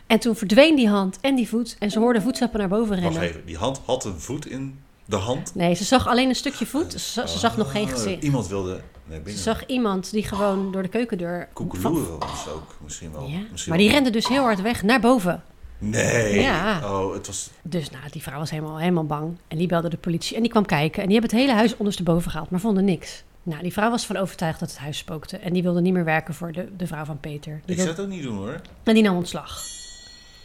En 0.08 0.19
toen 0.19 0.36
verdween 0.36 0.75
die 0.75 0.89
hand 0.89 1.17
en 1.21 1.36
die 1.36 1.47
voet. 1.47 1.75
En 1.79 1.91
ze 1.91 1.99
hoorde 1.99 2.21
voetstappen 2.21 2.60
naar 2.60 2.67
boven 2.69 2.89
Wacht 2.89 3.01
rennen. 3.01 3.21
even, 3.21 3.45
die 3.45 3.58
hand 3.58 3.81
had 3.86 4.05
een 4.05 4.19
voet 4.19 4.45
in 4.45 4.79
de 5.05 5.15
hand. 5.15 5.55
Nee, 5.55 5.73
ze 5.75 5.84
zag 5.84 6.08
alleen 6.08 6.29
een 6.29 6.36
stukje 6.36 6.65
voet. 6.65 6.91
Ze, 6.91 6.99
zag- 6.99 7.29
ze 7.29 7.39
zag 7.39 7.58
nog 7.58 7.71
geen 7.71 7.84
Oh, 7.84 7.89
gezicht. 7.89 8.23
Iemand 8.23 8.47
wilde 8.47 8.81
naar 9.05 9.19
Ze 9.25 9.38
zag 9.38 9.65
iemand 9.65 10.12
die 10.12 10.23
gewoon 10.23 10.71
door 10.71 10.81
de 10.81 10.88
keukendeur... 10.88 11.47
Koekeloeren 11.53 12.19
was 12.19 12.47
ook 12.49 12.75
misschien 12.84 13.12
wel. 13.12 13.27
Ja, 13.27 13.38
Misschien 13.51 13.71
maar 13.73 13.81
die 13.81 13.89
rende 13.91 14.10
dus 14.10 14.27
heel 14.27 14.43
hard 14.43 14.62
weg 14.62 14.84
naar 14.84 14.99
boven. 14.99 15.43
Nee. 15.77 16.39
Ja. 16.39 16.81
Oh, 16.83 17.13
het 17.13 17.27
was... 17.27 17.49
Dus 17.61 17.89
nou, 17.89 18.03
die 18.11 18.21
vrouw 18.21 18.39
was 18.39 18.49
helemaal, 18.49 18.79
helemaal 18.79 19.05
bang. 19.05 19.38
En 19.47 19.57
die 19.57 19.67
belde 19.67 19.89
de 19.89 19.97
politie 19.97 20.35
en 20.35 20.41
die 20.41 20.51
kwam 20.51 20.65
kijken. 20.65 21.01
En 21.01 21.07
die 21.09 21.19
hebben 21.19 21.38
het 21.38 21.47
hele 21.47 21.57
huis 21.57 21.77
ondersteboven 21.77 22.31
gehaald, 22.31 22.49
maar 22.49 22.59
vonden 22.59 22.85
niks. 22.85 23.23
Nou, 23.43 23.61
die 23.61 23.73
vrouw 23.73 23.89
was 23.89 24.05
van 24.05 24.17
overtuigd 24.17 24.59
dat 24.59 24.69
het 24.69 24.77
huis 24.77 24.97
spookte. 24.97 25.38
En 25.38 25.53
die 25.53 25.63
wilde 25.63 25.81
niet 25.81 25.93
meer 25.93 26.03
werken 26.03 26.33
voor 26.33 26.51
de, 26.51 26.67
de 26.77 26.88
vrouw 26.88 27.05
van 27.05 27.19
Peter. 27.19 27.61
Die 27.65 27.75
Ik 27.75 27.81
zou 27.81 27.89
het 27.95 27.99
ook 27.99 28.07
niet 28.07 28.23
doen 28.23 28.38
hoor. 28.38 28.61
En 28.83 28.93
die 28.93 29.03
nam 29.03 29.15
ontslag. 29.15 29.63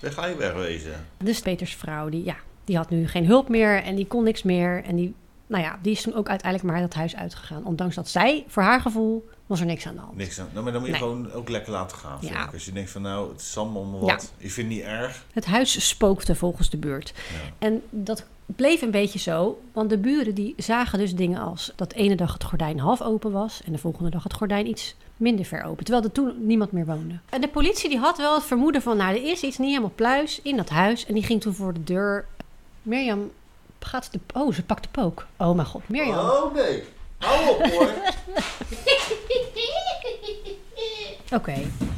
Daar 0.01 0.13
ga 0.13 0.27
je 0.27 0.37
wegwezen. 0.37 0.93
Dus 1.19 1.41
Peters 1.41 1.75
vrouw, 1.75 2.09
die, 2.09 2.25
ja, 2.25 2.37
die 2.65 2.77
had 2.77 2.91
nu 2.91 3.09
geen 3.09 3.27
hulp 3.27 3.49
meer 3.49 3.83
en 3.83 3.95
die 3.95 4.07
kon 4.07 4.25
niks 4.25 4.43
meer. 4.43 4.85
En 4.85 4.97
die, 4.97 5.15
nou 5.47 5.63
ja, 5.63 5.79
die 5.83 5.93
is 5.93 6.03
toen 6.03 6.15
ook 6.15 6.29
uiteindelijk 6.29 6.73
maar 6.73 6.81
dat 6.81 6.95
huis 6.95 7.17
uitgegaan. 7.17 7.65
Ondanks 7.65 7.95
dat 7.95 8.09
zij, 8.09 8.45
voor 8.49 8.63
haar 8.63 8.81
gevoel, 8.81 9.29
was 9.51 9.61
er 9.61 9.67
niks 9.67 9.87
aan 9.87 9.95
de 9.95 10.01
hand. 10.01 10.17
Niks 10.17 10.41
aan. 10.41 10.49
Nou, 10.53 10.63
maar 10.65 10.73
dan 10.73 10.81
moet 10.83 10.91
je 10.91 10.97
Nee. 10.97 11.03
gewoon 11.09 11.33
ook 11.33 11.49
lekker 11.49 11.73
laten 11.73 11.97
gaan. 11.97 12.19
vind 12.21 12.33
Ja. 12.33 12.45
ik. 12.47 12.53
Als 12.53 12.65
je 12.65 12.73
denkt 12.73 12.91
van 12.91 13.03
nou, 13.03 13.31
het 13.33 13.41
is 13.41 13.57
allemaal 13.57 13.95
Ja. 13.95 13.99
wat. 14.13 14.33
Je 14.37 14.51
vindt 14.51 14.71
het 14.71 14.79
niet 14.79 14.89
erg. 14.89 15.25
Het 15.33 15.45
huis 15.47 15.89
spookte 15.89 16.35
volgens 16.35 16.71
de 16.71 16.77
buurt. 16.77 17.13
Ja. 17.17 17.67
En 17.67 17.83
dat 17.91 18.25
bleef 18.47 18.83
een 18.83 18.91
beetje 18.91 19.19
zo, 19.19 19.61
want 19.73 19.91
de 19.91 19.99
buren 19.99 20.35
die 20.35 20.55
zagen 20.57 20.99
dus 20.99 21.15
dingen 21.15 21.41
als 21.41 21.73
dat 21.77 21.93
ene 21.93 22.15
dag 22.17 22.33
het 22.33 22.45
gordijn 22.45 22.79
half 22.81 23.03
open 23.03 23.33
was 23.33 23.61
en 23.65 23.73
de 23.73 23.79
volgende 23.79 24.11
dag 24.11 24.23
het 24.23 24.35
gordijn 24.35 24.67
iets 24.69 24.95
minder 25.17 25.45
ver 25.45 25.63
open, 25.65 25.85
terwijl 25.85 26.05
er 26.07 26.13
toen 26.13 26.47
niemand 26.47 26.73
meer 26.73 26.87
woonde. 26.87 27.19
En 27.29 27.41
de 27.41 27.49
politie 27.49 27.89
die 27.89 27.99
had 27.99 28.17
wel 28.17 28.35
het 28.35 28.45
vermoeden 28.45 28.83
van, 28.83 28.97
nou, 28.97 29.17
er 29.17 29.23
is 29.31 29.43
iets 29.43 29.59
niet 29.59 29.69
helemaal 29.69 29.93
pluis 29.95 30.41
in 30.43 30.57
dat 30.57 30.69
huis 30.69 31.07
en 31.07 31.15
die 31.15 31.23
ging 31.23 31.41
toen 31.41 31.55
voor 31.55 31.73
de 31.73 31.85
deur. 31.85 32.27
Mirjam 32.83 33.31
gaat 33.79 34.13
de, 34.13 34.21
oh, 34.35 34.53
ze 34.55 34.63
pakt 34.63 34.83
de 34.83 34.89
pook. 34.91 35.27
Oh 35.37 35.55
mijn 35.55 35.67
god, 35.69 35.89
Mirjam. 35.89 36.19
Oh 36.19 36.55
nee. 36.55 36.83
Hou 37.21 37.49
op 37.51 37.67
hoor. 37.71 37.91
Oké. 41.39 41.55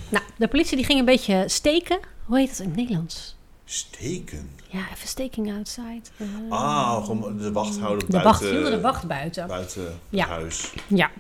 Nou, 0.09 0.25
de 0.37 0.49
politie 0.49 0.77
die 0.77 0.85
ging 0.85 0.99
een 0.99 1.05
beetje 1.05 1.45
steken. 1.47 1.99
Hoe 2.25 2.39
heet 2.39 2.49
dat 2.49 2.59
in 2.59 2.65
het 2.67 2.77
Nederlands? 2.77 3.37
Steken. 3.65 4.51
Ja, 4.69 4.79
even 4.95 5.09
staking 5.09 5.53
outside. 5.57 6.01
Eh, 6.17 6.27
Ah, 6.51 7.05
gewoon 7.05 7.37
de 7.39 7.53
wacht 7.53 7.79
houden 7.79 8.07
de 8.07 8.13
buiten. 8.13 8.31
wacht, 8.33 8.41
hielden 8.41 8.71
de 8.71 8.81
wacht 8.81 9.07
buiten. 9.07 9.47
Buiten 9.47 10.01
Ja. 10.09 10.21
het 10.23 10.31
huis. 10.31 10.73
Ja. 10.87 11.11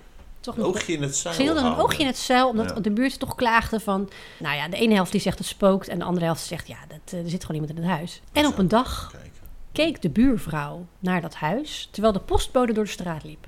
Toch 0.41 0.57
Een 0.57 0.63
oogje 0.65 0.93
in 0.93 1.03
het 1.03 1.17
zeil 1.17 1.35
Ze 1.35 1.43
hielden 1.43 1.65
een 1.65 1.77
oogje 1.77 2.01
in 2.01 2.07
het 2.07 2.17
zeil, 2.19 2.49
omdat 2.49 2.69
Ja. 2.75 2.81
de 2.81 2.91
buurt 2.91 3.19
toch 3.19 3.35
klaagde 3.35 3.81
van... 3.81 4.11
Nou 4.39 4.57
ja, 4.57 4.69
de 4.69 4.77
ene 4.77 4.95
helft 4.95 5.13
die 5.13 5.21
zegt 5.21 5.39
het 5.39 5.47
spookt 5.47 5.89
en 5.89 5.99
de 5.99 6.05
andere 6.05 6.25
helft 6.25 6.45
zegt... 6.45 6.67
Ja, 6.69 6.77
dat, 6.89 7.13
eh, 7.13 7.19
er 7.25 7.31
zit 7.31 7.45
gewoon 7.45 7.61
iemand 7.61 7.79
in 7.79 7.85
het 7.85 7.93
huis. 7.97 8.21
En 8.33 8.47
op 8.47 8.59
een 8.59 8.69
dag 8.69 9.13
keek 9.73 10.03
de 10.03 10.11
buurvrouw 10.11 10.87
naar 10.99 11.21
dat 11.21 11.35
huis... 11.35 11.89
terwijl 11.91 12.13
de 12.13 12.21
postbode 12.21 12.73
door 12.73 12.85
de 12.85 12.91
straat 12.91 13.25
liep. 13.25 13.47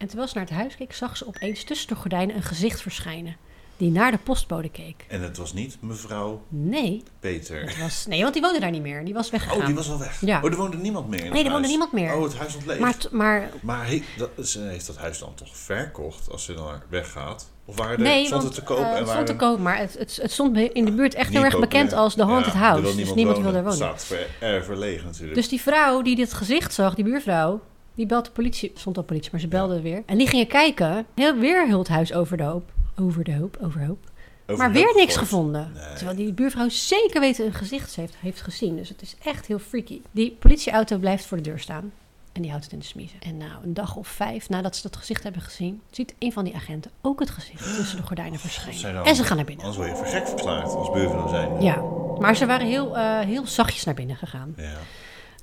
En 0.00 0.06
terwijl 0.06 0.28
ze 0.28 0.34
naar 0.36 0.44
het 0.46 0.54
huis 0.54 0.76
keek, 0.76 0.92
zag 0.92 1.16
ze 1.16 1.26
opeens 1.26 1.64
tussen 1.64 1.88
de 1.88 1.94
gordijnen 1.94 2.36
een 2.36 2.42
gezicht 2.42 2.80
verschijnen... 2.82 3.36
die 3.76 3.90
naar 3.90 4.10
de 4.10 4.18
postbode 4.18 4.70
keek. 4.70 5.04
En 5.08 5.22
het 5.22 5.36
was 5.36 5.52
niet 5.52 5.76
mevrouw 5.80 6.42
Nee, 6.48 7.02
Peter. 7.20 7.60
het 7.60 7.78
was, 7.78 8.06
nee 8.08 8.22
want 8.22 8.32
die 8.32 8.42
woonde 8.42 8.60
daar 8.60 8.70
niet 8.70 8.82
meer. 8.82 9.04
Die 9.04 9.14
was 9.14 9.30
weggegaan. 9.30 9.58
Oh, 9.58 9.66
die 9.66 9.74
was 9.74 9.90
al 9.90 9.98
weg. 9.98 10.20
Ja. 10.20 10.38
Oh, 10.42 10.50
er 10.50 10.56
woonde 10.56 10.76
niemand 10.76 11.08
meer 11.08 11.18
in 11.18 11.24
het 11.24 11.34
Nee, 11.34 11.44
er 11.44 11.50
woonde 11.50 11.66
huis. 11.68 11.78
niemand 11.78 11.92
meer. 11.92 12.14
Oh, 12.16 12.22
het 12.22 12.36
huis 12.36 12.54
ontleed. 12.54 12.78
Maar, 12.78 12.96
t- 12.98 13.10
maar 13.10 13.50
Maar 13.62 13.86
he- 13.86 14.02
dat, 14.16 14.30
ze 14.48 14.60
heeft 14.60 14.86
dat 14.86 14.96
huis 14.96 15.18
dan 15.18 15.34
toch 15.34 15.56
verkocht 15.56 16.30
als 16.30 16.44
ze 16.44 16.54
dan 16.54 16.80
weggaat? 16.88 17.48
Of 17.64 17.76
waren 17.76 17.96
er, 17.96 18.02
nee, 18.02 18.26
stond 18.26 18.42
want 18.42 18.44
het 18.44 18.54
te 18.54 18.72
koop? 18.74 18.78
eh, 18.84 18.90
en 18.90 18.96
het 18.96 19.06
waren 19.06 19.26
stond 19.26 19.38
te 19.40 19.46
koop, 19.46 19.58
maar 19.58 19.78
het, 19.78 19.98
het, 19.98 20.18
het 20.22 20.30
stond 20.32 20.56
in 20.56 20.84
de 20.84 20.92
buurt 20.92 21.14
echt 21.14 21.28
niet 21.28 21.36
heel 21.36 21.44
erg 21.46 21.54
populair. 21.54 21.84
bekend 21.84 21.92
als 22.00 22.14
de 22.14 22.24
Haunted 22.24 22.52
Ja, 22.52 22.58
House. 22.58 22.76
er 22.88 22.94
wil 22.96 23.04
dus 23.04 23.14
niemand 23.14 23.38
wil 23.38 23.52
daar 23.52 23.62
wonen. 23.62 23.76
staat 23.76 24.04
ver, 24.04 24.26
er 24.40 24.64
verlegen 24.64 25.06
natuurlijk. 25.06 25.34
Dus 25.34 25.48
die 25.48 25.60
vrouw 25.60 26.02
die 26.02 26.16
dit 26.16 26.32
gezicht 26.32 26.74
zag, 26.74 26.94
die 26.94 27.04
buurvrouw, 27.04 27.60
Die 27.94 28.06
belt 28.06 28.24
de 28.24 28.30
politie. 28.30 28.72
Stond 28.74 28.96
al 28.96 29.02
politie, 29.02 29.30
maar 29.32 29.40
ze 29.40 29.48
belden 29.48 29.82
weer. 29.82 30.02
En 30.06 30.18
die 30.18 30.26
gingen 30.26 30.46
kijken. 30.46 31.06
Heel, 31.14 31.36
weer 31.36 31.66
heel 31.66 31.78
het 31.78 31.88
huis 31.88 32.12
over 32.12 32.36
de 32.36 32.42
hoop. 32.42 32.72
Over 32.96 33.24
de 33.24 33.34
hoop, 33.34 33.58
overhoop. 33.60 33.98
Over 34.46 34.64
Maar 34.64 34.72
weer 34.72 34.86
hoop 34.86 34.96
niks 34.96 35.16
gevonden. 35.16 35.72
Nee. 35.74 35.94
Terwijl 35.94 36.16
die 36.16 36.32
buurvrouw 36.32 36.68
zeker 36.68 37.20
weten 37.20 37.46
een 37.46 37.54
gezicht 37.54 37.94
heeft, 37.94 38.14
heeft 38.20 38.40
gezien. 38.40 38.76
Dus 38.76 38.88
het 38.88 39.02
is 39.02 39.16
echt 39.24 39.46
heel 39.46 39.58
freaky. 39.58 40.00
Die 40.10 40.36
politieauto 40.38 40.98
blijft 40.98 41.24
voor 41.24 41.36
de 41.36 41.42
deur 41.42 41.58
staan. 41.58 41.92
En 42.32 42.42
die 42.42 42.50
houdt 42.50 42.64
het 42.64 42.74
in 42.74 42.80
de 42.80 42.84
smiezen. 42.86 43.20
En 43.20 43.36
nou, 43.36 43.64
een 43.64 43.74
dag 43.74 43.96
of 43.96 44.08
vijf 44.08 44.48
nadat 44.48 44.76
ze 44.76 44.82
dat 44.82 44.96
gezicht 44.96 45.22
hebben 45.22 45.42
gezien... 45.42 45.80
ziet 45.90 46.14
een 46.18 46.32
van 46.32 46.44
die 46.44 46.54
agenten 46.54 46.90
ook 47.00 47.20
het 47.20 47.30
gezicht 47.30 47.76
tussen 47.76 47.96
de 47.96 48.02
gordijnen 48.02 48.38
verschijnen. 48.38 48.74
Godzijdank. 48.74 49.06
En 49.06 49.14
ze 49.14 49.24
gaan 49.24 49.36
naar 49.36 49.46
binnen. 49.46 49.64
Anders 49.64 49.84
word 49.84 49.98
je 49.98 50.04
voor 50.04 50.12
gek 50.12 50.28
verklaard 50.28 50.74
als 50.74 50.90
buurvrouw 50.90 51.28
zijn. 51.28 51.62
Ja, 51.62 51.82
maar 52.18 52.36
ze 52.36 52.46
waren 52.46 52.66
heel, 52.66 52.96
eh, 52.96 53.20
heel 53.20 53.46
zachtjes 53.46 53.84
naar 53.84 53.94
binnen 53.94 54.16
gegaan. 54.16 54.54
Ja. 54.56 54.78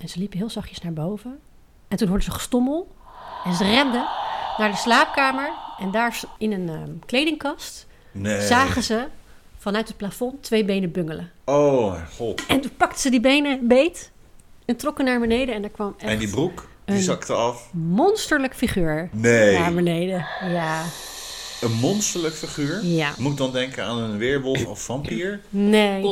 En 0.02 0.10
ze 0.10 0.20
liepen 0.20 0.38
heel 0.38 0.50
zachtjes 0.50 0.82
naar 0.82 0.94
boven. 0.94 1.40
En 1.88 1.98
toen 1.98 2.08
hoorden 2.08 2.26
ze 2.26 2.32
gestommel. 2.32 2.96
En 3.46 3.54
ze 3.54 3.64
renden 3.64 4.06
naar 4.58 4.72
de 4.72 4.78
slaapkamer. 4.78 5.50
En 5.80 5.92
daar 5.92 6.20
in 6.38 6.52
een 6.52 6.70
ehm, 6.70 6.92
kledingkast 7.06 7.88
Nee. 8.12 8.42
zagen 8.42 8.84
ze 8.84 9.06
vanuit 9.58 9.88
het 9.88 9.98
plafond 9.98 10.44
twee 10.44 10.66
benen 10.66 10.92
bungelen. 10.92 11.32
Oh, 11.46 11.94
god. 12.16 12.46
En 12.48 12.62
toen 12.62 12.76
pakten 12.78 13.00
ze 13.00 13.10
die 13.10 13.20
benen 13.20 13.68
beet 13.68 14.12
en 14.66 14.76
trokken 14.76 15.06
naar 15.06 15.20
beneden. 15.20 15.56
En 15.56 15.64
er 15.64 15.70
kwam 15.70 15.94
echt 15.98 16.12
En 16.12 16.18
die 16.20 16.30
broek, 16.30 16.68
die 16.86 17.00
zakte 17.02 17.34
af. 17.34 17.70
monsterlijk 17.74 18.56
figuur 18.56 19.10
Nee. 19.12 19.60
naar 19.60 19.74
beneden. 19.74 20.26
Ja, 20.42 20.82
Een 21.62 21.72
monsterlijk 21.72 22.34
figuur. 22.36 22.86
ja. 22.86 23.14
Moet 23.18 23.32
ik 23.32 23.38
dan 23.38 23.52
denken 23.52 23.84
aan 23.84 23.98
een 23.98 24.18
weerwolf 24.18 24.66
of 24.66 24.82
vampier? 24.82 25.40
Nee. 25.50 26.06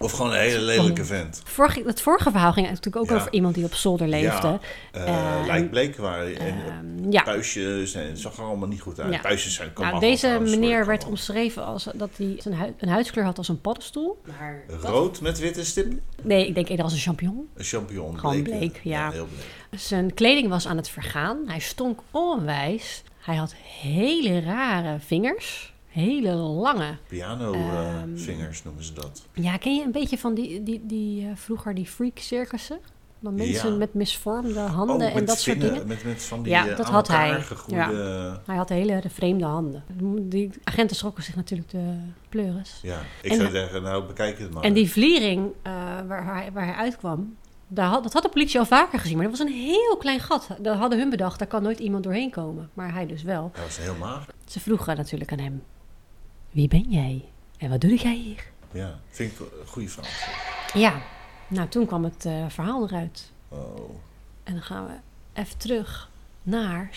Of 0.00 0.12
gewoon 0.12 0.32
een 0.32 0.38
hele 0.38 0.60
lelijke 0.60 1.04
vent? 1.04 1.42
Het 1.84 2.00
vorige 2.00 2.30
verhaal 2.30 2.52
ging 2.52 2.66
natuurlijk 2.68 2.96
ook 2.96 3.08
Ja. 3.10 3.14
over 3.16 3.32
iemand 3.32 3.54
die 3.54 3.64
op 3.64 3.74
zolder 3.74 4.08
leefde. 4.08 4.46
Ja, 4.48 4.60
eh 4.92 5.06
Eh, 5.40 5.46
lijkbleek 5.46 5.96
waren. 5.96 6.38
En 6.38 6.54
Ehm, 6.66 7.10
ja. 7.12 7.22
puistjes. 7.22 7.94
En 7.94 8.06
het 8.06 8.18
zag 8.18 8.36
er 8.36 8.44
allemaal 8.44 8.68
niet 8.68 8.80
goed 8.80 9.00
uit. 9.00 9.12
Ja. 9.12 9.20
Puistjes 9.20 9.54
zijn 9.54 9.72
kan 9.72 9.86
Nou, 9.86 10.00
deze 10.00 10.38
meneer 10.42 10.86
werd 10.86 11.04
omschreven 11.06 11.64
als 11.64 11.88
dat 11.94 12.10
hij 12.16 12.34
zijn 12.38 12.54
hui- 12.54 12.74
een 12.78 12.88
huidskleur 12.88 13.24
had 13.24 13.38
als 13.38 13.48
een 13.48 13.60
paddenstoel. 13.60 14.20
Maar 14.38 14.64
wat- 14.80 14.90
Rood 14.90 15.20
met 15.20 15.38
witte 15.38 15.64
stip. 15.64 15.92
Nee, 16.22 16.46
ik 16.46 16.54
denk 16.54 16.68
eerder 16.68 16.84
als 16.84 16.94
een 16.94 17.00
champignon. 17.00 17.48
Een 17.54 17.64
champignon. 17.64 18.18
Gewoon 18.18 18.42
bleek, 18.42 18.58
bleek, 18.58 18.80
ja. 18.82 19.10
heel 19.10 19.26
bleek. 19.26 19.80
Zijn 19.80 20.14
kleding 20.14 20.48
was 20.48 20.66
aan 20.66 20.76
het 20.76 20.88
vergaan. 20.88 21.38
Hij 21.46 21.58
stonk 21.60 22.00
onwijs. 22.10 23.02
Hij 23.28 23.36
had 23.36 23.54
hele 23.80 24.40
rare 24.40 24.98
vingers. 25.00 25.74
Hele 25.88 26.32
lange. 26.34 26.96
Piano 27.08 27.52
eh, 27.52 27.60
Ehm, 27.78 28.16
vingers 28.16 28.64
noemen 28.64 28.84
ze 28.84 28.92
dat. 28.92 29.26
Ja, 29.32 29.56
ken 29.56 29.74
je 29.74 29.82
een 29.84 29.92
beetje 29.92 30.18
van 30.18 30.34
die, 30.34 30.62
die, 30.62 30.80
die 30.86 31.26
eh, 31.26 31.30
vroeger 31.34 31.74
die 31.74 31.86
freak 31.86 32.18
circussen? 32.18 32.78
Dan 33.20 33.34
mensen 33.34 33.70
Ja. 33.70 33.76
met 33.76 33.94
misvormde 33.94 34.58
handen 34.60 34.96
oh, 34.96 35.02
en 35.02 35.14
met 35.14 35.26
dat 35.26 35.38
soort 35.40 35.60
dingen. 35.60 35.86
Met, 35.86 36.04
met 36.04 36.22
van 36.22 36.42
die 36.42 36.52
Ja, 36.52 36.68
eh, 36.68 36.76
dat 36.76 36.86
had 36.86 37.08
hij. 37.08 37.40
gegroeide... 37.42 38.40
Hij 38.46 38.56
had 38.56 38.68
hele 38.68 39.00
vreemde 39.08 39.44
handen. 39.44 39.84
Die 40.28 40.50
agenten 40.64 40.96
schrokken 40.96 41.22
zich 41.24 41.36
natuurlijk 41.36 41.70
de 41.70 41.94
pleuris. 42.28 42.78
Ja, 42.82 43.00
ik 43.22 43.30
En- 43.30 43.36
zou 43.36 43.50
zeggen, 43.50 43.82
nou 43.82 44.06
bekijk 44.06 44.38
het 44.38 44.54
maar. 44.54 44.62
En 44.62 44.72
die 44.72 44.90
vliering 44.90 45.52
waar, 46.06 46.24
hij, 46.34 46.52
waar 46.52 46.64
hij 46.64 46.74
uitkwam, 46.74 47.36
daar 47.68 47.88
had, 47.88 48.02
dat 48.02 48.12
had 48.12 48.22
de 48.22 48.28
politie 48.28 48.58
al 48.58 48.66
vaker 48.66 48.98
gezien. 48.98 49.16
Maar 49.16 49.28
dat 49.28 49.38
was 49.38 49.46
een 49.46 49.54
heel 49.54 49.96
klein 49.96 50.20
gat. 50.20 50.48
Dat 50.58 50.76
hadden 50.76 50.98
hun 50.98 51.10
bedacht, 51.10 51.38
daar 51.38 51.48
kan 51.48 51.62
nooit 51.62 51.78
iemand 51.78 52.04
doorheen 52.04 52.30
komen. 52.30 52.70
Maar 52.74 52.92
hij 52.92 53.06
dus 53.06 53.22
wel. 53.22 53.50
Hij 53.54 53.64
was 53.64 53.78
heel 53.78 53.94
mager. 53.94 54.34
Ze 54.46 54.60
vroegen 54.60 54.96
natuurlijk 54.96 55.32
aan 55.32 55.38
hem, 55.38 55.62
wie 56.50 56.68
ben 56.68 56.84
jij? 56.88 57.24
En 57.58 57.70
wat 57.70 57.80
doe 57.80 57.94
jij 57.94 58.14
hier? 58.14 58.44
Ja, 58.70 59.00
vind 59.10 59.32
ik 59.32 59.40
een 59.40 59.66
goede 59.66 59.88
vraag. 59.88 60.28
Ja, 60.74 61.02
nou 61.48 61.68
toen 61.68 61.86
kwam 61.86 62.04
het 62.04 62.24
eh, 62.24 62.44
verhaal 62.48 62.88
eruit. 62.88 63.32
Oh. 63.48 63.90
En 64.44 64.52
dan 64.52 64.62
gaan 64.62 64.86
we 64.86 64.92
even 65.32 65.58
terug 65.58 66.10
naar 66.42 66.90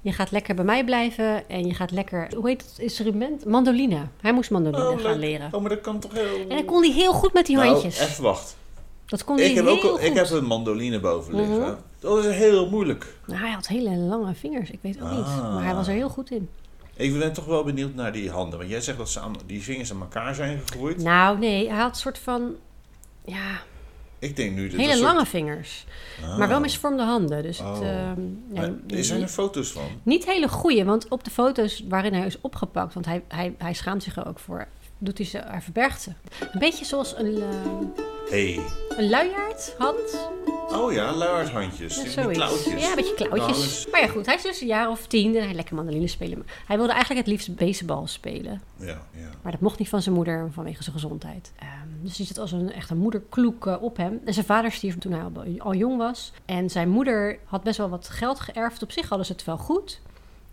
Je 0.01 0.11
gaat 0.11 0.31
lekker 0.31 0.55
bij 0.55 0.65
mij 0.65 0.85
blijven 0.85 1.49
en 1.49 1.67
je 1.67 1.73
gaat 1.73 1.91
lekker... 1.91 2.27
Hoe 2.35 2.47
heet 2.49 2.61
het 2.61 2.79
instrument? 2.79 3.45
Mandoline. 3.45 4.05
Hij 4.21 4.33
moest 4.33 4.49
mandoline 4.51 4.89
Oh, 4.89 4.99
gaan 4.99 5.19
leren. 5.19 5.49
Oh, 5.53 5.61
maar 5.61 5.69
dat 5.69 5.81
kan 5.81 5.99
toch 5.99 6.13
heel... 6.13 6.39
En 6.49 6.55
dat 6.55 6.65
kon 6.65 6.81
hij 6.83 6.91
heel 6.91 7.13
goed 7.13 7.33
met 7.33 7.45
die 7.45 7.55
Nou, 7.55 7.67
handjes. 7.69 7.99
even 7.99 8.23
wacht. 8.23 8.57
Dat 9.05 9.23
kon 9.23 9.37
hij 9.37 9.49
Ik 9.49 9.55
heb, 9.55 9.65
heel 9.65 9.73
ook, 9.73 9.81
goed. 9.81 10.03
ik 10.03 10.13
heb 10.13 10.29
een 10.29 10.45
mandoline 10.45 10.99
boven 10.99 11.35
liggen. 11.35 11.59
Mhm. 11.59 11.73
Dat 11.99 12.25
is 12.25 12.35
heel 12.35 12.69
moeilijk. 12.69 13.15
Nou, 13.27 13.39
hij 13.39 13.51
had 13.51 13.67
hele 13.67 13.95
lange 13.95 14.33
vingers, 14.33 14.69
ik 14.71 14.79
weet 14.81 15.01
ook 15.01 15.09
niet. 15.09 15.19
Ah. 15.25 15.53
Maar 15.53 15.63
hij 15.63 15.75
was 15.75 15.87
er 15.87 15.93
heel 15.93 16.09
goed 16.09 16.31
in. 16.31 16.49
Ik 16.95 17.19
ben 17.19 17.33
toch 17.33 17.45
wel 17.45 17.63
benieuwd 17.63 17.95
naar 17.95 18.11
die 18.11 18.29
handen. 18.31 18.57
Want 18.59 18.71
jij 18.71 18.81
zegt 18.81 18.97
dat 18.97 19.09
ze 19.09 19.19
aan, 19.19 19.35
die 19.45 19.61
vingers 19.63 19.91
aan 19.91 20.01
elkaar 20.01 20.35
zijn 20.35 20.59
gegroeid. 20.67 20.97
Nou, 21.03 21.37
nee, 21.39 21.67
hij 21.69 21.77
had 21.77 21.89
een 21.89 21.95
soort 21.95 22.19
van... 22.19 22.55
Ja, 23.25 23.61
Ik 24.21 24.35
denk 24.35 24.55
nu 24.55 24.67
dat 24.67 24.77
hele 24.79 24.87
dat 24.91 24.97
soort- 24.97 25.13
lange 25.13 25.25
vingers. 25.25 25.85
Ah. 26.23 26.37
Maar 26.37 26.47
wel 26.47 26.59
misvormde 26.59 27.03
handen. 27.03 27.43
Dus 27.43 27.57
het, 27.57 27.67
Oh. 27.67 27.87
ehm, 27.89 28.21
nee, 28.47 28.99
is 28.99 29.09
er 29.09 29.27
foto's 29.27 29.71
van? 29.71 29.83
Niet 30.03 30.25
hele 30.25 30.47
goede, 30.47 30.83
want 30.83 31.07
op 31.07 31.23
de 31.23 31.31
foto's 31.31 31.83
waarin 31.87 32.13
hij 32.13 32.25
is 32.25 32.41
opgepakt, 32.41 32.93
want 32.93 33.05
hij, 33.05 33.23
hij, 33.27 33.55
hij 33.57 33.73
schaamt 33.73 34.03
zich 34.03 34.15
er 34.15 34.27
ook 34.27 34.39
voor, 34.39 34.67
doet 34.97 35.17
hij 35.17 35.27
ze, 35.27 35.37
hij 35.45 35.61
verbergt 35.61 36.01
ze. 36.01 36.09
Een 36.39 36.59
beetje 36.59 36.85
zoals 36.85 37.13
een, 37.17 37.35
eh, 37.35 37.47
Hey. 38.31 38.59
een 38.97 39.09
luiaard 39.09 39.75
hand. 39.77 40.29
Oh 40.69 40.91
ja, 40.93 41.13
luiaardhandjes. 41.13 41.95
Ja, 42.13 42.23
Die, 42.23 42.31
klauwtjes. 42.31 42.81
Ja, 42.83 42.89
een 42.89 42.95
beetje 42.95 43.13
klauwtjes. 43.13 43.57
Nou, 43.57 43.61
dus- 43.63 43.87
Maar 43.91 44.01
ja, 44.01 44.07
goed, 44.07 44.25
hij 44.25 44.35
is 44.35 44.41
dus 44.41 44.61
een 44.61 44.67
jaar 44.67 44.89
of 44.89 45.07
tien 45.07 45.35
en 45.35 45.43
hij 45.43 45.53
lekker 45.53 45.75
mandoline 45.75 46.07
spelen. 46.07 46.45
Hij 46.67 46.77
wilde 46.77 46.91
eigenlijk 46.91 47.25
het 47.25 47.29
liefst 47.35 47.55
baseball 47.55 48.07
spelen. 48.07 48.61
ja, 48.75 48.85
ja. 49.11 49.29
Maar 49.41 49.51
dat 49.51 49.61
mocht 49.61 49.79
niet 49.79 49.89
van 49.89 50.01
zijn 50.01 50.15
moeder 50.15 50.49
vanwege 50.51 50.83
zijn 50.83 50.95
gezondheid. 50.95 51.51
Ehm, 51.59 51.69
dus 52.01 52.15
die 52.17 52.25
zit 52.25 52.37
als 52.39 52.51
een 52.51 52.71
echt 52.71 52.89
een 52.89 52.97
moederkloek 52.97 53.67
eh, 53.67 53.81
op 53.83 53.97
hem. 53.97 54.21
En 54.25 54.33
zijn 54.33 54.45
vader 54.45 54.71
stierf 54.71 54.97
toen 54.97 55.11
hij 55.11 55.21
al, 55.23 55.31
al 55.57 55.73
jong 55.73 55.97
was. 55.97 56.31
En 56.45 56.69
zijn 56.69 56.89
moeder 56.89 57.39
had 57.45 57.63
best 57.63 57.77
wel 57.77 57.89
wat 57.89 58.09
geld 58.09 58.39
geërfd. 58.39 58.83
Op 58.83 58.91
zich 58.91 59.07
hadden 59.09 59.25
ze 59.27 59.31
het 59.31 59.43
wel 59.43 59.57
goed. 59.57 60.01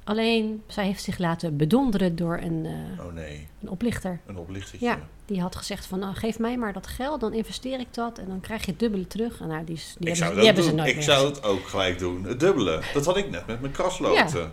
Alleen, 0.09 0.63
zij 0.67 0.85
heeft 0.85 1.03
zich 1.03 1.19
laten 1.19 1.57
bedonderen 1.57 2.17
door 2.17 2.39
een, 2.43 2.67
eh, 2.99 3.07
Oh 3.07 3.13
nee, 3.13 3.47
een 3.63 3.69
oplichter. 3.69 4.21
een 4.27 4.37
oplichtertje. 4.37 4.87
Ja, 4.87 4.99
die 5.27 5.41
had 5.41 5.57
gezegd 5.57 5.87
van, 5.87 5.99
nou, 5.99 6.15
geef 6.15 6.39
mij 6.39 6.57
maar 6.57 6.73
dat 6.73 6.87
geld, 6.87 7.21
dan 7.21 7.33
investeer 7.33 7.81
ik 7.81 7.95
dat 7.95 8.19
en 8.19 8.27
dan 8.29 8.41
krijg 8.41 8.65
je 8.65 8.71
het 8.71 8.81
dubbele 8.81 9.07
terug. 9.07 9.41
En 9.41 9.49
nou, 9.49 9.65
die, 9.65 9.81
Ik 9.99 10.17
hebben, 10.17 10.37
die 10.37 10.45
hebben 10.47 10.65
ze 10.65 10.75
nooit 10.75 10.89
Ik 10.89 10.95
meer 10.95 11.05
zou 11.05 11.27
het 11.29 11.43
ook 11.43 11.67
gelijk 11.67 11.99
doen. 11.99 12.25
Het 12.25 12.41
dubbele. 12.41 12.81
Dat 12.95 13.05
had 13.05 13.17
ik 13.17 13.31
net 13.31 13.47
met 13.47 13.61
mijn 13.61 13.73
krasloten. 13.73 14.53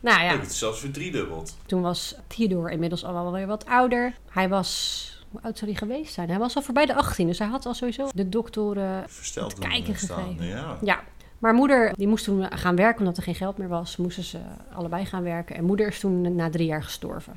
Nou 0.00 0.16
Ik 0.16 0.24
ja, 0.24 0.30
heb 0.30 0.40
het 0.40 0.54
zelfs 0.54 0.80
verdriedubbeld. 0.80 1.56
toen 1.66 1.82
was 1.82 2.14
Theodore 2.26 2.72
inmiddels 2.72 3.04
al 3.04 3.12
wel 3.12 3.32
weer 3.32 3.46
wat 3.46 3.66
ouder. 3.66 4.14
Hij 4.30 4.48
was, 4.48 5.24
hoe 5.30 5.40
oud 5.42 5.58
zou 5.58 5.70
hij 5.70 5.80
geweest 5.80 6.14
zijn? 6.14 6.28
Hij 6.28 6.38
was 6.38 6.56
al 6.56 6.62
voorbij 6.62 6.86
de 6.86 6.94
18, 6.94 7.26
dus 7.26 7.38
hij 7.38 7.48
had 7.48 7.66
al 7.66 7.74
sowieso 7.74 8.08
de 8.14 8.28
doktoren 8.28 9.04
Versteld 9.08 9.58
kijken 9.58 9.94
gegeven. 9.94 10.46
Ja. 10.46 10.78
Ja, 10.82 11.04
maar 11.38 11.54
moeder 11.54 11.92
die 11.96 12.08
moest 12.08 12.24
toen 12.24 12.46
gaan 12.52 12.76
werken 12.76 12.98
omdat 12.98 13.16
er 13.16 13.22
geen 13.22 13.34
geld 13.34 13.58
meer 13.58 13.68
was. 13.68 13.96
Moesten 13.96 14.24
ze 14.24 14.38
allebei 14.72 15.04
gaan 15.04 15.22
werken. 15.22 15.56
En 15.56 15.64
moeder 15.64 15.86
is 15.86 16.00
toen 16.00 16.34
na 16.34 16.50
drie 16.50 16.66
jaar 16.66 16.82
gestorven. 16.82 17.32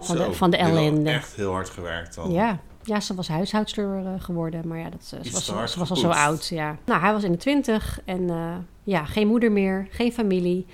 Van 0.00 0.16
de, 0.16 0.22
Zo, 0.22 0.32
van 0.32 0.50
de 0.50 0.56
ellende. 0.56 1.10
echt 1.10 1.34
heel 1.34 1.52
hard 1.52 1.68
gewerkt 1.70 2.14
dan. 2.14 2.30
Ja. 2.30 2.58
ja, 2.82 3.00
ze 3.00 3.14
was 3.14 3.28
huishoudster 3.28 3.96
eh, 3.96 4.12
geworden. 4.18 4.68
Maar 4.68 4.78
ja, 4.78 4.90
dat, 4.90 5.12
eh, 5.14 5.24
ze, 5.24 5.32
was, 5.32 5.72
ze 5.72 5.78
was 5.78 5.90
al 5.90 5.96
zo 5.96 6.08
oud. 6.08 6.46
Ja. 6.46 6.76
Nou, 6.84 7.00
hij 7.00 7.12
was 7.12 7.22
in 7.22 7.32
de 7.32 7.38
twintig. 7.38 8.00
En 8.04 8.30
eh, 8.30 8.54
ja, 8.82 9.04
geen 9.04 9.26
moeder 9.26 9.52
meer. 9.52 9.86
Geen 9.90 10.12
familie. 10.12 10.66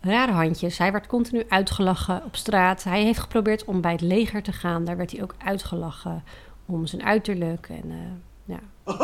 Rare 0.00 0.32
handjes. 0.32 0.78
Hij 0.78 0.92
werd 0.92 1.06
continu 1.06 1.44
uitgelachen 1.48 2.22
op 2.24 2.36
straat. 2.36 2.84
Hij 2.84 3.02
heeft 3.02 3.18
geprobeerd 3.18 3.64
om 3.64 3.80
bij 3.80 3.92
het 3.92 4.00
leger 4.00 4.42
te 4.42 4.52
gaan. 4.52 4.84
Daar 4.84 4.96
werd 4.96 5.10
hij 5.10 5.22
ook 5.22 5.34
uitgelachen 5.44 6.24
om 6.66 6.86
zijn 6.86 7.04
uiterlijk. 7.04 7.68
En 7.68 7.90
eh, 7.90 7.96
ja. 8.44 8.58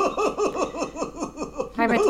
Hij 1.76 1.88
werd 1.88 2.04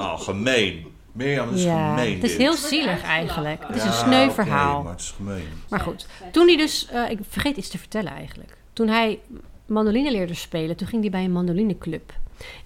Oh, 0.00 0.20
gemeen. 0.20 0.86
Mirjam, 1.12 1.46
dat 1.48 1.58
is 1.58 1.64
ja, 1.64 1.88
gemeen 1.96 2.14
het 2.14 2.24
is 2.24 2.30
dit. 2.30 2.40
heel 2.40 2.54
zielig 2.54 3.02
eigenlijk. 3.02 3.62
Het 3.66 3.76
is 3.76 3.84
een 3.84 3.92
sneu 3.92 4.30
verhaal. 4.30 4.82
maar 4.82 4.92
het 4.92 5.00
is 5.00 5.14
gemeen. 5.16 5.48
Maar 5.68 5.80
goed, 5.80 6.06
toen 6.32 6.46
hij 6.46 6.56
dus... 6.56 6.86
eh, 6.86 7.10
ik 7.10 7.18
vergeet 7.28 7.56
iets 7.56 7.68
te 7.68 7.78
vertellen 7.78 8.12
eigenlijk. 8.12 8.56
Toen 8.72 8.88
hij 8.88 9.18
mandoline 9.66 10.10
leerde 10.10 10.34
spelen, 10.34 10.76
toen 10.76 10.86
ging 10.86 11.02
hij 11.02 11.10
bij 11.10 11.24
een 11.24 11.32
mandolineclub. 11.32 12.12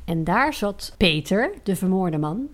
En 0.05 0.25
daar 0.25 0.55
zat 0.55 0.95
Peter, 0.97 1.51
de 1.63 1.77
vermoorde 1.77 2.19
man, 2.19 2.47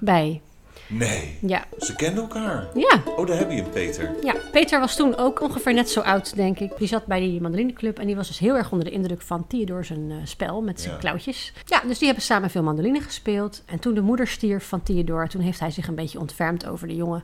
bij. 0.00 0.40
Nee, 0.88 1.38
Ja, 1.40 1.64
ze 1.78 1.94
kenden 1.94 2.22
elkaar. 2.22 2.66
ja, 2.74 3.02
Oh, 3.16 3.26
daar 3.26 3.38
heb 3.38 3.50
je 3.50 3.58
een 3.58 3.70
Peter. 3.70 4.10
ja. 4.22 4.34
Peter 4.52 4.80
was 4.80 4.96
toen 4.96 5.16
ook 5.16 5.40
ongeveer 5.40 5.74
net 5.74 5.90
zo 5.90 6.00
oud, 6.00 6.36
denk 6.36 6.58
ik. 6.58 6.72
Die 6.78 6.88
zat 6.88 7.06
bij 7.06 7.20
die 7.20 7.40
mandolineclub 7.40 7.98
en 7.98 8.06
die 8.06 8.16
was 8.16 8.26
dus 8.28 8.38
heel 8.38 8.56
erg 8.56 8.70
onder 8.72 8.86
de 8.86 8.92
indruk 8.92 9.22
van 9.22 9.46
Theodor 9.46 9.84
zijn 9.84 10.10
eh, 10.10 10.16
spel 10.24 10.62
met 10.62 10.80
zijn 10.80 10.92
Ja. 10.94 10.98
klauwtjes. 11.00 11.52
Ja, 11.64 11.80
dus 11.86 11.98
die 11.98 12.06
hebben 12.06 12.24
samen 12.24 12.50
veel 12.50 12.62
mandoline 12.62 13.00
gespeeld. 13.00 13.62
En 13.66 13.78
toen 13.78 13.94
de 13.94 14.00
moeder 14.00 14.26
stierf 14.26 14.64
van 14.68 14.82
Theodor, 14.82 15.28
toen 15.28 15.40
heeft 15.40 15.60
hij 15.60 15.70
zich 15.70 15.88
een 15.88 15.94
beetje 15.94 16.18
ontfermd 16.18 16.66
over 16.66 16.88
de 16.88 16.96
jongen 16.96 17.22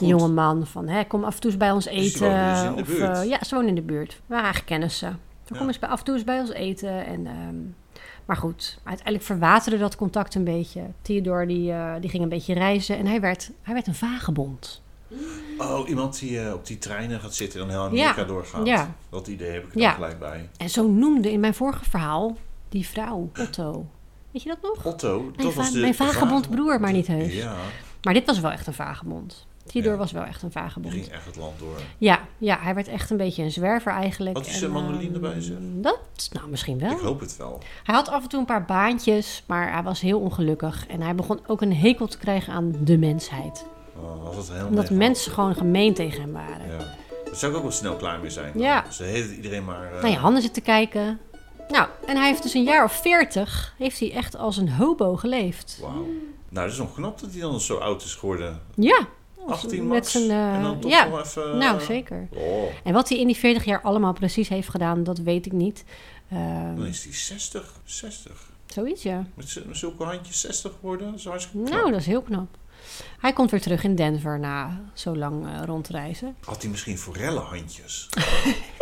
jonge 0.00 0.28
man 0.28 0.66
van, 0.66 0.88
hè, 0.88 1.04
kom 1.04 1.24
af 1.24 1.34
en 1.34 1.40
toe 1.40 1.50
eens 1.50 1.58
bij 1.58 1.70
ons 1.70 1.84
die 1.84 1.92
eten. 1.94 2.50
dus 2.50 2.62
in 2.62 2.74
de 2.74 2.80
of, 2.82 2.86
buurt? 2.88 3.16
eh, 3.18 3.24
ja, 3.28 3.44
ze 3.44 3.54
wonen 3.54 3.68
in 3.68 3.74
de 3.74 3.82
buurt. 3.82 4.10
We 4.12 4.16
waren 4.26 4.44
eigenlijk 4.44 4.72
kennissen. 4.74 5.18
Ja. 5.48 5.56
kom 5.58 5.66
eens 5.66 5.78
bij, 5.78 5.88
af 5.88 5.98
en 5.98 6.04
toe 6.04 6.14
eens 6.14 6.24
bij 6.24 6.40
ons 6.40 6.52
eten. 6.52 7.06
En, 7.06 7.26
ehm, 7.26 7.56
maar 8.24 8.36
goed, 8.36 8.78
uiteindelijk 8.82 9.24
verwaterde 9.26 9.78
dat 9.78 9.96
contact 9.96 10.34
een 10.34 10.44
beetje. 10.44 10.82
Theodor 11.02 11.46
die, 11.46 11.72
eh, 11.72 11.92
die 12.00 12.10
ging 12.10 12.22
een 12.22 12.28
beetje 12.28 12.54
reizen 12.54 12.98
en 12.98 13.06
hij 13.06 13.20
werd, 13.20 13.50
hij 13.62 13.74
werd 13.74 13.86
een 13.86 13.94
vagebond. 13.94 14.82
Oh, 15.58 15.88
iemand 15.88 16.18
die 16.18 16.40
eh, 16.40 16.52
op 16.52 16.66
die 16.66 16.78
treinen 16.78 17.20
gaat 17.20 17.34
zitten 17.34 17.60
en 17.60 17.68
heel 17.68 17.82
Amerika 17.82 18.20
Ja, 18.20 18.24
doorgaat. 18.26 18.66
ja. 18.66 18.94
Dat 19.10 19.26
idee 19.28 19.50
heb 19.52 19.64
ik 19.64 19.74
er 19.74 19.80
Ja. 19.80 19.86
dan 19.86 19.94
gelijk 19.94 20.18
bij. 20.18 20.48
En 20.56 20.68
zo 20.70 20.88
noemde 20.88 21.32
in 21.32 21.40
mijn 21.40 21.54
vorige 21.54 21.84
verhaal 21.84 22.36
die 22.68 22.86
vrouw, 22.86 23.30
Otto. 23.40 23.86
Weet 24.30 24.42
je 24.42 24.48
dat 24.48 24.58
nog? 24.62 24.84
Otto, 24.84 25.20
Mijn, 25.20 25.32
dat 25.36 25.54
was 25.54 25.70
de 25.72 25.80
mijn 25.80 25.94
vagebond 25.94 26.44
vage- 26.46 26.56
broer, 26.56 26.80
maar 26.80 26.92
niet 26.92 27.06
heus. 27.06 27.34
Ja, 27.34 27.54
Maar 28.02 28.14
dit 28.14 28.26
was 28.26 28.40
wel 28.40 28.50
echt 28.50 28.66
een 28.66 28.72
vagebond. 28.74 29.46
Ja. 29.72 29.96
was 29.96 30.12
wel 30.12 30.22
echt 30.24 30.42
een 30.42 30.52
vagebond. 30.52 30.94
ging 30.94 31.08
echt 31.08 31.26
het 31.26 31.36
land 31.36 31.58
door. 31.58 31.76
Ja, 31.98 32.20
ja, 32.38 32.58
hij 32.60 32.74
werd 32.74 32.88
echt 32.88 33.10
een 33.10 33.16
beetje 33.16 33.42
een 33.42 33.50
zwerver 33.50 33.92
eigenlijk. 33.92 34.36
Had 34.36 34.46
hij 34.46 34.54
zijn 34.58 34.70
mandoline 34.70 35.12
ehm, 35.12 35.20
bij 35.20 35.40
zich? 35.40 35.56
Dat, 35.60 36.28
nou 36.32 36.48
misschien 36.48 36.78
wel. 36.78 36.90
Ik 36.90 36.98
hoop 36.98 37.20
het 37.20 37.36
wel. 37.36 37.58
Hij 37.84 37.94
had 37.94 38.08
af 38.08 38.22
en 38.22 38.28
toe 38.28 38.40
een 38.40 38.46
paar 38.46 38.64
baantjes, 38.64 39.42
maar 39.46 39.72
hij 39.72 39.82
was 39.82 40.00
heel 40.00 40.20
ongelukkig. 40.20 40.86
En 40.86 41.00
hij 41.00 41.14
begon 41.14 41.40
ook 41.46 41.60
een 41.60 41.74
hekel 41.76 42.06
te 42.06 42.18
krijgen 42.18 42.52
aan 42.52 42.74
de 42.80 42.98
mensheid. 42.98 43.64
Oh, 43.96 44.24
was 44.24 44.36
het 44.48 44.56
heel 44.56 44.66
Omdat 44.66 44.90
mensen 44.90 45.32
gewoon 45.32 45.54
gemeen 45.54 45.94
tegen 45.94 46.20
hem 46.20 46.32
waren. 46.32 46.66
Ja. 46.70 46.78
Daar 47.24 47.34
zou 47.36 47.52
ik 47.52 47.56
ook 47.58 47.64
wel 47.64 47.72
snel 47.72 47.96
klaar 47.96 48.20
mee 48.20 48.30
zijn. 48.30 48.58
Ja. 48.58 48.84
Ze 48.90 49.02
heet 49.02 49.30
iedereen 49.30 49.64
maar... 49.64 49.92
eh, 49.94 50.02
Naar 50.02 50.10
je 50.10 50.16
handen 50.16 50.42
zitten 50.42 50.62
kijken. 50.62 51.18
Nou, 51.68 51.88
en 52.06 52.16
hij 52.16 52.26
heeft 52.26 52.42
dus 52.42 52.54
een 52.54 52.62
jaar 52.64 52.84
of 52.84 52.92
veertig, 52.92 53.74
heeft 53.78 54.00
hij 54.00 54.12
echt 54.12 54.36
als 54.36 54.56
een 54.56 54.70
hobo 54.70 55.16
geleefd. 55.16 55.78
Wauw. 55.80 55.92
Nou, 56.48 56.66
dat 56.66 56.72
is 56.72 56.78
nog 56.78 56.94
knap 56.94 57.20
dat 57.20 57.30
hij 57.32 57.40
dan 57.40 57.60
zo 57.60 57.76
oud 57.76 58.02
is 58.02 58.14
geworden. 58.14 58.60
Ja. 58.74 59.06
18 59.46 59.86
met 59.86 60.06
zijn, 60.06 60.30
eh, 60.30 60.54
en 60.54 60.62
dan 60.62 60.80
toch 60.80 60.90
ja. 60.90 61.04
nog 61.04 61.20
even... 61.20 61.58
Nou, 61.58 61.80
zeker. 61.80 62.28
Oh, 62.30 62.64
En 62.84 62.92
wat 62.92 63.08
hij 63.08 63.18
in 63.18 63.26
die 63.26 63.36
40 63.36 63.64
jaar 63.64 63.80
allemaal 63.80 64.12
precies 64.12 64.48
heeft 64.48 64.68
gedaan, 64.68 65.04
dat 65.04 65.18
weet 65.18 65.46
ik 65.46 65.52
niet. 65.52 65.84
Ehm, 66.30 66.76
dan 66.76 66.86
is 66.86 67.04
hij 67.04 67.12
60. 67.12 67.80
60. 67.84 68.50
zoiets, 68.66 69.02
ja. 69.02 69.26
Met, 69.34 69.60
zulke 69.70 70.04
handjes 70.04 70.40
60 70.40 70.72
geworden. 70.80 71.10
Dat 71.10 71.18
is 71.18 71.24
hartstikke 71.24 71.66
knap. 71.66 71.78
Nou, 71.78 71.90
dat 71.90 72.00
is 72.00 72.06
heel 72.06 72.22
knap. 72.22 72.56
Hij 73.18 73.32
komt 73.32 73.50
weer 73.50 73.60
terug 73.60 73.84
in 73.84 73.94
Denver 73.94 74.38
na 74.38 74.80
zo 74.92 75.16
lang 75.16 75.46
eh, 75.46 75.62
rondreizen. 75.64 76.36
Had 76.44 76.62
hij 76.62 76.70
misschien 76.70 76.98
forellenhandjes? 76.98 78.08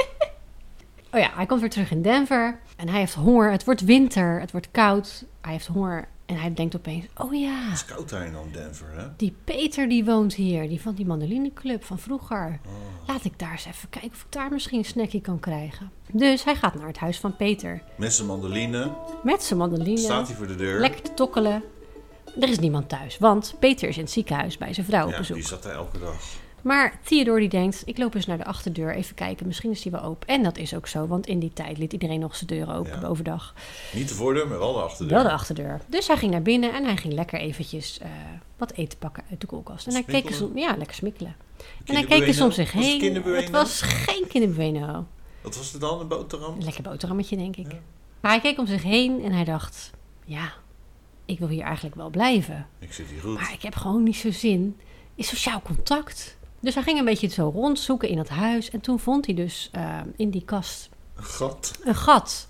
Oh 1.14 1.20
ja, 1.20 1.30
hij 1.34 1.46
komt 1.46 1.60
weer 1.60 1.70
terug 1.70 1.90
in 1.90 2.02
Denver 2.02 2.58
en 2.76 2.88
hij 2.88 2.98
heeft 2.98 3.14
honger. 3.14 3.50
Het 3.50 3.64
wordt 3.64 3.80
winter, 3.80 4.40
het 4.40 4.50
wordt 4.50 4.68
koud. 4.70 5.24
Hij 5.40 5.52
heeft 5.52 5.66
honger 5.66 6.08
en 6.32 6.40
hij 6.40 6.54
denkt 6.54 6.76
opeens: 6.76 7.04
Oh 7.16 7.34
ja, 7.34 7.62
Het 7.64 7.72
is 7.74 7.84
koud 7.84 8.08
daar 8.08 8.26
in 8.26 8.32
dan 8.32 8.48
Denver, 8.52 8.86
hè? 8.96 9.06
die 9.16 9.34
Peter 9.44 9.88
die 9.88 10.04
woont 10.04 10.34
hier, 10.34 10.68
die 10.68 10.80
van 10.80 10.94
die 10.94 11.06
mandolineclub 11.06 11.84
van 11.84 11.98
vroeger. 11.98 12.60
Oh. 12.66 12.72
Laat 13.06 13.24
ik 13.24 13.38
daar 13.38 13.52
eens 13.52 13.64
even 13.66 13.88
kijken 13.88 14.10
of 14.10 14.20
ik 14.20 14.26
daar 14.32 14.50
misschien 14.52 14.78
een 14.78 14.84
snackje 14.84 15.20
kan 15.20 15.40
krijgen. 15.40 15.90
Dus 16.12 16.44
hij 16.44 16.54
gaat 16.54 16.74
naar 16.74 16.86
het 16.86 16.98
huis 16.98 17.18
van 17.18 17.36
Peter 17.36 17.82
Met 17.96 18.12
zijn 18.12 18.26
mandoline. 18.28 18.90
met 19.22 19.42
zijn 19.42 19.58
mandoline, 19.58 19.98
Staat 19.98 20.26
hij 20.26 20.36
voor 20.36 20.46
de 20.46 20.56
deur. 20.56 20.80
lekker 20.80 21.02
te 21.02 21.14
tokkelen. 21.14 21.62
Er 22.40 22.48
is 22.48 22.58
niemand 22.58 22.88
thuis, 22.88 23.18
want 23.18 23.54
Peter 23.58 23.88
is 23.88 23.96
in 23.96 24.02
het 24.02 24.10
ziekenhuis 24.12 24.58
bij 24.58 24.74
zijn 24.74 24.86
vrouw 24.86 25.04
op 25.06 25.10
Ja, 25.12 25.18
bezoek. 25.18 25.36
die 25.36 25.46
zat 25.46 25.62
daar 25.62 25.74
elke 25.74 25.98
dag. 25.98 26.16
Maar 26.62 26.98
Theodor 27.04 27.38
die 27.40 27.48
denkt, 27.48 27.82
ik 27.84 27.98
loop 27.98 28.14
eens 28.14 28.26
naar 28.26 28.38
de 28.38 28.44
achterdeur, 28.44 28.94
even 28.94 29.14
kijken, 29.14 29.46
misschien 29.46 29.70
is 29.70 29.82
die 29.82 29.92
wel 29.92 30.02
open. 30.02 30.28
En 30.28 30.42
dat 30.42 30.58
is 30.58 30.74
ook 30.74 30.86
zo, 30.86 31.06
want 31.06 31.26
in 31.26 31.38
die 31.38 31.52
tijd 31.52 31.78
liet 31.78 31.92
iedereen 31.92 32.20
nog 32.20 32.36
zijn 32.36 32.46
deuren 32.46 32.74
open 32.74 33.00
Ja. 33.00 33.06
overdag. 33.06 33.54
Niet 33.92 34.08
de 34.08 34.14
voordeur, 34.14 34.48
maar 34.48 34.58
wel 34.58 34.72
de 34.72 34.80
achterdeur. 34.80 35.14
Wel 35.16 35.24
de 35.26 35.32
achterdeur. 35.32 35.80
Dus 35.86 36.06
hij 36.06 36.16
ging 36.16 36.30
naar 36.30 36.42
binnen 36.42 36.74
en 36.74 36.84
hij 36.84 36.96
ging 36.96 37.14
lekker 37.14 37.38
eventjes 37.40 37.98
eh, 37.98 38.08
wat 38.56 38.72
eten 38.72 38.98
pakken 38.98 39.24
uit 39.30 39.40
de 39.40 39.46
koelkast. 39.46 39.86
En 39.86 39.92
hij 39.92 40.02
keek 40.02 40.24
eens 40.24 40.42
ja, 40.54 40.76
lekker 40.76 40.94
smikkelen. 40.96 41.36
En 41.84 41.94
hij 41.94 42.04
keek 42.04 42.26
eens 42.26 42.40
om 42.40 42.50
zich 42.50 42.72
het 42.72 42.82
heen. 42.82 43.14
Het 43.24 43.50
was 43.50 43.82
geen 43.82 44.26
kinderbueno. 44.28 45.06
Wat 45.40 45.56
was 45.56 45.72
het 45.72 45.80
dan, 45.80 46.00
een 46.00 46.08
boterham? 46.08 46.54
Een 46.56 46.64
lekker 46.64 46.82
boterhammetje, 46.82 47.36
denk 47.36 47.56
ik. 47.56 47.72
Ja. 47.72 47.78
Maar 48.20 48.30
hij 48.30 48.40
keek 48.40 48.58
om 48.58 48.66
zich 48.66 48.82
heen 48.82 49.22
en 49.24 49.32
hij 49.32 49.44
dacht, 49.44 49.90
ja, 50.24 50.52
ik 51.24 51.38
wil 51.38 51.48
hier 51.48 51.62
eigenlijk 51.64 51.94
wel 51.94 52.10
blijven. 52.10 52.66
Ik 52.78 52.92
zit 52.92 53.08
hier 53.08 53.20
goed. 53.20 53.34
Maar 53.34 53.52
ik 53.52 53.62
heb 53.62 53.74
gewoon 53.74 54.02
niet 54.02 54.16
zo 54.16 54.30
zin 54.30 54.76
in 55.14 55.24
sociaal 55.24 55.62
contact. 55.62 56.36
Dus 56.62 56.74
hij 56.74 56.82
ging 56.82 56.98
een 56.98 57.04
beetje 57.04 57.28
zo 57.28 57.48
rondzoeken 57.54 58.08
in 58.08 58.18
het 58.18 58.28
huis. 58.28 58.70
En 58.70 58.80
toen 58.80 58.98
vond 58.98 59.26
hij 59.26 59.34
dus 59.34 59.68
eh, 59.72 59.98
in 60.16 60.30
die 60.30 60.44
kast 60.44 60.88
Een 61.16 61.24
gat. 61.24 61.78
een 61.84 61.94
gat. 61.94 62.48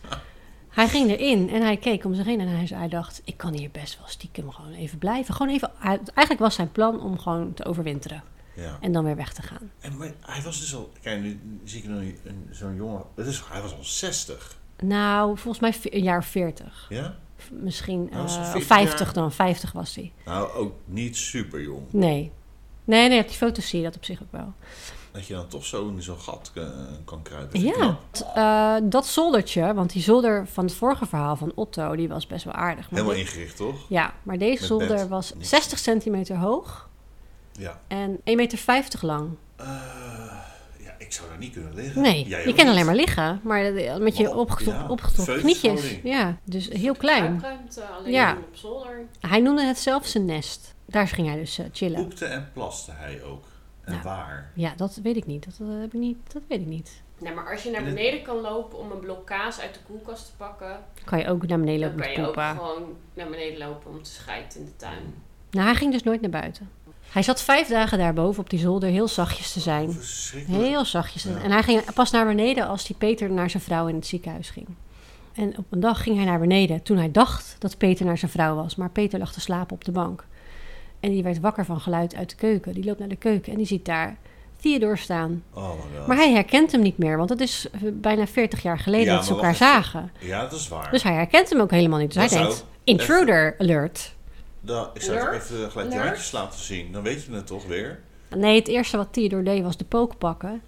Hij 0.68 0.88
ging 0.88 1.10
erin 1.10 1.50
en 1.50 1.62
hij 1.62 1.76
keek 1.76 2.04
om 2.04 2.14
zich 2.14 2.24
heen 2.24 2.40
en 2.40 2.48
hij, 2.48 2.68
hij 2.74 2.88
dacht... 2.88 3.20
ik 3.24 3.36
kan 3.36 3.52
hier 3.52 3.70
best 3.70 3.98
wel 3.98 4.06
stiekem 4.08 4.50
gewoon 4.50 4.72
even 4.72 4.98
blijven. 4.98 5.34
Gewoon 5.34 5.52
even, 5.54 5.70
hij- 5.78 6.00
eigenlijk 6.04 6.38
was 6.38 6.54
zijn 6.54 6.72
plan 6.72 7.00
om 7.00 7.18
gewoon 7.18 7.54
te 7.54 7.64
overwinteren. 7.64 8.22
Ja. 8.56 8.76
En 8.80 8.92
dan 8.92 9.04
weer 9.04 9.16
weg 9.16 9.32
te 9.32 9.42
gaan. 9.42 9.70
En 9.80 9.96
maar 9.96 10.12
hij 10.20 10.42
was 10.42 10.60
dus 10.60 10.74
al... 10.74 10.92
Kijk, 11.02 11.20
nu 11.22 11.40
zie 11.64 11.82
ik 11.82 11.88
nu 11.88 12.18
zo'n 12.50 12.74
jongen... 12.76 13.02
Het 13.14 13.26
is, 13.26 13.42
hij 13.50 13.62
was 13.62 13.72
al 13.76 13.84
60. 13.84 14.58
Nou, 14.82 15.38
volgens 15.38 15.58
mij 15.82 15.92
een 15.92 16.02
jaar 16.02 16.18
of 16.18 16.26
40. 16.26 16.86
Ja? 16.88 17.16
Misschien 17.50 18.08
Nou, 18.12 18.28
zo'n 18.28 18.42
eh, 18.42 18.50
40 18.50 18.60
of 18.60 18.66
50 18.66 18.98
jaar. 19.04 19.14
dan. 19.14 19.32
50 19.32 19.72
was 19.72 19.94
hij. 19.94 20.12
Nou, 20.24 20.50
ook 20.52 20.74
niet 20.84 21.16
super 21.16 21.62
jong. 21.62 21.82
Nee. 21.90 22.32
Nee, 22.84 23.08
nee, 23.08 23.20
op 23.20 23.28
die 23.28 23.36
foto's 23.36 23.68
zie 23.68 23.78
je 23.78 23.84
dat 23.84 23.96
op 23.96 24.04
zich 24.04 24.22
ook 24.22 24.30
wel. 24.32 24.52
Dat 25.12 25.26
je 25.26 25.34
dan 25.34 25.48
toch 25.48 25.64
zo 25.64 25.88
in 25.88 26.02
zo'n 26.02 26.18
gat 26.20 26.50
eh, 26.54 26.62
kan 27.04 27.22
kruipen. 27.22 27.60
Ja, 27.60 27.98
eh, 28.34 28.74
dat 28.90 29.06
zoldertje, 29.06 29.74
want 29.74 29.92
die 29.92 30.02
zolder 30.02 30.46
van 30.48 30.64
het 30.64 30.74
vorige 30.74 31.06
verhaal 31.06 31.36
van 31.36 31.52
Otto, 31.54 31.96
die 31.96 32.08
was 32.08 32.26
best 32.26 32.44
wel 32.44 32.54
aardig. 32.54 32.90
Maar 32.90 33.00
Helemaal 33.00 33.18
dit- 33.24 33.26
ingericht, 33.32 33.56
toch? 33.56 33.76
Ja, 33.88 34.14
maar 34.22 34.38
deze 34.38 34.58
Met 34.60 34.68
zolder 34.68 34.96
bed. 34.96 35.08
was 35.08 35.34
Niks. 35.34 35.48
60 35.48 35.78
centimeter 35.78 36.36
hoog 36.36 36.88
Ja. 37.52 37.80
en 37.88 38.18
1,50 38.24 38.66
meter 38.66 39.06
lang. 39.06 39.28
Eh, 39.56 39.66
ja, 40.78 40.94
ik 40.98 41.12
zou 41.12 41.28
daar 41.28 41.38
niet 41.38 41.52
kunnen 41.52 41.74
liggen. 41.74 42.02
Nee, 42.02 42.26
Jij 42.28 42.46
je 42.46 42.54
kan 42.54 42.66
alleen 42.68 42.86
maar 42.86 42.94
liggen, 42.94 43.40
maar 43.42 43.72
met 44.00 44.16
je 44.16 44.30
Oh, 44.30 44.38
opgetrokken 44.90 45.38
knietjes. 45.40 45.96
Ja, 46.02 46.36
dus 46.44 46.68
heel 46.68 46.94
klein. 46.94 47.44
Alleen 47.98 48.12
Ja. 48.12 48.32
op 48.32 48.56
zolder. 48.56 49.04
Hij 49.20 49.40
noemde 49.40 49.62
het 49.64 49.78
zelf 49.78 50.06
zijn 50.06 50.24
nest. 50.24 50.71
Daar 50.92 51.08
ging 51.08 51.26
hij 51.26 51.36
dus 51.36 51.58
eh, 51.58 51.66
chillen. 51.72 52.00
Poepte 52.02 52.24
en 52.24 52.50
plaste 52.52 52.90
hij 52.94 53.22
ook. 53.22 53.44
En 53.84 53.92
Nou. 53.92 54.02
waar? 54.04 54.50
Ja, 54.54 54.72
dat 54.76 54.98
weet 55.02 55.16
ik 55.16 55.26
niet. 55.26 55.44
Dat, 55.44 55.68
eh, 55.68 55.80
heb 55.80 55.94
ik 55.94 56.00
niet. 56.00 56.16
dat 56.32 56.42
weet 56.48 56.60
ik 56.60 56.66
niet. 56.66 57.02
Nee, 57.18 57.34
maar 57.34 57.52
als 57.52 57.62
je 57.62 57.70
naar 57.70 57.84
beneden 57.84 58.22
kan 58.22 58.40
lopen 58.40 58.78
om 58.78 58.90
een 58.90 58.98
blok 59.00 59.26
kaas 59.26 59.60
uit 59.60 59.74
de 59.74 59.80
koelkast 59.86 60.26
te 60.26 60.32
pakken, 60.36 60.78
Kan 61.04 61.18
je 61.18 61.28
ook 61.28 61.46
naar 61.46 61.58
beneden 61.58 61.80
dan 61.80 61.90
lopen 62.08 62.14
kan 62.14 62.22
je 62.22 62.28
ook 62.28 62.56
gewoon 62.56 62.96
naar 63.14 63.28
beneden 63.28 63.58
lopen 63.58 63.90
om 63.90 64.02
te 64.02 64.10
scheiden 64.10 64.58
in 64.58 64.64
de 64.64 64.76
tuin. 64.76 65.14
Nou, 65.50 65.66
hij 65.66 65.74
ging 65.74 65.92
dus 65.92 66.02
nooit 66.02 66.20
naar 66.20 66.30
buiten. 66.30 66.70
Hij 67.10 67.22
zat 67.22 67.42
vijf 67.42 67.68
dagen 67.68 67.98
daarboven 67.98 68.42
op 68.42 68.50
die 68.50 68.58
zolder 68.58 68.88
heel 68.88 69.08
zachtjes 69.08 69.52
te 69.52 69.60
zijn. 69.60 69.96
Heel 70.46 70.84
zachtjes. 70.84 71.22
Ja. 71.22 71.42
En 71.42 71.50
hij 71.50 71.62
ging 71.62 71.92
pas 71.94 72.10
naar 72.10 72.26
beneden 72.26 72.68
als 72.68 72.84
die 72.86 72.96
Peter 72.96 73.30
naar 73.30 73.50
zijn 73.50 73.62
vrouw 73.62 73.86
in 73.86 73.94
het 73.94 74.06
ziekenhuis 74.06 74.50
ging. 74.50 74.66
En 75.34 75.58
op 75.58 75.64
een 75.70 75.80
dag 75.80 76.02
ging 76.02 76.16
hij 76.16 76.24
naar 76.24 76.38
beneden 76.38 76.82
toen 76.82 76.96
hij 76.96 77.10
dacht 77.10 77.56
dat 77.58 77.76
Peter 77.78 78.06
naar 78.06 78.18
zijn 78.18 78.30
vrouw 78.30 78.54
was. 78.54 78.74
Maar 78.76 78.90
Peter 78.90 79.18
lag 79.18 79.32
te 79.32 79.40
slapen 79.40 79.74
op 79.74 79.84
de 79.84 79.92
bank. 79.92 80.24
En 81.02 81.10
die 81.10 81.22
werd 81.22 81.40
wakker 81.40 81.64
van 81.64 81.80
geluid 81.80 82.14
uit 82.14 82.30
de 82.30 82.36
keuken. 82.36 82.74
Die 82.74 82.84
loopt 82.84 82.98
naar 82.98 83.08
de 83.08 83.16
keuken 83.16 83.52
en 83.52 83.58
die 83.58 83.66
ziet 83.66 83.84
daar 83.84 84.16
Theodor 84.60 84.98
staan. 84.98 85.42
Oh 85.52 85.70
my 85.70 85.98
god. 85.98 86.06
Maar 86.06 86.16
hij 86.16 86.32
herkent 86.32 86.72
hem 86.72 86.80
niet 86.82 86.98
meer, 86.98 87.16
want 87.16 87.28
het 87.30 87.40
is 87.40 87.66
eh, 87.72 87.80
bijna 87.92 88.26
40 88.26 88.62
jaar 88.62 88.78
geleden 88.78 89.06
Ja, 89.06 89.14
dat 89.14 89.24
ze 89.24 89.30
elkaar 89.30 89.44
wacht 89.46 89.56
zagen. 89.58 90.10
Ja, 90.18 90.40
dat 90.40 90.52
is 90.52 90.68
waar. 90.68 90.90
Dus 90.90 91.02
hij 91.02 91.14
herkent 91.14 91.50
hem 91.50 91.60
ook 91.60 91.70
helemaal 91.70 91.98
niet. 91.98 92.12
Dus 92.14 92.22
Dat 92.22 92.30
hij 92.30 92.42
denkt, 92.42 92.64
intruder 92.84 93.54
alert. 93.58 94.14
Da- 94.60 94.90
ik 94.94 95.02
zou 95.02 95.18
toch 95.18 95.26
Alert? 95.28 95.42
even 95.50 95.70
gelijk 95.70 95.90
Alert? 95.92 96.04
handjes 96.06 96.32
laten 96.32 96.60
zien. 96.60 96.92
Dan 96.92 97.02
weet 97.02 97.24
je 97.24 97.32
het 97.32 97.46
toch 97.46 97.66
weer. 97.66 98.00
Nee, 98.36 98.58
het 98.58 98.68
eerste 98.68 98.96
wat 98.96 99.08
Theodor 99.12 99.44
deed 99.44 99.62
was 99.62 99.76
de 99.76 99.84
pook 99.84 100.18
pakken. 100.18 100.62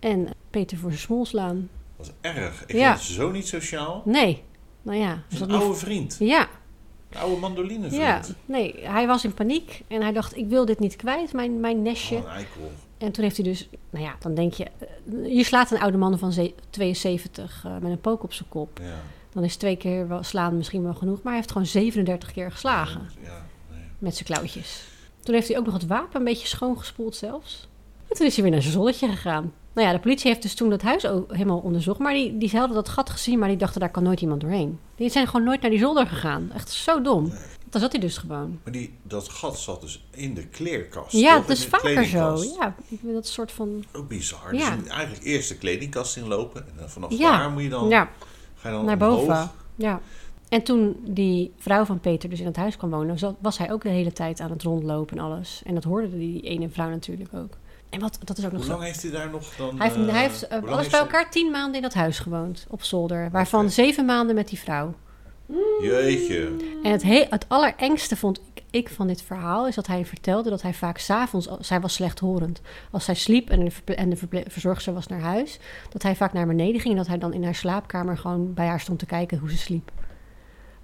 En 0.00 0.28
Peter 0.50 0.76
voor 0.78 0.90
zijn 0.90 1.02
smol 1.02 1.26
slaan. 1.26 1.68
Dat 1.96 2.06
is 2.06 2.30
erg. 2.30 2.64
Ik 2.66 2.76
Ja. 2.76 2.96
vind 2.96 3.06
het 3.08 3.16
zo 3.16 3.30
niet 3.30 3.46
sociaal. 3.48 4.02
Nee, 4.04 4.42
nou 4.82 4.98
ja. 4.98 5.08
Dat 5.08 5.18
is 5.28 5.32
is 5.32 5.38
dat 5.38 5.48
een 5.48 5.54
niet- 5.54 5.62
oude 5.64 5.78
vriend. 5.78 6.16
Ja, 6.18 6.48
Een 7.14 7.20
oude 7.20 7.40
mandolinevriend. 7.40 8.02
ja, 8.02 8.20
nee, 8.44 8.74
hij 8.82 9.06
was 9.06 9.24
in 9.24 9.34
paniek 9.34 9.82
en 9.88 10.02
hij 10.02 10.12
dacht, 10.12 10.36
ik 10.36 10.48
wil 10.48 10.64
dit 10.64 10.78
niet 10.78 10.96
kwijt, 10.96 11.32
mijn, 11.32 11.60
mijn 11.60 11.82
nestje. 11.82 12.16
Oh, 12.16 12.22
een 12.22 12.28
eikel. 12.28 12.70
En 12.98 13.12
toen 13.12 13.24
heeft 13.24 13.36
hij 13.36 13.44
dus, 13.44 13.68
nou 13.90 14.04
ja, 14.04 14.16
dan 14.18 14.34
denk 14.34 14.52
je, 14.52 14.64
eh, 14.64 15.36
je 15.36 15.44
slaat 15.44 15.70
een 15.70 15.80
oude 15.80 15.98
man 15.98 16.18
van 16.18 16.32
ze- 16.32 16.54
72 16.70 17.62
eh, 17.64 17.72
met 17.78 17.90
een 17.90 18.00
pook 18.00 18.22
op 18.22 18.32
zijn 18.32 18.48
kop. 18.48 18.78
Ja. 18.82 18.94
Dan 19.32 19.44
is 19.44 19.56
twee 19.56 19.76
keer 19.76 20.08
wel 20.08 20.22
slaan 20.22 20.56
misschien 20.56 20.82
wel 20.82 20.94
genoeg, 20.94 21.16
maar 21.16 21.24
hij 21.32 21.34
heeft 21.34 21.52
gewoon 21.52 21.66
37 21.66 22.32
keer 22.32 22.52
geslagen 22.52 23.08
Ja, 23.22 23.46
nee. 23.70 23.80
met 23.98 24.14
zijn 24.16 24.24
klauwtjes. 24.28 24.84
Toen 25.20 25.34
heeft 25.34 25.48
hij 25.48 25.58
ook 25.58 25.64
nog 25.64 25.74
het 25.74 25.86
wapen 25.86 26.18
een 26.18 26.24
beetje 26.24 26.46
schoongespoeld 26.46 27.16
zelfs. 27.16 27.68
En 28.08 28.16
toen 28.16 28.26
is 28.26 28.34
hij 28.34 28.42
weer 28.42 28.52
naar 28.52 28.62
zijn 28.62 28.72
zonnetje 28.74 29.08
gegaan. 29.08 29.52
Nou 29.74 29.86
ja, 29.86 29.92
de 29.92 30.00
politie 30.00 30.28
heeft 30.30 30.42
dus 30.42 30.54
toen 30.54 30.70
dat 30.70 30.82
huis 30.82 31.06
ook 31.06 31.32
helemaal 31.32 31.58
onderzocht. 31.58 31.98
Maar 31.98 32.12
die, 32.14 32.38
die 32.38 32.50
hadden 32.50 32.74
dat 32.74 32.88
gat 32.88 33.10
gezien, 33.10 33.38
maar 33.38 33.48
die 33.48 33.56
dachten 33.56 33.80
daar 33.80 33.90
kan 33.90 34.02
nooit 34.02 34.20
iemand 34.20 34.40
doorheen. 34.40 34.78
Die 34.96 35.10
zijn 35.10 35.26
gewoon 35.26 35.44
nooit 35.46 35.60
naar 35.60 35.70
die 35.70 35.78
zolder 35.78 36.06
gegaan. 36.06 36.50
Echt 36.54 36.70
zo 36.70 37.00
dom. 37.02 37.32
Daar 37.70 37.80
zat 37.82 37.92
hij 37.92 38.00
dus 38.00 38.18
gewoon. 38.18 38.60
Maar 38.64 38.72
die, 38.72 38.94
dat 39.02 39.28
gat 39.28 39.58
zat 39.58 39.80
dus 39.80 40.04
in 40.10 40.34
de 40.34 40.46
kleerkast. 40.46 41.12
Ja, 41.12 41.38
dat 41.40 41.48
is 41.50 41.66
vaker 41.66 42.04
zo. 42.04 42.36
Ja, 42.58 42.74
ik 42.88 42.98
dat 43.12 43.26
soort 43.26 43.52
van... 43.52 43.84
Ook 43.92 44.08
bizar. 44.08 44.54
Ja. 44.54 44.58
Dus 44.58 44.68
je 44.68 44.74
moet 44.74 44.86
eigenlijk 44.88 45.24
eerst 45.24 45.48
de 45.48 45.56
kledingkast 45.58 46.16
inlopen. 46.16 46.66
En 46.68 46.74
dan 46.78 46.88
vanaf 46.90 47.10
Ja. 47.18 47.38
daar 47.38 47.50
moet 47.50 47.62
je 47.62 47.68
dan, 47.68 47.88
Ja, 47.88 48.10
ga 48.54 48.68
je 48.68 48.74
dan 48.74 48.84
naar 48.84 48.96
omhoog. 48.96 49.26
boven. 49.26 49.50
Ja. 49.74 50.00
En 50.48 50.62
toen 50.62 50.96
die 51.06 51.52
vrouw 51.58 51.84
van 51.84 52.00
Peter 52.00 52.28
dus 52.30 52.40
in 52.40 52.46
het 52.46 52.56
huis 52.56 52.76
kwam 52.76 52.90
wonen, 52.90 53.36
was 53.40 53.58
hij 53.58 53.72
ook 53.72 53.82
de 53.82 53.88
hele 53.88 54.12
tijd 54.12 54.40
aan 54.40 54.50
het 54.50 54.62
rondlopen 54.62 55.18
en 55.18 55.24
alles. 55.24 55.62
En 55.64 55.74
dat 55.74 55.84
hoorde 55.84 56.18
die 56.18 56.40
ene 56.40 56.68
vrouw 56.68 56.88
natuurlijk 56.88 57.30
ook. 57.34 57.56
En 57.94 58.00
wat, 58.00 58.18
dat 58.24 58.38
is 58.38 58.44
ook 58.44 58.50
nog 58.52 58.60
Hoe 58.60 58.70
zo. 58.70 58.76
lang 58.76 58.84
heeft 58.84 59.02
hij 59.02 59.10
daar 59.10 59.30
nog 59.30 59.54
dan... 59.56 59.78
Hij 59.80 59.88
heeft, 59.88 59.98
eh, 60.06 60.12
hij 60.12 60.22
heeft 60.22 60.46
eh, 60.48 60.62
alles 60.62 60.88
bij 60.88 60.98
hij- 60.98 60.98
elkaar 61.08 61.30
tien 61.30 61.50
maanden 61.50 61.74
in 61.76 61.82
dat 61.82 61.94
huis 61.94 62.18
gewoond, 62.18 62.66
op 62.68 62.82
zolder. 62.82 63.30
Waarvan 63.30 63.60
Oké. 63.64 63.70
zeven 63.72 64.04
maanden 64.04 64.34
met 64.34 64.48
die 64.48 64.58
vrouw. 64.58 64.94
Jeetje. 65.82 66.52
En 66.82 66.92
het, 66.92 67.02
he- 67.02 67.26
het 67.30 67.44
allerengste 67.48 68.16
vond 68.16 68.40
ik, 68.54 68.62
ik 68.70 68.88
van 68.88 69.06
dit 69.06 69.22
verhaal 69.22 69.66
is 69.68 69.74
dat 69.74 69.86
hij 69.86 70.04
vertelde 70.06 70.50
dat 70.50 70.62
hij 70.62 70.74
vaak 70.74 70.98
s'avonds, 70.98 71.48
zij 71.60 71.80
was 71.80 71.94
slechthorend, 71.94 72.60
als 72.90 73.04
zij 73.04 73.14
sliep 73.14 73.50
en 73.50 73.70
de, 73.84 73.94
en 73.94 74.10
de 74.10 74.16
verzorgster 74.48 74.92
was 74.94 75.06
naar 75.06 75.20
huis, 75.20 75.58
dat 75.88 76.02
hij 76.02 76.16
vaak 76.16 76.32
naar 76.32 76.46
beneden 76.46 76.80
ging 76.80 76.92
en 76.92 76.98
dat 76.98 77.06
hij 77.08 77.18
dan 77.18 77.32
in 77.32 77.44
haar 77.44 77.54
slaapkamer 77.54 78.18
gewoon 78.18 78.54
bij 78.54 78.66
haar 78.66 78.80
stond 78.80 78.98
te 78.98 79.06
kijken 79.06 79.38
hoe 79.38 79.50
ze 79.50 79.56
sliep. 79.56 79.90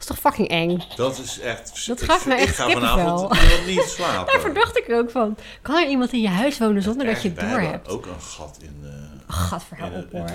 Dat 0.00 0.10
is 0.10 0.16
toch 0.22 0.32
fucking 0.32 0.48
eng? 0.48 0.82
Dat 0.96 1.18
is 1.18 1.38
echt... 1.40 1.86
Dat 1.86 2.00
ik- 2.00 2.10
gaat 2.10 2.24
me 2.26 2.34
ik 2.34 2.40
echt 2.40 2.54
ga 2.56 2.66
kippenvel. 2.66 3.28
vanavond 3.28 3.66
niet 3.74 3.82
slapen. 3.82 4.32
Daar 4.32 4.40
verdacht 4.40 4.76
ik 4.78 4.88
er 4.88 4.98
ook 4.98 5.10
van. 5.10 5.36
Kan 5.62 5.76
er 5.82 5.88
iemand 5.88 6.12
in 6.12 6.20
je 6.20 6.28
huis 6.28 6.58
wonen 6.58 6.82
zonder 6.82 7.06
dat 7.06 7.22
je 7.22 7.28
het 7.28 7.40
door 7.40 7.60
hebt? 7.60 7.88
ook 7.88 8.06
een 8.06 8.20
gat 8.20 8.58
in, 8.62 8.80
eh 8.82 8.88
Oh, 9.30 9.36
gadverhaal 9.36 9.88
in, 9.90 9.94
het, 9.94 10.04
op 10.04 10.10
hoor. 10.12 10.30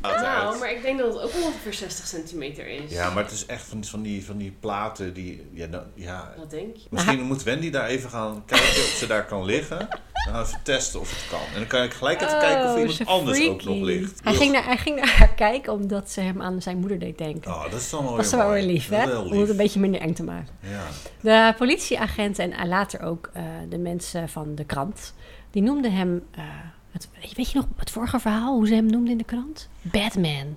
Nou, 0.00 0.58
maar 0.58 0.70
ik 0.70 0.82
denk 0.82 0.98
dat 0.98 1.12
het 1.14 1.22
ook 1.22 1.44
ongeveer 1.44 1.74
60 1.74 2.06
centimeter 2.06 2.66
is. 2.66 2.90
Ja, 2.90 3.10
maar 3.10 3.22
het 3.22 3.32
is 3.32 3.46
echt 3.46 3.62
van, 3.62 3.84
van, 3.84 4.02
die, 4.02 4.24
van 4.24 4.36
die 4.36 4.56
platen 4.60 5.14
die... 5.14 5.46
Ja, 5.52 5.66
nou, 5.66 5.84
ja, 5.94 6.32
Wat 6.36 6.50
denk 6.50 6.76
je? 6.76 6.86
misschien 6.90 7.20
moet 7.22 7.42
Wendy 7.42 7.70
daar 7.70 7.86
even 7.86 8.10
gaan 8.10 8.42
kijken 8.46 8.66
of 8.68 8.94
ze 8.98 9.06
daar 9.06 9.24
kan 9.26 9.44
liggen. 9.44 9.88
We 10.32 10.38
even 10.40 10.60
testen 10.62 11.00
of 11.00 11.10
het 11.10 11.28
kan. 11.30 11.40
En 11.52 11.58
dan 11.58 11.66
kan 11.66 11.82
ik 11.82 11.92
gelijk 11.92 12.20
even 12.20 12.38
kijken 12.38 12.64
of 12.64 12.72
Oh, 12.72 12.78
iemand 12.78 13.06
anders 13.06 13.46
ook 13.48 13.64
nog 13.64 13.80
ligt. 13.80 14.20
Hij 14.24 14.34
ging, 14.34 14.52
naar, 14.52 14.64
hij 14.64 14.76
ging 14.76 14.96
naar 14.96 15.14
haar 15.18 15.34
kijken 15.34 15.72
omdat 15.72 16.10
ze 16.10 16.20
hem 16.20 16.42
aan 16.42 16.62
zijn 16.62 16.78
moeder 16.78 16.98
deed 16.98 17.18
denken. 17.18 17.50
Oh, 17.50 17.62
dat 17.70 17.80
is 17.80 17.90
dan 17.90 18.04
wel 18.04 18.16
dat 18.16 18.30
wel 18.30 18.50
weer 18.50 18.62
lief, 18.62 18.88
hè? 18.88 19.06
wel 19.06 19.24
Om 19.24 19.40
het 19.40 19.48
een 19.48 19.56
beetje 19.56 19.80
minder 19.80 20.00
eng 20.00 20.12
te 20.12 20.22
maken. 20.22 20.54
Ja. 20.60 20.84
De 21.20 21.54
politieagenten 21.58 22.52
en 22.52 22.68
later 22.68 23.00
ook 23.02 23.30
eh, 23.32 23.42
de 23.68 23.78
mensen 23.78 24.28
van 24.28 24.54
de 24.54 24.64
krant, 24.64 25.14
die 25.50 25.62
noemden 25.62 25.92
hem. 25.92 26.22
eh, 26.30 26.44
het, 26.90 27.08
weet 27.36 27.50
je 27.50 27.58
nog 27.58 27.66
het 27.76 27.90
vorige 27.90 28.18
verhaal, 28.20 28.54
hoe 28.54 28.66
ze 28.66 28.74
hem 28.74 28.86
noemden 28.86 29.10
in 29.12 29.18
de 29.18 29.24
krant? 29.24 29.68
Batman. 29.82 30.56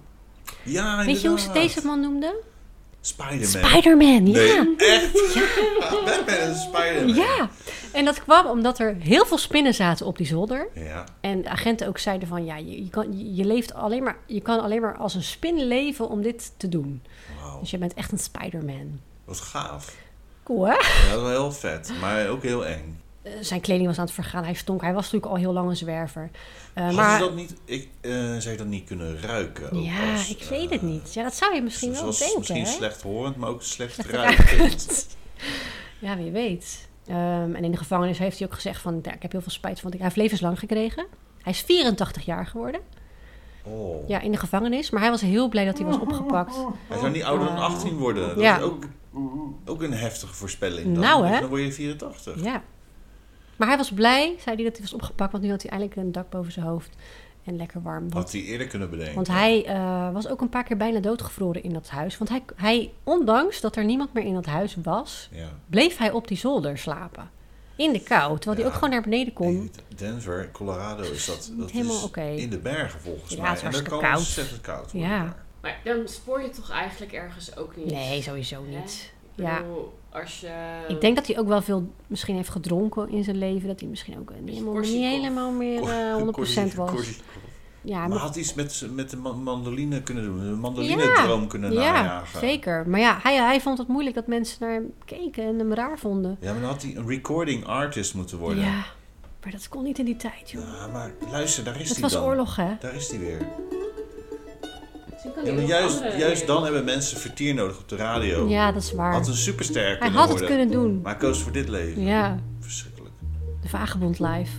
ja, 0.63 1.05
Weet 1.05 1.21
je 1.21 1.27
hoe 1.27 1.39
ze 1.39 1.51
deze 1.51 1.85
man 1.85 1.99
noemden? 2.01 2.33
Spider-Man. 3.01 3.69
Spider-Man, 3.69 4.27
ja. 4.27 4.63
Nee, 4.63 4.75
echt? 4.77 5.11
Batman 6.05 6.49
is 6.49 6.61
Spider-Man. 6.61 7.15
Ja. 7.15 7.49
En 7.93 8.05
dat 8.05 8.23
kwam 8.23 8.45
omdat 8.45 8.79
er 8.79 8.95
heel 8.99 9.25
veel 9.25 9.37
spinnen 9.37 9.73
zaten 9.73 10.05
op 10.05 10.17
die 10.17 10.25
zolder. 10.27 10.67
Ja. 10.73 11.03
En 11.21 11.41
de 11.41 11.49
agenten 11.49 11.87
ook 11.87 11.97
zeiden 11.97 12.27
van 12.27 12.45
ja, 12.45 12.55
je, 12.57 12.83
je, 12.83 12.89
kan, 12.89 13.35
je, 13.35 13.45
leeft 13.45 13.73
alleen 13.73 14.03
maar, 14.03 14.17
je 14.25 14.41
kan 14.41 14.59
alleen 14.59 14.81
maar 14.81 14.97
als 14.97 15.15
een 15.15 15.23
spin 15.23 15.63
leven 15.67 16.09
om 16.09 16.21
dit 16.21 16.53
te 16.57 16.69
doen. 16.69 17.03
Wauw, 17.41 17.59
Dus 17.59 17.71
je 17.71 17.77
bent 17.77 17.93
echt 17.93 18.11
een 18.11 18.19
Spider-Man. 18.19 18.99
wat 19.25 19.39
gaaf. 19.39 19.95
Cool 20.43 20.65
hè? 20.67 20.73
Ja, 20.73 20.77
dat 21.09 21.15
is 21.15 21.21
wel 21.21 21.29
heel 21.29 21.51
vet, 21.51 21.91
maar 22.01 22.27
ook 22.27 22.43
heel 22.43 22.65
eng. 22.65 23.01
Eh, 23.21 23.31
zijn 23.41 23.61
kleding 23.61 23.87
was 23.87 23.97
aan 23.97 24.05
het 24.05 24.13
vergaan, 24.13 24.43
hij 24.43 24.53
stonk. 24.53 24.81
Hij 24.81 24.93
was 24.93 25.03
natuurlijk 25.03 25.31
al 25.31 25.37
heel 25.37 25.53
lang 25.53 25.69
een 25.69 25.75
zwerver. 25.75 26.29
Eh, 26.73 26.83
Hadden 26.83 27.01
maar 27.03 27.19
dat 27.19 27.35
niet, 27.35 27.55
ik, 27.65 27.87
eh, 28.01 28.11
zou 28.11 28.49
je 28.49 28.55
dat 28.57 28.67
niet 28.67 28.85
kunnen 28.85 29.21
ruiken? 29.21 29.71
ook 29.71 29.83
ja, 29.83 30.11
als, 30.11 30.29
ik 30.29 30.43
weet 30.49 30.69
het 30.69 30.81
niet. 30.81 31.13
Ja, 31.13 31.23
dat 31.23 31.35
zou 31.35 31.55
je 31.55 31.61
misschien 31.61 31.91
wel 31.91 32.01
denken. 32.17 32.37
misschien 32.37 32.63
hè? 32.63 32.69
slechthorend, 32.69 33.35
maar 33.35 33.49
ook 33.49 33.63
slecht 33.63 33.93
Slecht 33.93 34.09
ruikend. 34.09 35.07
Ja, 35.99 36.17
wie 36.17 36.31
weet. 36.31 36.87
Ehm, 37.07 37.55
en 37.55 37.63
in 37.63 37.71
de 37.71 37.77
gevangenis 37.77 38.17
heeft 38.17 38.37
hij 38.39 38.47
ook 38.47 38.53
gezegd 38.53 38.81
van... 38.81 38.99
Ja, 39.03 39.13
ik 39.13 39.21
heb 39.21 39.31
heel 39.31 39.41
veel 39.41 39.51
spijt 39.51 39.79
van... 39.79 39.91
Hij 39.91 39.99
heeft 40.01 40.15
levenslang 40.15 40.59
gekregen. 40.59 41.05
Hij 41.41 41.51
is 41.53 41.61
84 41.61 42.25
jaar 42.25 42.45
geworden. 42.45 42.81
Oh. 43.63 44.07
Ja, 44.07 44.19
in 44.19 44.31
de 44.31 44.37
gevangenis. 44.37 44.89
Maar 44.89 45.01
hij 45.01 45.09
was 45.09 45.21
heel 45.21 45.49
blij 45.49 45.65
dat 45.65 45.77
hij 45.77 45.87
was 45.87 45.99
opgepakt. 45.99 46.55
Hij 46.87 46.97
zou 46.97 47.11
niet 47.11 47.23
ouder 47.23 47.47
dan 47.47 47.57
18 47.57 47.97
worden. 47.97 48.27
Dat 48.27 48.39
Ja. 48.39 48.57
is 48.57 48.63
ook, 48.63 48.83
ook 49.65 49.81
een 49.81 49.93
heftige 49.93 50.33
voorspelling. 50.33 50.93
Dan. 50.93 51.03
Nou, 51.03 51.25
hè? 51.27 51.39
Dan 51.39 51.49
word 51.49 51.61
je 51.61 51.71
84. 51.71 52.43
Ja. 52.43 52.63
Maar 53.59 53.67
hij 53.67 53.77
was 53.77 53.91
blij, 53.91 54.35
zei 54.39 54.55
hij, 54.55 54.63
dat 54.63 54.73
hij 54.73 54.81
was 54.81 54.93
opgepakt. 54.93 55.31
Want 55.31 55.43
nu 55.43 55.49
had 55.49 55.61
hij 55.61 55.71
eindelijk 55.71 55.99
een 55.99 56.11
dak 56.11 56.29
boven 56.29 56.51
zijn 56.51 56.65
hoofd. 56.65 56.89
En 57.43 57.55
lekker 57.57 57.81
warm. 57.81 58.01
Want, 58.01 58.13
Had 58.13 58.31
hij 58.31 58.41
eerder 58.41 58.67
kunnen 58.67 58.89
bedenken. 58.89 59.15
want 59.15 59.27
hij 59.27 59.65
eh, 59.65 60.11
was 60.13 60.27
ook 60.27 60.41
een 60.41 60.49
paar 60.49 60.63
keer 60.63 60.77
bijna 60.77 60.99
doodgevroren 60.99 61.63
in 61.63 61.73
dat 61.73 61.89
huis. 61.89 62.17
Want 62.17 62.29
hij, 62.29 62.41
hij, 62.55 62.91
ondanks 63.03 63.61
dat 63.61 63.75
er 63.75 63.85
niemand 63.85 64.13
meer 64.13 64.23
in 64.23 64.33
dat 64.33 64.45
huis 64.45 64.75
was... 64.83 65.29
Ja. 65.31 65.47
bleef 65.69 65.97
hij 65.97 66.11
op 66.11 66.27
die 66.27 66.37
zolder 66.37 66.77
slapen. 66.77 67.29
In 67.75 67.93
de 67.93 67.99
kou. 68.03 68.37
Terwijl 68.39 68.57
hij 68.61 68.67
ook 68.67 68.73
gewoon 68.73 68.89
naar 68.89 69.01
beneden 69.01 69.33
kon. 69.33 69.71
Denver, 69.95 70.49
Colorado 70.51 71.03
is 71.03 71.25
dat, 71.25 71.51
dat 71.57 71.71
helemaal 71.71 71.95
is 71.95 72.03
oké. 72.03 72.21
in 72.25 72.49
de 72.49 72.57
bergen 72.59 72.99
volgens 72.99 73.33
Ja, 73.33 73.41
mij. 73.41 73.51
het 73.51 73.63
en 73.75 73.83
kan 73.83 73.99
koud. 73.99 74.17
ontzettend 74.17 74.61
koud 74.61 74.91
worden. 74.91 75.09
Ja. 75.09 75.35
Maar 75.61 75.79
dan 75.83 76.07
spoor 76.07 76.41
je 76.41 76.49
toch 76.49 76.71
eigenlijk 76.71 77.11
ergens 77.13 77.57
ook 77.57 77.75
niet? 77.75 77.85
Nee, 77.91 78.21
sowieso 78.21 78.63
niet. 78.63 79.11
Ik 79.39 79.45
Ja. 79.45 79.61
bedoel, 79.61 79.93
als 80.09 80.39
je... 80.39 80.51
Ik 80.87 81.01
denk 81.01 81.15
dat 81.15 81.27
hij 81.27 81.39
ook 81.39 81.47
wel 81.47 81.61
veel 81.61 81.91
misschien 82.07 82.35
heeft 82.35 82.49
gedronken 82.49 83.09
in 83.09 83.23
zijn 83.23 83.37
leven. 83.37 83.67
Dat 83.67 83.79
hij 83.79 83.89
misschien 83.89 84.17
ook 84.19 84.31
niet 84.41 84.53
helemaal, 84.53 84.79
niet 84.81 84.91
helemaal 85.05 85.51
meer 85.51 85.83
eh, 85.83 86.15
100% 86.17 86.31
Korsi- 86.31 86.75
was. 86.75 87.19
Ja, 87.81 87.99
Maar 87.99 88.09
maar, 88.09 88.17
had 88.17 88.35
iets 88.35 88.53
met, 88.53 88.87
met 88.93 89.09
de 89.09 89.17
ma- 89.17 89.31
mandoline 89.31 90.01
kunnen 90.03 90.23
doen. 90.23 90.39
Een 90.39 90.59
mandoline-droom 90.59 91.47
kunnen 91.47 91.71
ja 91.73 91.91
najagen. 91.91 92.39
zeker. 92.39 92.87
Maar 92.89 92.99
ja, 92.99 93.19
hij, 93.21 93.35
hij 93.35 93.61
vond 93.61 93.77
het 93.77 93.87
moeilijk 93.87 94.15
dat 94.15 94.27
mensen 94.27 94.57
naar 94.59 94.71
hem 94.73 94.93
keken 95.05 95.43
en 95.43 95.59
hem 95.59 95.73
raar 95.73 95.99
vonden. 95.99 96.37
Ja, 96.39 96.51
maar 96.51 96.61
dan 96.61 96.69
had 96.69 96.81
hij 96.81 96.95
een 96.95 97.07
recording 97.07 97.65
artist 97.65 98.13
moeten 98.13 98.37
worden. 98.37 98.63
Ja, 98.63 98.83
maar 99.43 99.51
dat 99.51 99.69
kon 99.69 99.83
niet 99.83 99.99
in 99.99 100.05
die 100.05 100.15
tijd, 100.17 100.51
joh. 100.51 100.61
Ja, 100.79 100.87
maar 100.87 101.11
luister, 101.31 101.63
daar 101.63 101.75
is 101.79 101.81
het 101.81 101.91
hij 101.91 102.01
was 102.01 102.11
dan. 102.13 102.23
oorlog, 102.23 102.55
hè? 102.55 102.69
Daar 102.79 102.95
is 102.95 103.09
hij 103.09 103.19
weer. 103.19 103.37
Ja, 105.45 105.53
maar 105.53 105.63
juist, 105.63 106.03
juist 106.17 106.47
dan 106.47 106.63
hebben 106.63 106.83
mensen 106.83 107.17
vertier 107.17 107.53
nodig 107.53 107.77
op 107.79 107.89
de 107.89 107.95
radio. 107.95 108.47
Ja, 108.47 108.71
dat 108.71 108.83
is 108.83 108.91
waar. 108.93 109.13
Had 109.13 109.27
een 109.27 109.33
superster 109.35 109.97
Hij 109.99 110.09
had 110.09 110.21
het 110.29 110.29
worden. 110.39 110.47
kunnen 110.47 110.71
doen. 110.71 111.01
Maar 111.01 111.11
hij 111.11 111.21
koos 111.21 111.39
voor 111.41 111.51
dit 111.51 111.69
leven. 111.69 112.01
Ja, 112.03 112.39
Verschrikkelijk. 112.59 113.13
de 113.61 113.69
vagebond 113.69 114.19
live. 114.19 114.51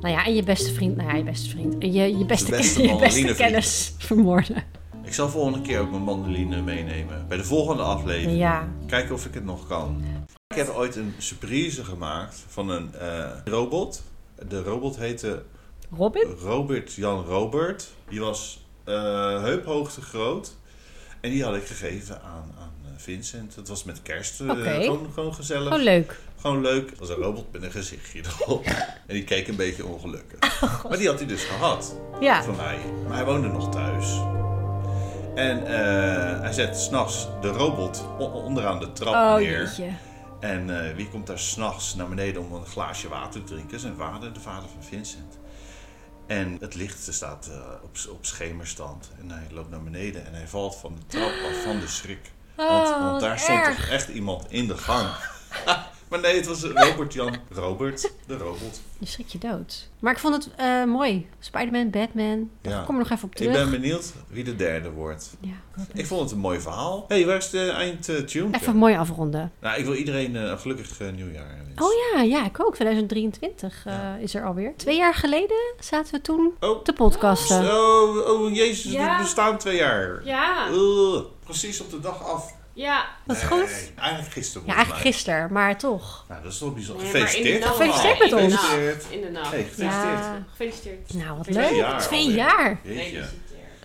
Nou 0.00 0.14
ja, 0.14 0.24
en 0.26 0.34
je 0.34 0.42
beste 0.42 0.72
vriend, 0.72 0.96
nou 0.96 1.08
ja, 1.08 1.14
je 1.16 1.22
beste 1.24 1.50
vriend. 1.50 1.74
Je, 1.78 2.18
je 2.18 2.24
beste, 2.24 2.50
beste 2.50 2.80
ken- 2.80 2.94
je 2.94 3.00
beste 3.00 3.34
kennis 3.34 3.94
vermoorden. 3.98 4.64
Ik 5.04 5.14
zal 5.14 5.28
volgende 5.28 5.60
keer 5.60 5.80
ook 5.80 5.90
mijn 5.90 6.02
mandoline 6.02 6.62
meenemen. 6.62 7.24
Bij 7.28 7.36
de 7.36 7.44
volgende 7.44 7.82
aflevering. 7.82 8.38
Ja. 8.38 8.68
Kijken 8.86 9.14
of 9.14 9.26
ik 9.26 9.34
het 9.34 9.44
nog 9.44 9.66
kan. 9.66 10.02
Ik 10.48 10.56
heb 10.56 10.68
ooit 10.76 10.96
een 10.96 11.14
surprise 11.18 11.84
gemaakt 11.84 12.44
van 12.48 12.68
een 12.68 12.94
eh, 12.94 13.24
robot. 13.44 14.02
De 14.48 14.62
robot 14.62 14.96
heette 14.96 15.42
Robin? 15.96 16.26
Robert 16.42 16.92
Jan 16.94 17.24
Robert. 17.24 17.88
Die 18.08 18.20
was 18.20 18.61
eh, 18.84 18.94
heuphoogte 19.42 20.00
groot. 20.02 20.56
En 21.20 21.30
die 21.30 21.44
had 21.44 21.56
ik 21.56 21.66
gegeven 21.66 22.22
aan, 22.22 22.52
aan 22.58 22.72
eh, 22.84 22.90
Vincent. 22.96 23.54
Het 23.54 23.68
was 23.68 23.84
met 23.84 24.02
kerst. 24.02 24.40
eh, 24.40 24.48
gewoon, 24.50 25.10
gewoon 25.14 25.34
gezellig. 25.34 25.68
Gewoon 25.68 25.82
leuk. 25.84 26.18
Gewoon 26.40 26.60
leuk. 26.60 26.90
Het 26.90 26.98
was 26.98 27.08
een 27.08 27.14
robot 27.16 27.52
met 27.52 27.62
een 27.62 27.70
gezichtje 27.70 28.22
erop. 28.40 28.64
en 29.06 29.14
die 29.14 29.24
keek 29.24 29.48
een 29.48 29.56
beetje 29.56 29.86
ongelukkig. 29.86 30.60
maar 30.88 30.98
die 30.98 31.08
had 31.08 31.18
hij 31.18 31.28
dus 31.28 31.44
gehad. 31.44 31.96
Ja. 32.20 32.42
Van 32.42 32.56
mij. 32.56 32.78
Maar 33.08 33.16
hij 33.16 33.24
woonde 33.24 33.48
nog 33.48 33.70
thuis. 33.70 34.06
En 35.34 35.66
hij 36.42 36.52
zet 36.52 36.76
s'nachts 36.78 37.28
de 37.40 37.48
robot 37.48 38.04
onderaan 38.18 38.78
de 38.78 38.92
trap 38.92 39.14
Oh, 39.14 39.34
neer. 39.34 39.58
jeetje. 39.58 39.88
En 40.40 40.94
wie 40.96 41.08
komt 41.08 41.26
daar 41.26 41.38
s'nachts 41.38 41.94
naar 41.94 42.08
beneden 42.08 42.42
om 42.42 42.52
een 42.52 42.66
glaasje 42.66 43.08
water 43.08 43.44
te 43.44 43.52
drinken? 43.54 43.80
Zijn 43.80 43.96
vader, 43.96 44.32
de 44.32 44.40
vader 44.40 44.68
van 44.68 44.82
Vincent. 44.82 45.38
En 46.32 46.56
het 46.60 46.74
licht 46.74 47.08
staat 47.14 47.46
eh, 47.46 47.56
op, 47.82 47.96
op 48.10 48.26
schemerstand. 48.26 49.10
En 49.20 49.30
hij 49.30 49.46
loopt 49.50 49.70
naar 49.70 49.82
beneden 49.82 50.26
en 50.26 50.34
hij 50.34 50.48
valt 50.48 50.76
van 50.76 50.94
de 50.94 51.06
trap 51.06 51.32
af 51.50 51.62
van 51.64 51.80
de 51.80 51.88
schrik. 51.88 52.30
Want, 52.56 52.88
Oh, 52.88 53.04
want 53.04 53.20
daar 53.20 53.38
stond 53.38 53.58
erg. 53.58 53.76
toch 53.76 53.86
echt 53.88 54.08
iemand 54.08 54.50
in 54.50 54.66
de 54.66 54.76
gang. 54.76 55.08
Maar 56.12 56.20
nee, 56.20 56.36
het 56.36 56.46
was 56.46 56.62
Robert 56.64 57.12
Jan 57.12 57.36
Robert, 57.54 58.12
de 58.26 58.36
robot. 58.36 58.80
Je 58.98 59.06
schrik 59.06 59.28
je 59.28 59.38
dood. 59.38 59.88
Maar 59.98 60.12
ik 60.12 60.18
vond 60.18 60.34
het 60.34 60.48
eh, 60.56 60.84
mooi. 60.84 61.26
Spider-Man, 61.38 61.90
Batman. 61.90 62.50
Daar 62.60 62.72
Ja. 62.72 62.82
kom 62.84 62.94
er 62.94 63.00
nog 63.00 63.10
even 63.10 63.24
op 63.24 63.30
Ik 63.30 63.36
terug. 63.36 63.52
ben 63.52 63.70
benieuwd 63.70 64.12
wie 64.28 64.44
de 64.44 64.56
derde 64.56 64.90
wordt. 64.90 65.30
Ja, 65.40 65.82
Ik 65.94 66.06
vond 66.06 66.20
het 66.20 66.30
een 66.30 66.38
mooi 66.38 66.60
verhaal. 66.60 67.04
Hé, 67.08 67.14
hey, 67.16 67.26
waar 67.26 67.36
is 67.36 67.50
de 67.50 67.68
eindtune? 67.70 68.56
even 68.56 68.76
mooi 68.76 68.94
afronden. 68.96 69.52
Nou, 69.60 69.78
ik 69.78 69.84
wil 69.84 69.94
iedereen 69.94 70.36
eh, 70.36 70.42
een 70.42 70.58
gelukkig 70.58 71.00
eh, 71.00 71.10
nieuwjaar 71.12 71.46
wensen. 71.64 71.84
Oh 71.84 71.90
ja, 72.14 72.22
ja, 72.22 72.44
ik 72.46 72.60
ook. 72.64 72.74
2023 72.74 73.82
eh, 73.86 73.94
is 74.20 74.34
er 74.34 74.44
alweer. 74.44 74.72
Twee 74.76 74.96
jaar 74.96 75.14
geleden 75.14 75.56
zaten 75.80 76.14
we 76.14 76.20
toen 76.20 76.52
Oh, 76.60 76.82
te 76.82 76.92
podcasten. 76.92 77.74
oh, 77.74 78.28
oh 78.30 78.54
jezus, 78.54 78.92
Ja. 78.92 79.16
we 79.16 79.22
bestaan 79.22 79.58
twee 79.58 79.76
jaar. 79.76 80.20
Ja. 80.24 80.68
Ugh, 80.70 81.22
precies 81.44 81.80
op 81.80 81.90
de 81.90 82.00
dag 82.00 82.24
af 82.24 82.54
Ja. 82.72 83.06
Dat 83.26 83.36
is 83.36 83.42
Nee, 83.42 83.50
goed. 83.60 83.92
Eigenlijk 83.96 84.32
gisteren. 84.32 84.66
Ja, 84.66 84.74
eigenlijk 84.74 85.04
gisteren, 85.04 85.52
maar 85.52 85.78
toch. 85.78 86.24
Nou, 86.28 86.42
dat 86.42 86.52
is 86.52 86.58
toch 86.58 86.74
bijzonder. 86.74 87.02
Nee, 87.04 87.12
Gefeliciteerd. 87.12 87.64
Gefeliciteerd 87.64 88.18
met 88.18 88.32
ons. 88.32 88.54
Gefeliciteerd. 88.54 89.06
In 89.10 89.20
de 89.20 89.30
nacht. 89.30 89.50
Hey, 89.50 89.62
gefeliciteerd. 89.62 90.18
Ja. 90.18 90.44
Gefeliciteerd. 90.50 91.14
Nou, 91.14 91.36
wat 91.36 91.44
Twee 91.46 91.70
leuk. 91.70 91.76
jaar 91.78 92.00
Twee 92.00 92.30
jaar. 92.32 92.78
Gefeliciteerd. 92.82 93.30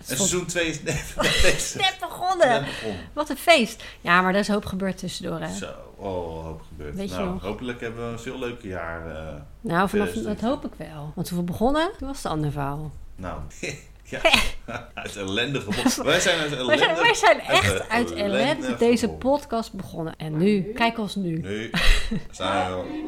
En 0.08 0.16
seizoen 0.16 0.46
2 0.46 0.66
is 0.68 0.82
net 0.82 1.14
net 1.16 1.74
Net 1.76 1.96
begonnen. 2.00 2.64
begonnen. 2.64 3.00
Wat 3.12 3.28
een 3.30 3.36
feest. 3.36 3.82
Ja, 4.00 4.20
maar 4.22 4.32
er 4.34 4.40
is 4.40 4.48
een 4.48 4.54
hoop 4.54 4.64
gebeurd 4.66 4.98
tussendoor, 4.98 5.40
hè? 5.40 5.54
Zo, 5.54 5.66
oh, 5.96 6.44
hoop 6.44 6.62
gebeurd. 6.68 6.94
Weet 6.96 7.08
je 7.10 7.14
nou, 7.16 7.28
nog? 7.32 7.42
hopelijk 7.42 7.80
hebben 7.80 8.06
we 8.06 8.12
een 8.12 8.18
veel 8.18 8.38
leuke 8.38 8.68
jaar. 8.68 9.06
eh, 9.06 9.14
Nou, 9.60 9.88
vanaf, 9.88 10.08
2020. 10.08 10.40
dat 10.40 10.50
hoop 10.50 10.64
ik 10.64 10.78
wel. 10.88 11.12
Want 11.14 11.26
toen 11.26 11.38
we 11.38 11.44
begonnen, 11.44 11.90
toen 11.98 12.08
was 12.08 12.16
het 12.16 12.26
ander 12.32 12.50
verhaal. 12.52 12.90
nou, 13.16 13.40
ja, 14.08 14.20
uit 14.94 15.16
ellende 15.16 15.60
geboren. 15.60 16.04
Wij 16.04 16.20
zijn 16.20 16.38
uit 16.38 16.50
Wij 16.50 16.58
ellende. 16.58 16.78
zijn, 16.84 16.96
wij 16.96 17.14
zijn 17.14 17.40
echt 17.40 17.72
uit 17.72 17.88
uit 17.88 18.12
ellende 18.12 18.38
ellende 18.38 18.76
deze 18.76 19.08
podcast 19.08 19.72
begonnen. 19.72 20.14
En 20.16 20.36
nu, 20.36 20.62
kijk 20.62 20.98
ons 20.98 21.14
nu. 21.14 21.38
Nu 21.38 21.70
zijn 22.30 22.70
we... 22.70 23.06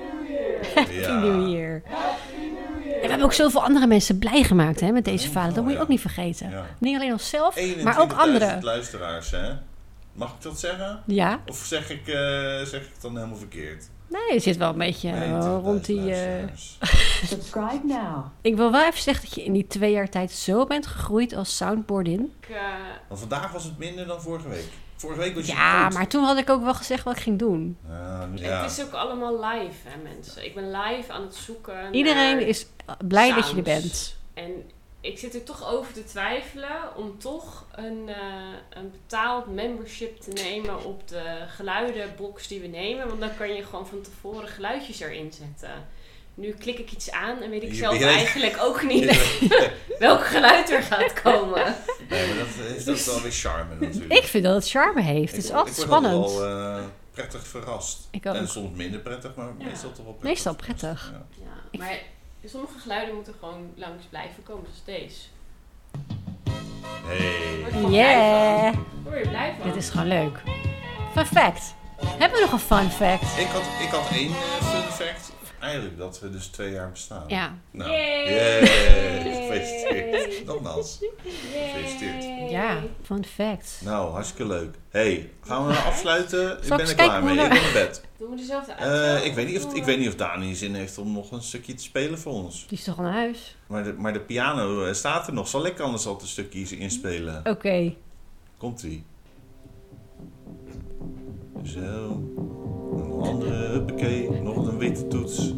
Happy 0.75 1.11
New 1.11 1.49
Year. 1.49 1.83
En 1.85 3.07
we 3.07 3.09
hebben 3.09 3.23
ook 3.23 3.33
zoveel 3.33 3.63
andere 3.63 3.87
mensen 3.87 4.19
blij 4.19 4.43
gemaakt 4.43 4.81
hè, 4.81 4.91
met 4.91 5.05
deze 5.05 5.31
verhalen. 5.31 5.55
Dat 5.55 5.65
moet 5.65 5.73
je 5.73 5.81
ook 5.81 5.89
niet 5.89 6.01
vergeten. 6.01 6.51
Ja. 6.51 6.67
Niet 6.79 6.97
alleen 6.97 7.13
onszelf, 7.13 7.83
maar 7.83 8.01
ook 8.01 8.11
21.000 8.13 8.17
anderen. 8.17 8.63
luisteraars, 8.63 9.31
hè? 9.31 9.53
Mag 10.13 10.29
ik 10.31 10.43
dat 10.43 10.61
zeggen? 10.61 11.03
Ja, 11.07 11.41
Of 11.47 11.57
zeg 11.65 11.91
ik, 11.91 12.07
eh, 12.09 12.15
zeg 12.65 12.81
ik 12.81 12.89
het 12.93 13.03
dan 13.03 13.15
helemaal 13.17 13.37
verkeerd? 13.37 13.89
Nee, 14.11 14.33
je 14.33 14.41
zit 14.41 14.57
wel 14.57 14.71
een 14.71 14.79
beetje 14.79 15.11
eh, 15.11 15.43
21.000 15.43 15.47
rond 15.65 15.85
die... 15.85 16.13
eh. 16.15 16.45
Subscribe 17.25 17.81
now. 17.85 18.25
Ik 18.41 18.57
wil 18.57 18.73
wel 18.73 18.85
even 18.87 19.01
zeggen 19.03 19.25
dat 19.25 19.35
je 19.35 19.45
in 19.45 19.53
die 19.53 19.67
twee 19.67 19.93
jaar 19.93 20.09
tijd 20.09 20.31
zo 20.31 20.67
bent 20.67 20.87
gegroeid 20.87 21.35
als 21.35 21.57
soundboardin. 21.57 22.33
Ik, 22.41 22.49
eh, 22.49 22.57
Want 23.09 23.21
vandaag 23.21 23.53
was 23.53 23.65
het 23.65 23.79
minder 23.79 24.07
dan 24.07 24.21
vorige 24.23 24.49
week. 24.49 24.65
Vorige 24.97 25.21
week 25.21 25.35
was 25.35 25.47
je 25.47 25.53
Ja, 25.53 25.85
goed. 25.85 25.95
maar 25.95 26.07
toen 26.09 26.25
had 26.25 26.39
ik 26.39 26.51
ook 26.51 26.63
wel 26.63 26.75
gezegd 26.75 27.05
wat 27.05 27.17
ik 27.17 27.23
ging 27.23 27.39
doen. 27.39 27.77
Ja. 27.89 28.29
Het 28.63 28.71
is 28.79 28.85
ook 28.85 28.93
allemaal 28.93 29.33
live, 29.45 29.89
hè, 29.89 30.03
mensen. 30.03 30.45
Ik 30.45 30.55
ben 30.55 30.71
live 30.71 31.13
aan 31.13 31.23
het 31.23 31.35
zoeken. 31.35 31.95
Iedereen 31.95 32.37
naar 32.37 32.47
is 32.47 32.67
blij 33.05 33.35
dat 33.35 33.51
je 33.51 33.57
er 33.57 33.63
bent. 33.63 34.17
En 34.35 34.51
ik 35.01 35.19
zit 35.19 35.35
er 35.35 35.45
toch 35.45 35.73
over 35.73 35.93
te 35.93 36.05
twijfelen 36.05 36.97
om 36.97 37.19
toch 37.19 37.67
een, 37.75 38.09
eh, 38.09 38.17
een 38.71 38.91
betaald 38.91 39.47
membership 39.55 40.21
te 40.21 40.31
nemen 40.31 40.85
op 40.85 41.09
de 41.09 41.45
geluidenbox 41.49 42.49
die 42.49 42.61
we 42.61 42.67
nemen. 42.67 43.09
Want 43.09 43.21
dan 43.21 43.37
kan 43.37 43.55
je 43.55 43.65
gewoon 43.65 43.87
van 43.87 44.01
tevoren 44.03 44.49
geluidjes 44.49 45.01
erin 45.01 45.33
zetten. 45.33 45.71
Nu 46.35 46.53
klik 46.53 46.79
ik 46.79 46.93
iets 46.93 47.11
aan 47.11 47.41
en 47.43 47.51
weet 47.51 47.63
ik 47.63 47.69
Je- 47.69 47.75
zelf 47.75 48.03
eigenlijk 48.03 48.57
ook 48.61 48.83
niet 48.83 49.39
welk 49.99 50.25
geluid 50.27 50.71
er 50.71 50.83
gaat 50.83 51.13
komen. 51.23 51.75
Nee, 52.09 52.29
maar 52.29 52.37
dat 52.37 52.77
is 52.77 52.85
dat 52.85 53.05
wel 53.05 53.21
weer 53.23 53.33
charme 53.33 53.75
natuurlijk. 53.81 54.13
Ik 54.13 54.25
vind 54.25 54.45
dat 54.45 54.55
het 54.55 54.71
charme 54.71 55.03
heeft. 55.03 55.33
Het 55.35 55.45
is 55.45 55.51
Ik- 55.51 55.57
altijd 55.57 55.77
spannend. 55.77 56.33
wel 56.33 56.47
eh, 56.47 56.83
prettig 57.11 57.47
verrast. 57.47 58.09
Ik 58.11 58.27
ook. 58.27 58.35
En 58.35 58.49
soms 58.49 58.77
minder 58.77 59.01
prettig, 59.01 59.35
maar 59.35 59.53
Ja. 59.59 59.65
meestal 59.65 59.93
toch 59.93 60.05
wel 60.05 60.15
prettig. 60.15 60.31
Meestal 60.31 60.55
prettig. 60.55 61.13
Ja. 61.13 61.45
Ja, 61.71 61.79
maar 61.79 61.99
sommige 62.49 62.79
geluiden 62.79 63.15
moeten 63.15 63.35
gewoon 63.41 63.73
langs 63.77 64.05
blijven 64.05 64.43
komen, 64.43 64.65
zoals 64.65 64.85
deze. 64.85 65.21
Daar 66.45 67.61
word 67.61 67.73
Hey. 67.73 67.91
Yeah! 67.91 68.75
word 69.05 69.19
je 69.25 69.29
blij 69.29 69.55
van. 69.59 69.67
Dit 69.69 69.77
is 69.77 69.89
gewoon 69.91 70.07
leuk. 70.07 70.43
Fun 71.13 71.27
fact. 71.27 71.75
Hebben 72.07 72.39
we 72.39 72.45
nog 72.45 72.53
een 72.53 72.59
fun 72.77 72.91
fact? 72.91 73.39
Ik 73.39 73.47
had, 73.47 73.63
ik 73.81 73.89
had 73.89 74.11
één 74.13 74.29
eh, 74.31 74.35
fun 74.63 75.07
fact. 75.07 75.33
Eigenlijk 75.61 75.99
dat 75.99 76.21
we 76.21 76.31
dus 76.31 76.47
twee 76.47 76.71
jaar 76.73 76.91
bestaan. 76.91 77.25
Ja. 77.27 77.55
Nou, 77.71 77.91
Yay! 77.91 78.35
yay. 78.35 78.67
Gefeliciteerd. 79.23 80.45
Nogmaals. 80.47 80.99
Gefeliciteerd. 81.25 82.51
Ja, 82.51 82.79
fun 83.03 83.25
fact. 83.25 83.81
Nou, 83.85 84.13
hartstikke 84.13 84.47
leuk. 84.47 84.75
hey, 84.91 85.31
gaan 85.45 85.67
we 85.67 85.73
nou 85.73 85.85
afsluiten? 85.87 86.63
Ik 86.63 86.69
ben 86.69 86.81
er 86.81 86.95
klaar 86.95 87.23
mee. 87.25 87.33
Ik 87.39 87.49
ben 87.51 87.63
naar 87.63 87.73
bed. 87.73 88.03
Doen 88.21 88.31
we 88.31 88.37
dezelfde 88.37 88.73
Eh, 88.73 89.25
ik, 89.25 89.35
weet 89.35 89.47
niet 89.47 89.65
of, 89.65 89.75
ik 89.75 89.85
weet 89.85 89.99
niet 89.99 90.09
of 90.09 90.15
Dani 90.15 90.55
zin 90.55 90.75
heeft 90.75 90.99
om 90.99 91.13
nog 91.13 91.31
een 91.33 91.43
stukje 91.43 91.75
te 91.75 91.83
spelen 91.83 92.19
voor 92.19 92.33
ons. 92.33 92.67
Die 92.69 92.79
is 92.79 92.85
toch 92.85 92.99
al 92.99 93.05
naar 93.05 93.13
huis? 93.13 93.57
Maar 93.67 93.85
de, 93.85 93.93
maar 93.93 94.13
de 94.13 94.21
piano 94.21 94.85
eh, 94.85 94.93
staat 94.93 95.27
er 95.27 95.33
nog. 95.33 95.49
Zal 95.49 95.67
ik 95.67 95.81
anders 95.81 96.07
al 96.07 96.19
een 96.21 96.27
stukje 96.27 96.77
inspelen? 96.77 97.41
Oké. 97.45 97.95
Komt-ie. 98.57 99.05
Zo. 101.63 102.23
Een 102.97 103.13
andere, 103.23 103.55
huppakee. 103.55 104.31
Nog 104.31 104.67
een 104.67 104.79
witte 104.79 105.07
toets. 105.07 105.51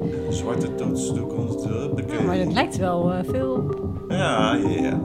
En 0.00 0.26
een 0.26 0.32
zwarte 0.32 0.74
toets. 0.74 1.14
Doe 1.14 1.26
ik 1.26 1.32
onder 1.32 1.68
de 1.68 1.68
huppakee. 1.68 2.18
Ja, 2.18 2.22
maar 2.22 2.38
dat 2.38 2.52
lijkt 2.52 2.76
wel 2.76 3.12
eh, 3.12 3.24
veel 3.24 3.52
op. 3.52 4.04
Ja, 4.08 4.54
ja, 4.54 4.68
ja. 4.68 5.00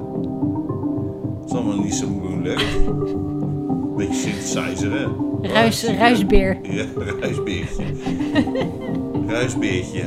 Het 1.39 1.49
is 1.49 1.55
allemaal 1.55 1.79
niet 1.79 1.95
zo 1.95 2.09
moeilijk. 2.09 2.59
Beetje 3.97 4.13
synthesizer, 4.13 4.91
hè? 4.91 5.07
Ruis, 5.53 5.84
ruisbeer. 5.86 6.59
Ja, 6.78 6.86
ruisbeertje. 7.19 7.84
ruisbeertje. 9.28 10.03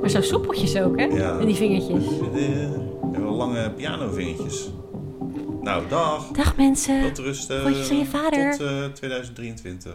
Maar 0.00 0.10
zo 0.10 0.20
soepeltjes 0.20 0.76
ook, 0.76 0.98
hè? 0.98 1.04
Ja. 1.04 1.38
In 1.38 1.46
die 1.46 1.54
vingertjes. 1.56 2.04
Eh, 2.34 2.62
En 3.14 3.22
wel 3.22 3.34
lange 3.34 3.70
pianovingertjes. 3.70 4.70
Nou, 5.62 5.82
dag. 5.88 6.26
Dag 6.28 6.56
mensen. 6.56 7.02
Tot 7.14 7.18
rusten. 7.24 7.60
Groetjes 7.60 7.90
aan 7.90 7.98
je 7.98 8.04
vader. 8.06 8.50
Tot 8.50 8.60
eh, 8.66 8.84
2023. 8.94 9.92